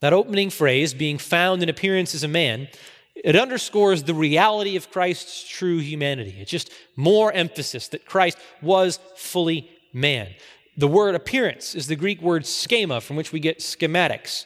That 0.00 0.12
opening 0.12 0.50
phrase, 0.50 0.94
being 0.94 1.18
found 1.18 1.62
in 1.62 1.68
appearance 1.68 2.14
as 2.14 2.22
a 2.22 2.28
man, 2.28 2.68
it 3.14 3.34
underscores 3.34 4.02
the 4.02 4.14
reality 4.14 4.76
of 4.76 4.90
Christ's 4.90 5.48
true 5.48 5.78
humanity. 5.78 6.36
It's 6.38 6.50
just 6.50 6.70
more 6.96 7.32
emphasis 7.32 7.88
that 7.88 8.04
Christ 8.04 8.38
was 8.60 8.98
fully 9.16 9.70
man. 9.92 10.34
The 10.76 10.88
word 10.88 11.14
appearance 11.14 11.74
is 11.74 11.86
the 11.86 11.96
Greek 11.96 12.20
word 12.20 12.44
schema, 12.44 13.00
from 13.00 13.16
which 13.16 13.32
we 13.32 13.40
get 13.40 13.60
schematics. 13.60 14.44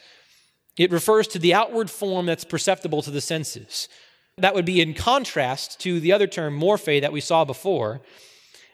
It 0.77 0.91
refers 0.91 1.27
to 1.27 1.39
the 1.39 1.53
outward 1.53 1.89
form 1.89 2.25
that's 2.25 2.45
perceptible 2.45 3.01
to 3.01 3.11
the 3.11 3.19
senses. 3.19 3.89
That 4.37 4.55
would 4.55 4.65
be 4.65 4.79
in 4.79 4.93
contrast 4.93 5.81
to 5.81 5.99
the 5.99 6.13
other 6.13 6.27
term, 6.27 6.57
morphe, 6.57 7.01
that 7.01 7.11
we 7.11 7.19
saw 7.19 7.43
before. 7.43 8.01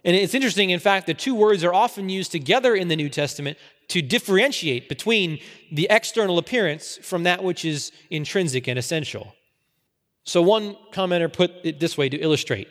And 0.04 0.16
it's 0.16 0.34
interesting, 0.34 0.70
in 0.70 0.80
fact, 0.80 1.08
the 1.08 1.14
two 1.14 1.36
words 1.36 1.64
are 1.64 1.74
often 1.74 2.10
used 2.10 2.32
together 2.32 2.76
in 2.76 2.88
the 2.88 2.96
New 2.96 3.10
Testament 3.10 3.58
to 3.90 4.02
differentiate 4.02 4.90
between 4.90 5.40
the 5.72 5.88
external 5.90 6.38
appearance 6.38 6.98
from 7.02 7.24
that 7.24 7.44
which 7.44 7.66
is 7.66 7.92
intrinsic 8.10 8.68
and 8.68 8.78
essential. 8.78 9.34
So 10.24 10.42
one 10.42 10.76
commenter 10.92 11.32
put 11.32 11.52
it 11.64 11.80
this 11.80 11.98
way 11.98 12.10
to 12.10 12.18
illustrate 12.18 12.68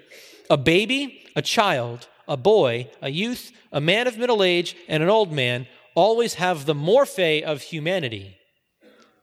a 0.49 0.57
baby, 0.57 1.25
a 1.35 1.43
child, 1.43 2.07
a 2.29 2.37
boy, 2.37 2.91
a 3.03 3.11
youth, 3.11 3.53
a 3.73 3.81
man 3.81 4.07
of 4.07 4.17
middle 4.17 4.43
age, 4.43 4.77
and 4.89 5.03
an 5.03 5.09
old 5.09 5.33
man 5.33 5.67
always 5.95 6.35
have 6.35 6.67
the 6.67 6.75
morphe 6.75 7.43
of 7.43 7.63
humanity 7.63 8.37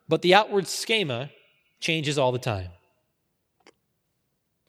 but 0.08 0.22
the 0.22 0.34
outward 0.34 0.68
schema 0.68 1.32
changes 1.80 2.18
all 2.18 2.32
the 2.32 2.40
time. 2.40 2.70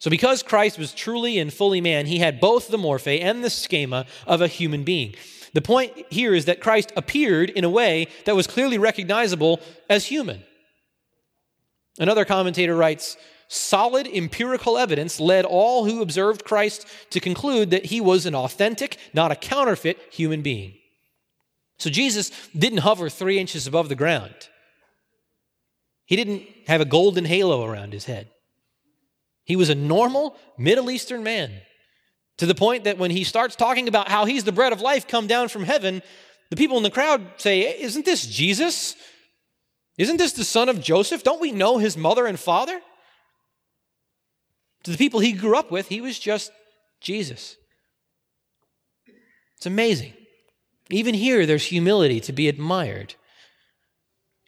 So, 0.04 0.10
because 0.10 0.42
Christ 0.42 0.78
was 0.78 0.92
truly 0.92 1.38
and 1.38 1.50
fully 1.50 1.80
man, 1.80 2.04
he 2.04 2.18
had 2.18 2.38
both 2.38 2.68
the 2.68 2.76
morphe 2.76 3.22
and 3.22 3.42
the 3.42 3.48
schema 3.48 4.04
of 4.26 4.42
a 4.42 4.48
human 4.48 4.84
being. 4.84 5.14
The 5.54 5.62
point 5.62 5.94
here 6.10 6.34
is 6.34 6.44
that 6.44 6.60
Christ 6.60 6.92
appeared 6.94 7.48
in 7.48 7.64
a 7.64 7.70
way 7.70 8.08
that 8.26 8.36
was 8.36 8.46
clearly 8.46 8.76
recognizable 8.76 9.60
as 9.88 10.04
human. 10.04 10.42
Another 11.98 12.26
commentator 12.26 12.76
writes 12.76 13.16
Solid 13.48 14.06
empirical 14.06 14.76
evidence 14.76 15.20
led 15.20 15.46
all 15.46 15.86
who 15.86 16.02
observed 16.02 16.44
Christ 16.44 16.86
to 17.08 17.18
conclude 17.18 17.70
that 17.70 17.86
he 17.86 18.02
was 18.02 18.26
an 18.26 18.34
authentic, 18.34 18.98
not 19.14 19.32
a 19.32 19.36
counterfeit 19.36 19.96
human 20.10 20.42
being. 20.42 20.74
So, 21.78 21.88
Jesus 21.88 22.30
didn't 22.54 22.80
hover 22.80 23.08
three 23.08 23.38
inches 23.38 23.66
above 23.66 23.88
the 23.88 23.94
ground. 23.94 24.50
He 26.04 26.14
didn't 26.14 26.42
have 26.66 26.82
a 26.82 26.84
golden 26.84 27.24
halo 27.24 27.64
around 27.64 27.94
his 27.94 28.04
head. 28.04 28.28
He 29.44 29.56
was 29.56 29.68
a 29.68 29.74
normal 29.74 30.36
Middle 30.58 30.90
Eastern 30.90 31.22
man 31.22 31.52
to 32.38 32.46
the 32.46 32.54
point 32.54 32.84
that 32.84 32.98
when 32.98 33.10
he 33.10 33.24
starts 33.24 33.56
talking 33.56 33.88
about 33.88 34.08
how 34.08 34.24
he's 34.24 34.44
the 34.44 34.52
bread 34.52 34.72
of 34.72 34.80
life 34.80 35.06
come 35.06 35.26
down 35.26 35.48
from 35.48 35.64
heaven, 35.64 36.02
the 36.50 36.56
people 36.56 36.76
in 36.76 36.82
the 36.82 36.90
crowd 36.90 37.26
say, 37.36 37.80
Isn't 37.80 38.04
this 38.04 38.26
Jesus? 38.26 38.96
Isn't 39.96 40.16
this 40.16 40.32
the 40.32 40.44
son 40.44 40.68
of 40.68 40.80
Joseph? 40.80 41.22
Don't 41.22 41.40
we 41.40 41.52
know 41.52 41.78
his 41.78 41.96
mother 41.96 42.26
and 42.26 42.38
father? 42.38 42.80
To 44.84 44.90
the 44.90 44.98
people 44.98 45.20
he 45.20 45.32
grew 45.32 45.56
up 45.56 45.70
with, 45.70 45.88
he 45.88 46.00
was 46.00 46.18
just 46.18 46.50
Jesus. 47.00 47.56
It's 49.56 49.66
amazing. 49.66 50.14
Even 50.90 51.14
here, 51.14 51.46
there's 51.46 51.66
humility 51.66 52.20
to 52.20 52.32
be 52.32 52.48
admired. 52.48 53.14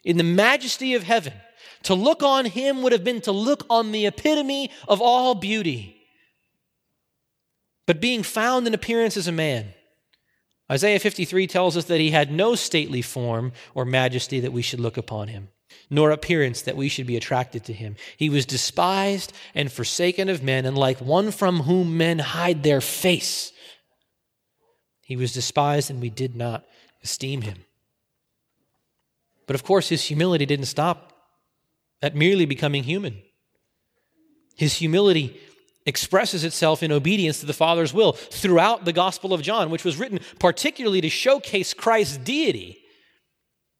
In 0.03 0.17
the 0.17 0.23
majesty 0.23 0.93
of 0.93 1.03
heaven, 1.03 1.33
to 1.87 1.93
look 1.93 2.21
on 2.21 2.43
him 2.43 2.81
would 2.81 2.91
have 2.91 3.05
been 3.05 3.21
to 3.21 3.31
look 3.31 3.65
on 3.69 3.93
the 3.93 4.07
epitome 4.07 4.69
of 4.89 5.01
all 5.01 5.35
beauty. 5.35 5.95
But 7.85 8.01
being 8.01 8.23
found 8.23 8.67
in 8.67 8.73
appearance 8.73 9.15
as 9.15 9.29
a 9.29 9.31
man, 9.31 9.67
Isaiah 10.69 10.99
53 10.99 11.47
tells 11.47 11.77
us 11.77 11.85
that 11.85 12.01
he 12.01 12.11
had 12.11 12.29
no 12.29 12.55
stately 12.55 13.01
form 13.01 13.53
or 13.73 13.85
majesty 13.85 14.41
that 14.41 14.51
we 14.51 14.61
should 14.61 14.81
look 14.81 14.97
upon 14.97 15.29
him, 15.29 15.47
nor 15.89 16.11
appearance 16.11 16.61
that 16.63 16.75
we 16.75 16.89
should 16.89 17.07
be 17.07 17.15
attracted 17.15 17.63
to 17.63 17.73
him. 17.73 17.95
He 18.17 18.29
was 18.29 18.45
despised 18.45 19.31
and 19.55 19.71
forsaken 19.71 20.27
of 20.27 20.43
men, 20.43 20.65
and 20.65 20.77
like 20.77 20.99
one 20.99 21.31
from 21.31 21.61
whom 21.61 21.97
men 21.97 22.19
hide 22.19 22.63
their 22.63 22.81
face. 22.81 23.53
He 24.99 25.15
was 25.15 25.31
despised, 25.31 25.89
and 25.89 26.01
we 26.01 26.09
did 26.09 26.35
not 26.35 26.65
esteem 27.01 27.43
him. 27.43 27.59
But 29.45 29.55
of 29.55 29.63
course, 29.63 29.87
his 29.87 30.03
humility 30.03 30.45
didn't 30.45 30.65
stop 30.65 31.06
at 32.01 32.15
merely 32.15 32.45
becoming 32.45 32.83
human. 32.83 33.21
His 34.55 34.75
humility 34.75 35.39
expresses 35.85 36.43
itself 36.43 36.83
in 36.83 36.91
obedience 36.91 37.39
to 37.39 37.45
the 37.45 37.53
Father's 37.53 37.93
will 37.93 38.11
throughout 38.11 38.85
the 38.85 38.93
Gospel 38.93 39.33
of 39.33 39.41
John, 39.41 39.69
which 39.69 39.85
was 39.85 39.97
written 39.97 40.19
particularly 40.39 41.01
to 41.01 41.09
showcase 41.09 41.73
Christ's 41.73 42.17
deity, 42.17 42.83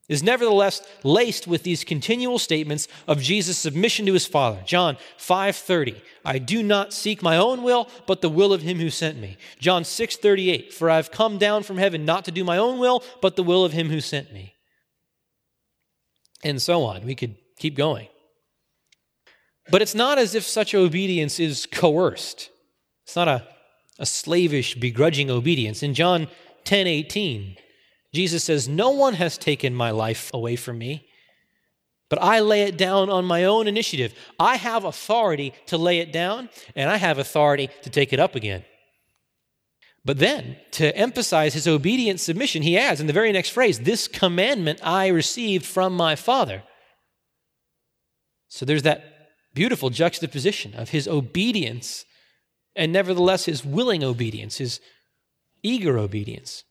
is 0.08 0.24
nevertheless 0.24 0.82
laced 1.04 1.48
with 1.48 1.64
these 1.64 1.84
continual 1.84 2.40
statements 2.40 2.88
of 3.10 3.22
Jesus' 3.22 3.58
submission 3.58 4.06
to 4.06 4.14
his 4.14 4.26
Father. 4.26 4.64
John 4.66 4.98
5:30, 5.18 6.02
I 6.24 6.40
do 6.40 6.64
not 6.64 6.94
seek 6.94 7.22
my 7.22 7.36
own 7.36 7.62
will, 7.62 7.90
but 8.06 8.22
the 8.22 8.30
will 8.30 8.54
of 8.54 8.62
him 8.62 8.80
who 8.80 8.90
sent 8.90 9.18
me. 9.18 9.36
John 9.60 9.84
6:38, 9.84 10.72
for 10.72 10.90
I've 10.90 11.12
come 11.12 11.38
down 11.38 11.64
from 11.64 11.78
heaven 11.78 12.06
not 12.06 12.24
to 12.24 12.32
do 12.32 12.46
my 12.46 12.58
own 12.58 12.80
will, 12.80 13.04
but 13.22 13.36
the 13.36 13.44
will 13.44 13.66
of 13.66 13.74
him 13.74 13.90
who 13.90 14.00
sent 14.00 14.32
me. 14.32 14.54
And 16.42 16.62
so 16.62 16.84
on. 16.84 17.04
We 17.06 17.16
could 17.16 17.36
keep 17.58 17.76
going. 17.76 18.08
But 19.70 19.82
it's 19.82 19.96
not 19.96 20.18
as 20.18 20.36
if 20.36 20.44
such 20.46 20.74
obedience 20.74 21.40
is 21.40 21.66
coerced. 21.66 22.50
It's 23.04 23.16
not 23.16 23.28
a, 23.28 23.48
a 24.00 24.06
slavish, 24.06 24.76
begrudging 24.76 25.30
obedience. 25.30 25.84
In 25.84 25.94
John 25.94 26.28
10 26.64 26.88
18, 26.88 27.58
Jesus 28.14 28.44
says, 28.44 28.68
No 28.68 28.92
one 28.92 29.16
has 29.16 29.38
taken 29.38 29.76
my 29.76 29.92
life 29.92 30.32
away 30.34 30.56
from 30.56 30.78
me, 30.78 31.08
but 32.10 32.22
I 32.22 32.40
lay 32.40 32.64
it 32.64 32.78
down 32.78 33.10
on 33.10 33.26
my 33.26 33.44
own 33.44 33.68
initiative. 33.68 34.14
I 34.40 34.56
have 34.56 34.86
authority 34.86 35.54
to 35.68 35.78
lay 35.78 36.00
it 36.00 36.14
down, 36.14 36.50
and 36.76 36.90
I 36.90 36.98
have 36.98 37.18
authority 37.18 37.70
to 37.84 37.90
take 37.90 38.14
it 38.14 38.20
up 38.20 38.36
again. 38.36 38.64
But 40.06 40.20
then, 40.20 40.56
to 40.72 40.96
emphasize 40.96 41.54
his 41.54 41.68
obedient 41.68 42.22
submission, 42.22 42.62
he 42.62 42.78
adds 42.78 43.02
in 43.02 43.08
the 43.08 43.14
very 43.14 43.34
next 43.34 43.50
phrase, 43.50 43.80
This 43.80 44.08
commandment 44.08 44.80
I 44.82 45.08
received 45.08 45.66
from 45.66 45.98
my 45.98 46.16
Father. 46.16 46.64
So 48.58 48.66
there's 48.66 48.82
that 48.84 49.04
beautiful 49.54 49.92
juxtaposition 49.92 50.74
of 50.74 50.90
his 50.90 51.08
obedience 51.08 52.06
and 52.76 52.92
nevertheless 52.92 53.46
his 53.46 53.64
willing 53.64 54.04
obedience, 54.04 54.58
his 54.58 54.82
eager 55.62 56.00
obedience. 56.00 56.64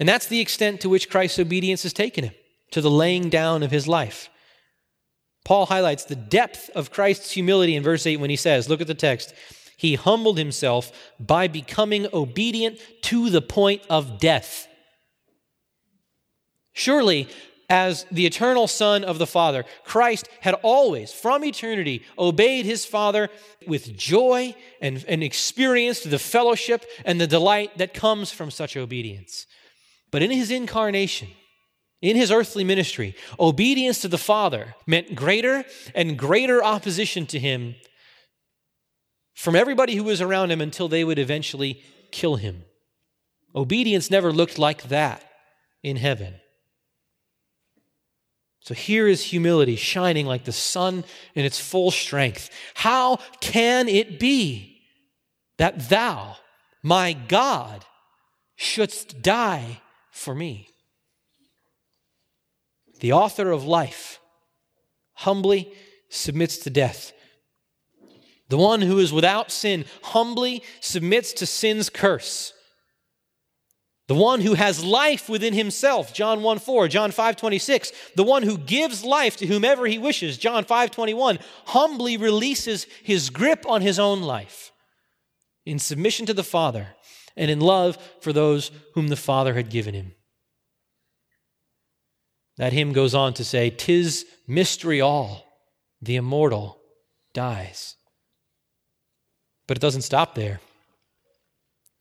And 0.00 0.08
that's 0.08 0.26
the 0.26 0.40
extent 0.40 0.80
to 0.80 0.88
which 0.88 1.08
Christ's 1.08 1.38
obedience 1.38 1.84
has 1.84 1.92
taken 1.92 2.24
him, 2.24 2.34
to 2.72 2.80
the 2.80 2.90
laying 2.90 3.28
down 3.28 3.62
of 3.62 3.70
his 3.70 3.86
life. 3.86 4.28
Paul 5.44 5.66
highlights 5.66 6.04
the 6.04 6.16
depth 6.16 6.68
of 6.74 6.90
Christ's 6.90 7.30
humility 7.30 7.76
in 7.76 7.84
verse 7.84 8.04
8 8.04 8.18
when 8.18 8.30
he 8.30 8.36
says, 8.36 8.68
Look 8.68 8.80
at 8.80 8.88
the 8.88 8.94
text. 8.94 9.32
He 9.76 9.94
humbled 9.94 10.36
himself 10.36 10.90
by 11.20 11.46
becoming 11.46 12.08
obedient 12.12 12.80
to 13.02 13.30
the 13.30 13.40
point 13.40 13.82
of 13.88 14.18
death. 14.18 14.66
Surely, 16.72 17.28
as 17.70 18.04
the 18.10 18.26
eternal 18.26 18.66
Son 18.66 19.04
of 19.04 19.18
the 19.18 19.26
Father, 19.28 19.64
Christ 19.84 20.28
had 20.40 20.54
always, 20.62 21.12
from 21.12 21.44
eternity, 21.44 22.02
obeyed 22.18 22.66
his 22.66 22.84
Father 22.84 23.30
with 23.66 23.96
joy 23.96 24.56
and, 24.82 25.04
and 25.06 25.22
experienced 25.22 26.10
the 26.10 26.18
fellowship 26.18 26.84
and 27.04 27.20
the 27.20 27.28
delight 27.28 27.78
that 27.78 27.94
comes 27.94 28.32
from 28.32 28.50
such 28.50 28.76
obedience. 28.76 29.46
But 30.10 30.22
in 30.22 30.32
his 30.32 30.50
incarnation, 30.50 31.28
in 32.02 32.16
his 32.16 32.32
earthly 32.32 32.64
ministry, 32.64 33.14
obedience 33.38 34.00
to 34.00 34.08
the 34.08 34.18
Father 34.18 34.74
meant 34.84 35.14
greater 35.14 35.64
and 35.94 36.18
greater 36.18 36.64
opposition 36.64 37.24
to 37.26 37.38
him 37.38 37.76
from 39.34 39.54
everybody 39.54 39.94
who 39.94 40.04
was 40.04 40.20
around 40.20 40.50
him 40.50 40.60
until 40.60 40.88
they 40.88 41.04
would 41.04 41.20
eventually 41.20 41.82
kill 42.10 42.34
him. 42.36 42.64
Obedience 43.54 44.10
never 44.10 44.32
looked 44.32 44.58
like 44.58 44.84
that 44.84 45.24
in 45.84 45.96
heaven. 45.96 46.40
So 48.60 48.74
here 48.74 49.06
is 49.06 49.24
humility 49.24 49.76
shining 49.76 50.26
like 50.26 50.44
the 50.44 50.52
sun 50.52 51.04
in 51.34 51.44
its 51.44 51.58
full 51.58 51.90
strength. 51.90 52.50
How 52.74 53.16
can 53.40 53.88
it 53.88 54.18
be 54.18 54.82
that 55.56 55.88
thou, 55.88 56.36
my 56.82 57.14
God, 57.14 57.84
shouldst 58.56 59.22
die 59.22 59.80
for 60.10 60.34
me? 60.34 60.68
The 63.00 63.12
author 63.12 63.50
of 63.50 63.64
life 63.64 64.20
humbly 65.14 65.72
submits 66.10 66.58
to 66.58 66.70
death. 66.70 67.12
The 68.50 68.58
one 68.58 68.82
who 68.82 68.98
is 68.98 69.12
without 69.12 69.50
sin 69.50 69.86
humbly 70.02 70.62
submits 70.80 71.32
to 71.34 71.46
sin's 71.46 71.88
curse. 71.88 72.52
The 74.10 74.16
one 74.16 74.40
who 74.40 74.54
has 74.54 74.84
life 74.84 75.28
within 75.28 75.54
himself, 75.54 76.12
John 76.12 76.42
1 76.42 76.58
4, 76.58 76.88
John 76.88 77.12
5 77.12 77.36
26. 77.36 77.92
The 78.16 78.24
one 78.24 78.42
who 78.42 78.58
gives 78.58 79.04
life 79.04 79.36
to 79.36 79.46
whomever 79.46 79.86
he 79.86 79.98
wishes, 79.98 80.36
John 80.36 80.64
5 80.64 80.90
21, 80.90 81.38
humbly 81.66 82.16
releases 82.16 82.88
his 83.04 83.30
grip 83.30 83.64
on 83.68 83.82
his 83.82 84.00
own 84.00 84.22
life 84.22 84.72
in 85.64 85.78
submission 85.78 86.26
to 86.26 86.34
the 86.34 86.42
Father 86.42 86.88
and 87.36 87.52
in 87.52 87.60
love 87.60 87.98
for 88.20 88.32
those 88.32 88.72
whom 88.94 89.06
the 89.06 89.14
Father 89.14 89.54
had 89.54 89.70
given 89.70 89.94
him. 89.94 90.10
That 92.56 92.72
hymn 92.72 92.92
goes 92.92 93.14
on 93.14 93.32
to 93.34 93.44
say, 93.44 93.70
Tis 93.70 94.26
mystery 94.48 95.00
all, 95.00 95.46
the 96.02 96.16
immortal 96.16 96.80
dies. 97.32 97.94
But 99.68 99.78
it 99.78 99.80
doesn't 99.80 100.02
stop 100.02 100.34
there. 100.34 100.58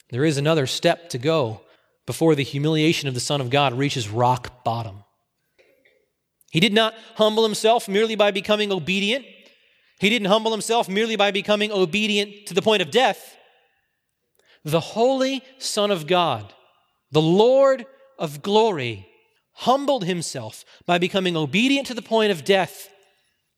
There 0.10 0.26
is 0.26 0.39
another 0.39 0.66
step 0.66 1.10
to 1.10 1.20
go 1.20 1.62
before 2.10 2.34
the 2.34 2.43
humiliation 2.43 3.07
of 3.07 3.14
the 3.14 3.20
Son 3.20 3.39
of 3.39 3.51
God 3.51 3.72
reaches 3.72 4.10
rock 4.10 4.64
bottom. 4.64 5.03
He 6.49 6.60
did 6.60 6.74
not 6.74 6.95
humble 7.18 7.43
himself 7.43 7.88
merely 7.88 8.16
by 8.16 8.32
becoming 8.32 8.72
obedient. 8.72 9.28
He 9.99 10.10
didn't 10.10 10.28
humble 10.28 10.51
himself 10.51 10.89
merely 10.89 11.16
by 11.16 11.30
becoming 11.30 11.72
obedient 11.72 12.47
to 12.47 12.55
the 12.55 12.64
point 12.64 12.82
of 12.82 12.89
death. 12.89 13.38
The 14.66 14.80
Holy 14.80 15.43
Son 15.60 15.91
of 15.91 16.07
God, 16.07 16.51
the 17.12 17.22
Lord 17.22 17.86
of 18.18 18.41
glory, 18.41 19.07
humbled 19.53 20.05
himself 20.05 20.66
by 20.88 20.97
becoming 20.97 21.38
obedient 21.38 21.86
to 21.86 21.93
the 21.93 22.01
point 22.01 22.32
of 22.32 22.43
death, 22.43 22.89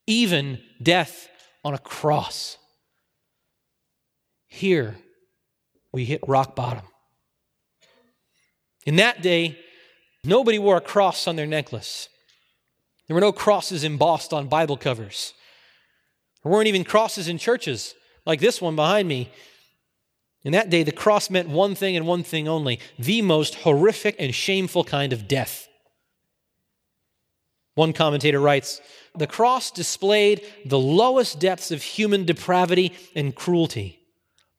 even 0.08 0.60
death 0.84 1.30
on 1.64 1.74
a 1.74 1.80
cross. 1.80 2.58
Here, 4.50 4.98
we 5.94 6.04
hit 6.04 6.20
rock 6.28 6.54
bottom. 6.54 6.91
In 8.86 8.96
that 8.96 9.22
day, 9.22 9.60
nobody 10.24 10.60
wore 10.60 10.78
a 10.78 10.82
cross 10.82 11.28
on 11.28 11.36
their 11.36 11.48
necklace. 11.48 12.10
There 13.08 13.16
were 13.16 13.22
no 13.22 13.32
crosses 13.32 13.84
embossed 13.84 14.34
on 14.34 14.48
Bible 14.48 14.78
covers. 14.78 15.34
There 16.44 16.52
weren't 16.52 16.68
even 16.68 16.84
crosses 16.84 17.28
in 17.28 17.38
churches 17.38 17.94
like 18.26 18.40
this 18.40 18.62
one 18.62 18.76
behind 18.76 19.08
me. 19.08 19.30
In 20.44 20.54
that 20.54 20.70
day, 20.70 20.84
the 20.84 20.92
cross 20.92 21.30
meant 21.30 21.50
one 21.50 21.76
thing 21.76 21.96
and 21.96 22.08
one 22.08 22.24
thing 22.24 22.48
only 22.48 22.80
the 22.98 23.22
most 23.22 23.56
horrific 23.56 24.16
and 24.18 24.34
shameful 24.34 24.84
kind 24.84 25.14
of 25.14 25.28
death. 25.28 25.68
One 27.76 27.94
commentator 27.94 28.40
writes 28.40 28.82
The 29.16 29.28
cross 29.28 29.72
displayed 29.72 30.42
the 30.66 30.80
lowest 30.80 31.40
depths 31.40 31.72
of 31.72 31.84
human 31.84 32.26
depravity 32.26 32.94
and 33.16 33.36
cruelty. 33.36 34.01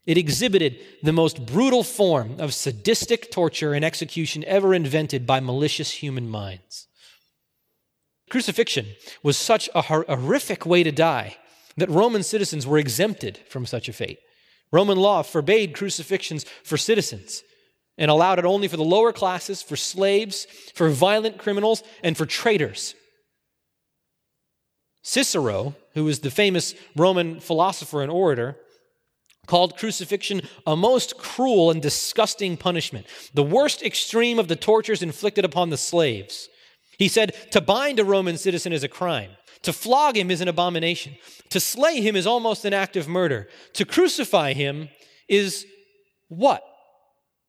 It 0.04 0.18
exhibited 0.18 0.80
the 1.02 1.12
most 1.12 1.46
brutal 1.46 1.84
form 1.84 2.40
of 2.40 2.54
sadistic 2.54 3.30
torture 3.30 3.72
and 3.72 3.84
execution 3.84 4.42
ever 4.44 4.74
invented 4.74 5.26
by 5.26 5.40
malicious 5.40 5.92
human 5.92 6.28
minds. 6.28 6.88
Crucifixion 8.28 8.86
was 9.22 9.36
such 9.36 9.68
a 9.74 9.82
horrific 9.82 10.66
way 10.66 10.82
to 10.82 10.90
die 10.90 11.36
that 11.76 11.90
Roman 11.90 12.22
citizens 12.22 12.66
were 12.66 12.78
exempted 12.78 13.38
from 13.48 13.66
such 13.66 13.88
a 13.88 13.92
fate. 13.92 14.18
Roman 14.72 14.98
law 14.98 15.22
forbade 15.22 15.74
crucifixions 15.74 16.44
for 16.64 16.76
citizens 16.76 17.42
and 17.98 18.10
allowed 18.10 18.38
it 18.38 18.44
only 18.44 18.68
for 18.68 18.76
the 18.76 18.82
lower 18.82 19.12
classes, 19.12 19.62
for 19.62 19.76
slaves, 19.76 20.46
for 20.74 20.88
violent 20.88 21.38
criminals, 21.38 21.82
and 22.02 22.16
for 22.16 22.26
traitors. 22.26 22.94
Cicero, 25.02 25.74
who 25.94 26.04
was 26.04 26.20
the 26.20 26.30
famous 26.30 26.74
Roman 26.96 27.38
philosopher 27.38 28.02
and 28.02 28.10
orator, 28.10 28.56
called 29.52 29.76
crucifixion 29.76 30.40
a 30.66 30.74
most 30.74 31.18
cruel 31.18 31.70
and 31.70 31.82
disgusting 31.82 32.56
punishment, 32.56 33.06
the 33.34 33.42
worst 33.42 33.82
extreme 33.82 34.38
of 34.38 34.48
the 34.48 34.56
tortures 34.56 35.02
inflicted 35.02 35.44
upon 35.44 35.68
the 35.68 35.76
slaves. 35.76 36.48
He 36.96 37.06
said, 37.06 37.34
To 37.50 37.60
bind 37.60 38.00
a 38.00 38.04
Roman 38.04 38.38
citizen 38.38 38.72
is 38.72 38.82
a 38.82 38.88
crime. 38.88 39.28
To 39.64 39.72
flog 39.74 40.16
him 40.16 40.30
is 40.30 40.40
an 40.40 40.48
abomination. 40.48 41.16
To 41.50 41.60
slay 41.60 42.00
him 42.00 42.16
is 42.16 42.26
almost 42.26 42.64
an 42.64 42.72
act 42.72 42.96
of 42.96 43.08
murder. 43.08 43.46
To 43.74 43.84
crucify 43.84 44.54
him 44.54 44.88
is 45.28 45.66
what? 46.28 46.64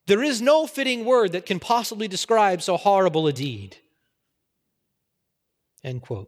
There 0.07 0.21
is 0.21 0.41
no 0.41 0.67
fitting 0.67 1.05
word 1.05 1.31
that 1.31 1.45
can 1.45 1.61
possibly 1.61 2.09
describe 2.09 2.61
so 2.61 2.75
horrible 2.75 3.27
a 3.27 3.31
deed. 3.31 3.77
End 5.85 6.01
quote. 6.01 6.27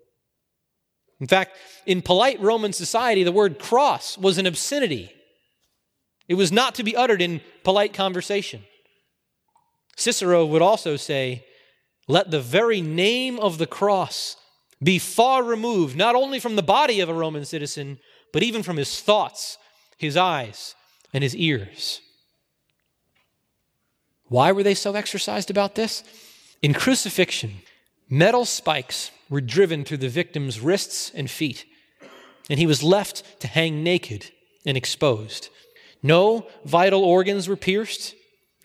In 1.19 1.27
fact, 1.27 1.57
in 1.85 2.01
polite 2.01 2.39
Roman 2.39 2.71
society, 2.71 3.23
the 3.23 3.33
word 3.33 3.59
cross 3.59 4.17
was 4.17 4.37
an 4.37 4.45
obscenity. 4.45 5.11
It 6.27 6.35
was 6.35 6.51
not 6.51 6.75
to 6.75 6.83
be 6.83 6.95
uttered 6.95 7.21
in 7.21 7.41
polite 7.63 7.93
conversation. 7.93 8.63
Cicero 9.95 10.45
would 10.45 10.61
also 10.61 10.95
say, 10.95 11.45
Let 12.07 12.31
the 12.31 12.41
very 12.41 12.81
name 12.81 13.39
of 13.39 13.57
the 13.57 13.67
cross 13.67 14.35
be 14.83 14.99
far 14.99 15.43
removed, 15.43 15.95
not 15.95 16.15
only 16.15 16.39
from 16.39 16.55
the 16.55 16.63
body 16.63 16.99
of 16.99 17.09
a 17.09 17.13
Roman 17.13 17.45
citizen, 17.45 17.99
but 18.33 18.43
even 18.43 18.63
from 18.63 18.77
his 18.77 19.01
thoughts 19.01 19.57
his 19.97 20.17
eyes, 20.17 20.75
and 21.13 21.23
his 21.23 21.35
ears. 21.35 22.01
Why 24.27 24.51
were 24.51 24.63
they 24.63 24.75
so 24.75 24.93
exercised 24.95 25.49
about 25.49 25.75
this? 25.75 26.03
In 26.61 26.73
crucifixion, 26.73 27.61
metal 28.09 28.45
spikes 28.45 29.11
were 29.29 29.41
driven 29.41 29.85
through 29.85 29.97
the 29.97 30.09
victim's 30.09 30.59
wrists 30.59 31.11
and 31.13 31.29
feet, 31.29 31.65
and 32.49 32.59
he 32.59 32.67
was 32.67 32.83
left 32.83 33.39
to 33.41 33.47
hang 33.47 33.83
naked 33.83 34.31
and 34.65 34.75
exposed. 34.75 35.49
No 36.05 36.45
vital 36.65 37.03
organs 37.03 37.47
were 37.47 37.55
pierced, 37.55 38.13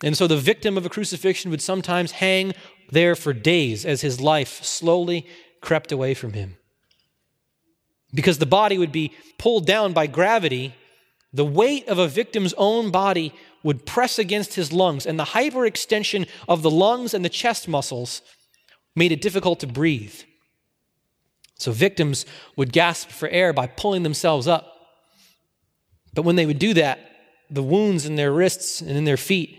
and 0.03 0.15
so 0.15 0.27
the 0.27 0.37
victim 0.37 0.77
of 0.77 0.85
a 0.85 0.89
crucifixion 0.89 1.49
would 1.49 1.61
sometimes 1.61 2.11
hang 2.11 2.53
there 2.91 3.15
for 3.15 3.33
days 3.33 3.83
as 3.83 4.01
his 4.01 4.21
life 4.21 4.63
slowly 4.63 5.25
crept 5.59 5.91
away 5.91 6.13
from 6.13 6.33
him. 6.33 6.57
Because 8.13 8.37
the 8.37 8.45
body 8.45 8.77
would 8.77 8.91
be 8.91 9.13
pulled 9.39 9.65
down 9.65 9.91
by 9.91 10.05
gravity, 10.05 10.75
the 11.33 11.43
weight 11.43 11.87
of 11.87 11.97
a 11.97 12.07
victim's 12.07 12.53
own 12.57 12.91
body 12.91 13.33
would 13.63 13.87
press 13.87 14.19
against 14.19 14.53
his 14.53 14.71
lungs, 14.71 15.07
and 15.07 15.17
the 15.17 15.33
hyperextension 15.33 16.27
of 16.47 16.61
the 16.61 16.69
lungs 16.69 17.11
and 17.11 17.25
the 17.25 17.29
chest 17.29 17.67
muscles 17.67 18.21
made 18.95 19.11
it 19.11 19.19
difficult 19.19 19.59
to 19.61 19.67
breathe. 19.67 20.13
So 21.57 21.71
victims 21.71 22.27
would 22.55 22.71
gasp 22.71 23.09
for 23.09 23.27
air 23.29 23.51
by 23.51 23.65
pulling 23.65 24.03
themselves 24.03 24.47
up. 24.47 24.67
But 26.13 26.21
when 26.21 26.35
they 26.35 26.45
would 26.45 26.59
do 26.59 26.75
that, 26.75 27.10
the 27.51 27.63
wounds 27.63 28.05
in 28.05 28.15
their 28.15 28.31
wrists 28.31 28.81
and 28.81 28.91
in 28.91 29.03
their 29.03 29.17
feet 29.17 29.57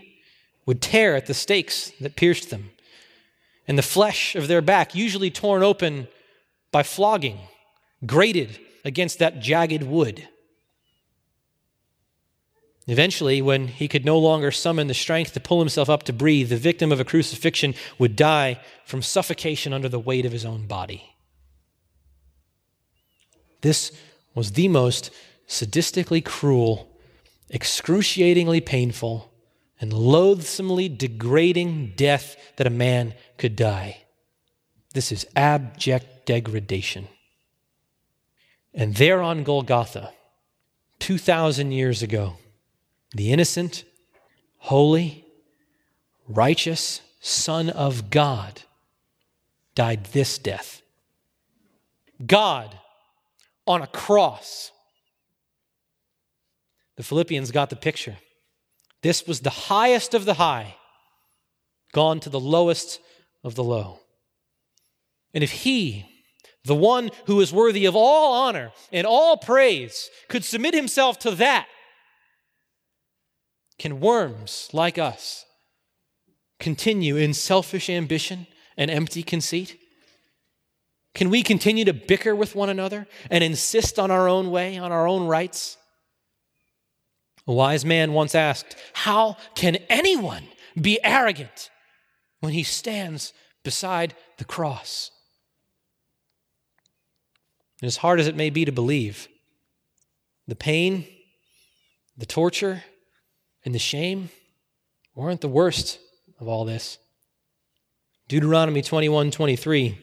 would 0.65 0.81
tear 0.81 1.15
at 1.15 1.27
the 1.27 1.33
stakes 1.33 1.91
that 2.01 2.15
pierced 2.15 2.49
them, 2.49 2.71
and 3.67 3.77
the 3.77 3.83
flesh 3.83 4.35
of 4.35 4.47
their 4.47 4.61
back, 4.61 4.95
usually 4.95 5.29
torn 5.29 5.63
open 5.63 6.07
by 6.71 6.83
flogging, 6.83 7.37
grated 8.05 8.59
against 8.83 9.19
that 9.19 9.39
jagged 9.39 9.83
wood. 9.83 10.27
Eventually, 12.87 13.41
when 13.41 13.69
he 13.69 13.87
could 13.87 14.03
no 14.03 14.19
longer 14.19 14.51
summon 14.51 14.87
the 14.87 14.93
strength 14.93 15.33
to 15.33 15.39
pull 15.39 15.59
himself 15.59 15.89
up 15.89 16.03
to 16.03 16.13
breathe, 16.13 16.49
the 16.49 16.57
victim 16.57 16.91
of 16.91 16.99
a 16.99 17.05
crucifixion 17.05 17.73
would 17.97 18.15
die 18.15 18.59
from 18.85 19.01
suffocation 19.01 19.71
under 19.71 19.87
the 19.87 19.99
weight 19.99 20.25
of 20.25 20.33
his 20.33 20.43
own 20.43 20.67
body. 20.67 21.15
This 23.61 23.93
was 24.35 24.51
the 24.51 24.67
most 24.67 25.11
sadistically 25.47 26.23
cruel, 26.23 26.89
excruciatingly 27.53 28.59
painful, 28.59 29.31
and 29.79 29.93
loathsomely 29.93 30.89
degrading 30.89 31.93
death 31.95 32.35
that 32.55 32.67
a 32.67 32.71
man 32.71 33.13
could 33.37 33.55
die. 33.55 34.03
This 34.93 35.11
is 35.11 35.25
abject 35.35 36.25
degradation. 36.25 37.07
And 38.73 38.95
there 38.95 39.21
on 39.21 39.43
Golgotha, 39.43 40.11
2,000 40.99 41.71
years 41.71 42.01
ago, 42.01 42.37
the 43.11 43.31
innocent, 43.31 43.83
holy, 44.57 45.25
righteous 46.27 47.01
Son 47.19 47.69
of 47.69 48.09
God 48.09 48.63
died 49.75 50.05
this 50.07 50.37
death. 50.37 50.81
God 52.25 52.77
on 53.65 53.81
a 53.81 53.87
cross. 53.87 54.71
The 56.97 57.03
Philippians 57.03 57.51
got 57.51 57.69
the 57.69 57.75
picture. 57.75 58.17
This 59.01 59.27
was 59.27 59.41
the 59.41 59.49
highest 59.49 60.13
of 60.13 60.25
the 60.25 60.35
high, 60.35 60.75
gone 61.91 62.19
to 62.21 62.29
the 62.29 62.39
lowest 62.39 62.99
of 63.43 63.55
the 63.55 63.63
low. 63.63 63.99
And 65.33 65.43
if 65.43 65.51
he, 65.51 66.05
the 66.63 66.75
one 66.75 67.11
who 67.25 67.41
is 67.41 67.51
worthy 67.51 67.85
of 67.85 67.95
all 67.95 68.33
honor 68.33 68.71
and 68.91 69.05
all 69.05 69.37
praise, 69.37 70.09
could 70.29 70.45
submit 70.45 70.73
himself 70.73 71.19
to 71.19 71.31
that, 71.31 71.67
can 73.77 73.99
worms 73.99 74.69
like 74.71 74.97
us 74.97 75.45
continue 76.59 77.17
in 77.17 77.33
selfish 77.33 77.89
ambition 77.89 78.47
and 78.77 78.89
empty 78.89 79.23
conceit? 79.23 79.77
Can 81.13 81.29
we 81.29 81.43
continue 81.43 81.85
to 81.85 81.93
bicker 81.93 82.35
with 82.35 82.55
one 82.55 82.69
another 82.69 83.07
and 83.29 83.43
insist 83.43 83.99
on 83.99 84.09
our 84.09 84.29
own 84.29 84.49
way, 84.49 84.77
on 84.77 84.91
our 84.91 85.07
own 85.07 85.27
rights? 85.27 85.77
A 87.47 87.53
wise 87.53 87.83
man 87.83 88.13
once 88.13 88.35
asked, 88.35 88.75
How 88.93 89.37
can 89.55 89.77
anyone 89.89 90.43
be 90.79 90.99
arrogant 91.03 91.69
when 92.39 92.53
he 92.53 92.63
stands 92.63 93.33
beside 93.63 94.15
the 94.37 94.45
cross? 94.45 95.11
And 97.81 97.87
as 97.87 97.97
hard 97.97 98.19
as 98.19 98.27
it 98.27 98.35
may 98.35 98.49
be 98.49 98.63
to 98.63 98.71
believe, 98.71 99.27
the 100.47 100.55
pain, 100.55 101.05
the 102.17 102.25
torture, 102.25 102.83
and 103.65 103.75
the 103.75 103.79
shame 103.79 104.29
weren't 105.15 105.41
the 105.41 105.47
worst 105.47 105.99
of 106.39 106.47
all 106.47 106.65
this. 106.65 106.97
Deuteronomy 108.27 108.81
21 108.81 109.31
23 109.31 109.97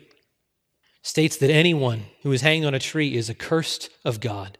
states 1.03 1.37
that 1.39 1.51
anyone 1.51 2.05
who 2.23 2.33
is 2.33 2.43
hanged 2.43 2.67
on 2.67 2.75
a 2.75 2.79
tree 2.79 3.17
is 3.17 3.31
accursed 3.31 3.89
of 4.05 4.21
God. 4.21 4.59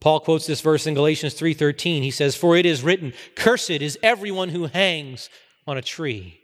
Paul 0.00 0.20
quotes 0.20 0.46
this 0.46 0.62
verse 0.62 0.86
in 0.86 0.94
Galatians 0.94 1.34
3:13. 1.34 2.02
He 2.02 2.10
says, 2.10 2.34
"For 2.34 2.56
it 2.56 2.64
is 2.64 2.82
written, 2.82 3.12
cursed 3.34 3.70
is 3.70 3.98
everyone 4.02 4.48
who 4.48 4.66
hangs 4.66 5.28
on 5.66 5.76
a 5.76 5.82
tree." 5.82 6.40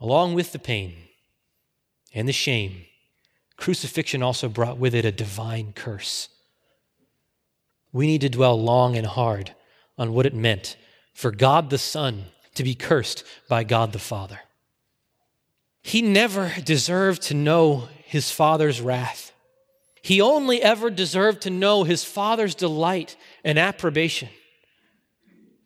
Along 0.00 0.32
with 0.32 0.52
the 0.52 0.58
pain 0.58 1.08
and 2.14 2.26
the 2.26 2.32
shame, 2.32 2.86
crucifixion 3.56 4.22
also 4.22 4.48
brought 4.48 4.78
with 4.78 4.94
it 4.94 5.04
a 5.04 5.12
divine 5.12 5.74
curse. 5.74 6.30
We 7.92 8.06
need 8.06 8.22
to 8.22 8.30
dwell 8.30 8.60
long 8.60 8.96
and 8.96 9.06
hard 9.06 9.54
on 9.98 10.14
what 10.14 10.24
it 10.24 10.34
meant 10.34 10.76
for 11.12 11.30
God 11.30 11.68
the 11.68 11.76
Son 11.76 12.32
to 12.54 12.64
be 12.64 12.74
cursed 12.74 13.24
by 13.46 13.62
God 13.62 13.92
the 13.92 13.98
Father. 13.98 14.40
He 15.82 16.00
never 16.00 16.54
deserved 16.64 17.20
to 17.22 17.34
know 17.34 17.88
his 18.04 18.30
father's 18.30 18.80
wrath. 18.80 19.32
He 20.02 20.20
only 20.20 20.62
ever 20.62 20.90
deserved 20.90 21.42
to 21.42 21.50
know 21.50 21.84
his 21.84 22.04
father's 22.04 22.54
delight 22.54 23.16
and 23.44 23.58
approbation. 23.58 24.28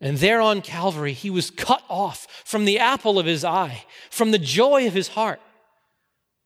And 0.01 0.17
there 0.17 0.41
on 0.41 0.61
Calvary, 0.61 1.13
he 1.13 1.29
was 1.29 1.49
cut 1.49 1.83
off 1.89 2.27
from 2.43 2.65
the 2.65 2.79
apple 2.79 3.17
of 3.17 3.25
his 3.25 3.45
eye, 3.45 3.85
from 4.09 4.31
the 4.31 4.37
joy 4.37 4.87
of 4.87 4.93
his 4.93 5.09
heart. 5.09 5.39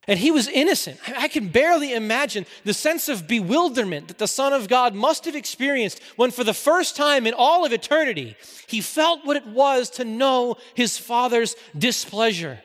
And 0.07 0.17
he 0.17 0.31
was 0.31 0.47
innocent. 0.47 0.99
I 1.17 1.27
can 1.27 1.49
barely 1.49 1.93
imagine 1.93 2.45
the 2.63 2.73
sense 2.73 3.09
of 3.09 3.27
bewilderment 3.27 4.07
that 4.07 4.17
the 4.17 4.27
Son 4.27 4.53
of 4.53 4.67
God 4.67 4.95
must 4.95 5.25
have 5.25 5.35
experienced 5.35 6.01
when, 6.15 6.31
for 6.31 6.43
the 6.43 6.53
first 6.53 6.95
time 6.95 7.27
in 7.27 7.33
all 7.35 7.65
of 7.65 7.73
eternity, 7.73 8.35
he 8.65 8.81
felt 8.81 9.25
what 9.25 9.37
it 9.37 9.45
was 9.45 9.89
to 9.91 10.05
know 10.05 10.55
his 10.73 10.97
Father's 10.97 11.55
displeasure. 11.77 12.61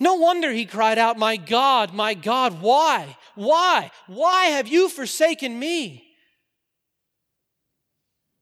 No 0.00 0.14
wonder 0.14 0.52
he 0.52 0.64
cried 0.64 0.98
out, 0.98 1.18
My 1.18 1.36
God, 1.36 1.92
my 1.92 2.14
God, 2.14 2.60
why? 2.60 3.16
Why? 3.34 3.90
Why 4.06 4.44
have 4.46 4.68
you 4.68 4.88
forsaken 4.88 5.58
me? 5.58 6.04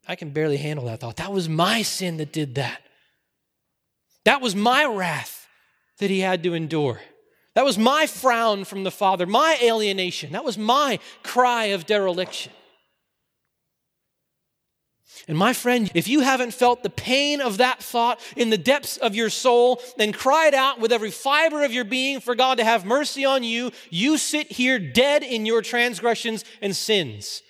I 0.07 0.15
can 0.17 0.31
barely 0.31 0.59
handle 0.59 0.87
that 0.87 1.01
thought. 1.01 1.17
That 1.17 1.33
was 1.33 1.49
my 1.49 1.83
sin 1.83 2.19
that 2.19 2.33
did 2.33 2.55
that. 2.57 2.83
That 4.25 4.41
was 4.41 4.55
my 4.55 4.85
wrath 4.85 5.47
that 5.99 6.11
he 6.11 6.21
had 6.21 6.43
to 6.43 6.55
endure. 6.55 7.01
That 7.55 7.65
was 7.65 7.79
my 7.79 8.07
frown 8.07 8.65
from 8.65 8.85
the 8.85 8.91
Father, 8.91 9.27
my 9.27 9.59
alienation. 9.63 10.33
That 10.33 10.45
was 10.45 10.59
my 10.59 10.99
cry 11.23 11.67
of 11.67 11.87
dereliction. 11.87 12.53
And 15.29 15.37
my 15.37 15.53
friend, 15.53 15.91
if 15.95 16.07
you 16.07 16.21
haven't 16.21 16.55
felt 16.55 16.83
the 16.83 16.91
pain 16.91 17.41
of 17.41 17.59
that 17.59 17.83
thought 17.83 18.21
in 18.37 18.51
the 18.51 18.59
depths 18.59 18.97
of 18.97 19.17
your 19.17 19.29
soul, 19.29 19.83
then 19.97 20.13
cried 20.13 20.55
out 20.55 20.79
with 20.79 20.93
every 20.93 21.11
fiber 21.11 21.65
of 21.65 21.73
your 21.73 21.85
being 21.85 22.21
for 22.21 22.37
God 22.37 22.59
to 22.59 22.65
have 22.65 22.85
mercy 22.85 23.25
on 23.25 23.43
you, 23.43 23.73
you 23.91 24.19
sit 24.19 24.53
here 24.53 24.79
dead 24.79 25.25
in 25.25 25.45
your 25.45 25.63
transgressions 25.63 26.45
and 26.63 26.77
sins. 26.77 27.43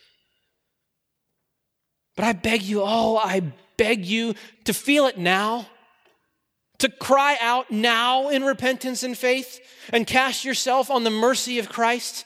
But 2.16 2.24
I 2.24 2.32
beg 2.32 2.62
you, 2.62 2.80
oh, 2.82 3.18
I 3.18 3.42
beg 3.76 4.06
you 4.06 4.34
to 4.64 4.72
feel 4.72 5.06
it 5.06 5.18
now, 5.18 5.66
to 6.78 6.88
cry 6.88 7.36
out 7.40 7.70
now 7.70 8.28
in 8.30 8.42
repentance 8.42 9.02
and 9.02 9.16
faith, 9.16 9.60
and 9.92 10.06
cast 10.06 10.44
yourself 10.44 10.90
on 10.90 11.04
the 11.04 11.10
mercy 11.10 11.58
of 11.58 11.68
Christ. 11.68 12.24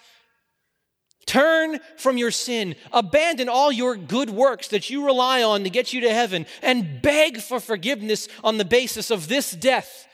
Turn 1.30 1.78
from 1.96 2.18
your 2.18 2.32
sin, 2.32 2.74
abandon 2.92 3.48
all 3.48 3.70
your 3.70 3.94
good 3.94 4.30
works 4.30 4.66
that 4.66 4.90
you 4.90 5.06
rely 5.06 5.44
on 5.44 5.62
to 5.62 5.70
get 5.70 5.92
you 5.92 6.00
to 6.00 6.12
heaven, 6.12 6.44
and 6.60 7.00
beg 7.00 7.40
for 7.40 7.60
forgiveness 7.60 8.26
on 8.42 8.58
the 8.58 8.64
basis 8.64 9.12
of 9.12 9.28
this 9.28 9.52
death 9.52 10.08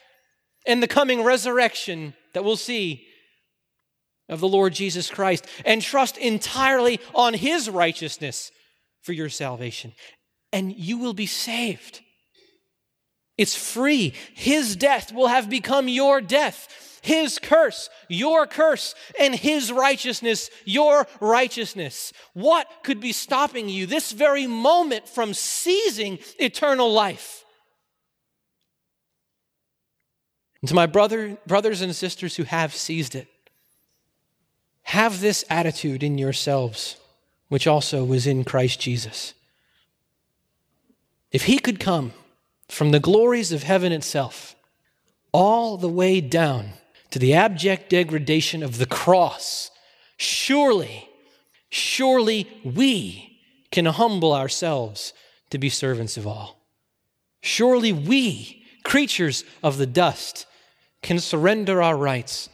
and 0.66 0.82
the 0.82 0.86
coming 0.86 1.22
resurrection 1.22 2.12
that 2.34 2.44
we'll 2.44 2.54
see 2.54 3.06
of 4.28 4.40
the 4.40 4.46
Lord 4.46 4.74
Jesus 4.74 5.08
Christ, 5.08 5.46
and 5.64 5.80
trust 5.80 6.18
entirely 6.18 7.00
on 7.14 7.32
His 7.32 7.70
righteousness 7.70 8.52
for 9.00 9.14
your 9.14 9.30
salvation, 9.30 9.94
and 10.52 10.70
you 10.76 10.98
will 10.98 11.14
be 11.14 11.24
saved. 11.24 12.02
It's 13.38 13.54
free. 13.54 14.14
His 14.34 14.76
death 14.76 15.12
will 15.12 15.28
have 15.28 15.50
become 15.50 15.88
your 15.88 16.20
death. 16.20 17.00
His 17.02 17.38
curse, 17.38 17.88
your 18.08 18.46
curse, 18.46 18.94
and 19.20 19.34
his 19.34 19.70
righteousness, 19.70 20.50
your 20.64 21.06
righteousness. 21.20 22.12
What 22.32 22.66
could 22.82 22.98
be 23.00 23.12
stopping 23.12 23.68
you 23.68 23.86
this 23.86 24.10
very 24.10 24.46
moment 24.46 25.08
from 25.08 25.32
seizing 25.32 26.18
eternal 26.38 26.92
life? 26.92 27.44
And 30.60 30.68
to 30.68 30.74
my 30.74 30.86
brother, 30.86 31.36
brothers 31.46 31.80
and 31.80 31.94
sisters 31.94 32.34
who 32.34 32.42
have 32.42 32.74
seized 32.74 33.14
it, 33.14 33.28
have 34.82 35.20
this 35.20 35.44
attitude 35.48 36.02
in 36.02 36.18
yourselves, 36.18 36.96
which 37.48 37.68
also 37.68 38.04
was 38.04 38.26
in 38.26 38.42
Christ 38.42 38.80
Jesus. 38.80 39.34
If 41.30 41.44
he 41.44 41.60
could 41.60 41.78
come 41.78 42.12
from 42.68 42.90
the 42.90 43.00
glories 43.00 43.52
of 43.52 43.62
heaven 43.62 43.92
itself 43.92 44.56
all 45.32 45.76
the 45.76 45.88
way 45.88 46.20
down 46.20 46.70
to 47.10 47.18
the 47.18 47.34
abject 47.34 47.90
degradation 47.90 48.62
of 48.62 48.78
the 48.78 48.86
cross, 48.86 49.70
surely, 50.16 51.08
surely 51.68 52.48
we 52.64 53.38
can 53.70 53.86
humble 53.86 54.34
ourselves 54.34 55.12
to 55.50 55.58
be 55.58 55.68
servants 55.68 56.16
of 56.16 56.26
all. 56.26 56.58
Surely 57.40 57.92
we, 57.92 58.64
creatures 58.82 59.44
of 59.62 59.78
the 59.78 59.86
dust, 59.86 60.46
can 61.02 61.18
surrender 61.18 61.80
our 61.80 61.96
rights 61.96 62.48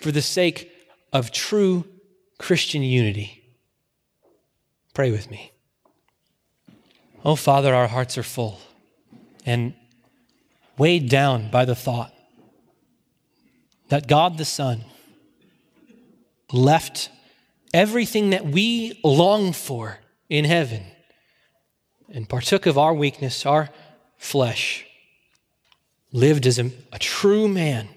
for 0.00 0.10
the 0.10 0.22
sake 0.22 0.72
of 1.12 1.30
true 1.30 1.84
Christian 2.38 2.82
unity. 2.82 3.44
Pray 4.92 5.10
with 5.10 5.30
me. 5.30 5.52
Oh, 7.24 7.36
Father, 7.36 7.74
our 7.74 7.88
hearts 7.88 8.18
are 8.18 8.22
full 8.22 8.58
and 9.44 9.74
weighed 10.78 11.08
down 11.08 11.50
by 11.50 11.64
the 11.64 11.74
thought 11.74 12.12
that 13.88 14.08
God 14.08 14.38
the 14.38 14.44
Son 14.44 14.84
left 16.52 17.10
everything 17.72 18.30
that 18.30 18.46
we 18.46 18.98
long 19.04 19.52
for 19.52 19.98
in 20.28 20.44
heaven 20.44 20.82
and 22.12 22.28
partook 22.28 22.66
of 22.66 22.78
our 22.78 22.94
weakness, 22.94 23.44
our 23.44 23.68
flesh, 24.16 24.86
lived 26.12 26.46
as 26.46 26.58
a, 26.58 26.70
a 26.92 26.98
true 26.98 27.48
man, 27.48 27.88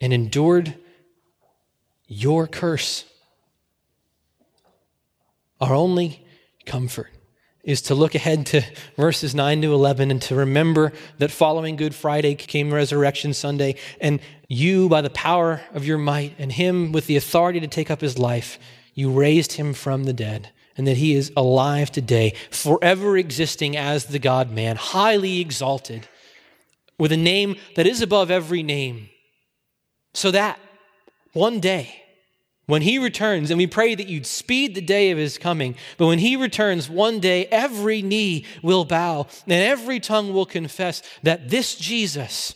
and 0.00 0.12
endured 0.12 0.74
your 2.06 2.46
curse. 2.46 3.04
Our 5.60 5.74
only 5.74 6.24
comfort 6.64 7.10
is 7.64 7.82
to 7.82 7.94
look 7.94 8.14
ahead 8.14 8.46
to 8.46 8.62
verses 8.96 9.34
9 9.34 9.62
to 9.62 9.72
11 9.72 10.10
and 10.10 10.22
to 10.22 10.34
remember 10.34 10.92
that 11.18 11.30
following 11.30 11.76
Good 11.76 11.94
Friday 11.94 12.34
came 12.34 12.72
Resurrection 12.72 13.34
Sunday, 13.34 13.74
and 14.00 14.20
you, 14.48 14.88
by 14.88 15.00
the 15.00 15.10
power 15.10 15.60
of 15.74 15.84
your 15.84 15.98
might, 15.98 16.34
and 16.38 16.52
him 16.52 16.92
with 16.92 17.06
the 17.06 17.16
authority 17.16 17.60
to 17.60 17.66
take 17.66 17.90
up 17.90 18.00
his 18.00 18.18
life, 18.18 18.58
you 18.94 19.10
raised 19.10 19.52
him 19.52 19.74
from 19.74 20.04
the 20.04 20.12
dead, 20.12 20.50
and 20.76 20.86
that 20.86 20.96
he 20.96 21.14
is 21.14 21.32
alive 21.36 21.90
today, 21.90 22.34
forever 22.50 23.16
existing 23.16 23.76
as 23.76 24.06
the 24.06 24.18
God 24.18 24.50
man, 24.50 24.76
highly 24.76 25.40
exalted 25.40 26.08
with 26.98 27.12
a 27.12 27.16
name 27.16 27.56
that 27.76 27.86
is 27.86 28.02
above 28.02 28.30
every 28.30 28.62
name, 28.62 29.08
so 30.14 30.30
that 30.30 30.58
one 31.32 31.60
day, 31.60 32.02
when 32.68 32.82
he 32.82 32.98
returns, 32.98 33.50
and 33.50 33.56
we 33.56 33.66
pray 33.66 33.94
that 33.94 34.08
you'd 34.08 34.26
speed 34.26 34.74
the 34.74 34.82
day 34.82 35.10
of 35.10 35.16
his 35.16 35.38
coming, 35.38 35.74
but 35.96 36.06
when 36.06 36.18
he 36.18 36.36
returns, 36.36 36.88
one 36.88 37.18
day 37.18 37.46
every 37.46 38.02
knee 38.02 38.44
will 38.62 38.84
bow 38.84 39.26
and 39.46 39.54
every 39.54 39.98
tongue 39.98 40.34
will 40.34 40.44
confess 40.44 41.02
that 41.22 41.48
this 41.48 41.74
Jesus, 41.76 42.54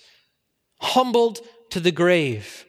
humbled 0.80 1.40
to 1.70 1.80
the 1.80 1.90
grave, 1.90 2.66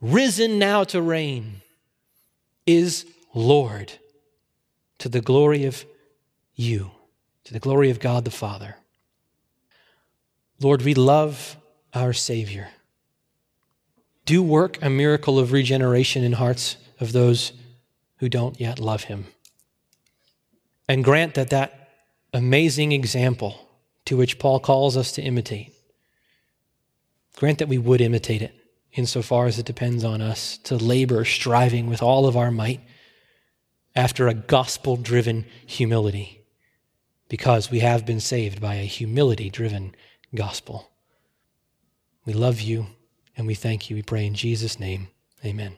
risen 0.00 0.58
now 0.58 0.84
to 0.84 1.02
reign, 1.02 1.60
is 2.64 3.04
Lord 3.34 3.92
to 4.96 5.10
the 5.10 5.20
glory 5.20 5.66
of 5.66 5.84
you, 6.54 6.92
to 7.44 7.52
the 7.52 7.60
glory 7.60 7.90
of 7.90 8.00
God 8.00 8.24
the 8.24 8.30
Father. 8.30 8.76
Lord, 10.60 10.80
we 10.80 10.94
love 10.94 11.58
our 11.92 12.14
Savior. 12.14 12.68
Do 14.28 14.42
work 14.42 14.76
a 14.82 14.90
miracle 14.90 15.38
of 15.38 15.52
regeneration 15.52 16.22
in 16.22 16.34
hearts 16.34 16.76
of 17.00 17.12
those 17.12 17.54
who 18.18 18.28
don't 18.28 18.60
yet 18.60 18.78
love 18.78 19.04
Him. 19.04 19.24
And 20.86 21.02
grant 21.02 21.32
that 21.32 21.48
that 21.48 21.88
amazing 22.34 22.92
example 22.92 23.66
to 24.04 24.18
which 24.18 24.38
Paul 24.38 24.60
calls 24.60 24.98
us 24.98 25.12
to 25.12 25.22
imitate, 25.22 25.72
grant 27.36 27.56
that 27.56 27.68
we 27.68 27.78
would 27.78 28.02
imitate 28.02 28.42
it 28.42 28.54
insofar 28.92 29.46
as 29.46 29.58
it 29.58 29.64
depends 29.64 30.04
on 30.04 30.20
us 30.20 30.58
to 30.58 30.76
labor, 30.76 31.24
striving 31.24 31.86
with 31.86 32.02
all 32.02 32.26
of 32.26 32.36
our 32.36 32.50
might 32.50 32.82
after 33.96 34.28
a 34.28 34.34
gospel 34.34 34.98
driven 34.98 35.46
humility, 35.64 36.42
because 37.30 37.70
we 37.70 37.78
have 37.78 38.04
been 38.04 38.20
saved 38.20 38.60
by 38.60 38.74
a 38.74 38.84
humility 38.84 39.48
driven 39.48 39.94
gospel. 40.34 40.90
We 42.26 42.34
love 42.34 42.60
you 42.60 42.88
and 43.38 43.46
we 43.46 43.54
thank 43.54 43.88
you. 43.88 43.96
We 43.96 44.02
pray 44.02 44.26
in 44.26 44.34
Jesus' 44.34 44.78
name. 44.78 45.08
Amen. 45.44 45.76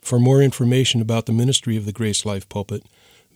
For 0.00 0.18
more 0.18 0.42
information 0.42 1.00
about 1.00 1.26
the 1.26 1.32
ministry 1.32 1.76
of 1.76 1.86
the 1.86 1.92
Grace 1.92 2.24
Life 2.24 2.48
Pulpit, 2.48 2.84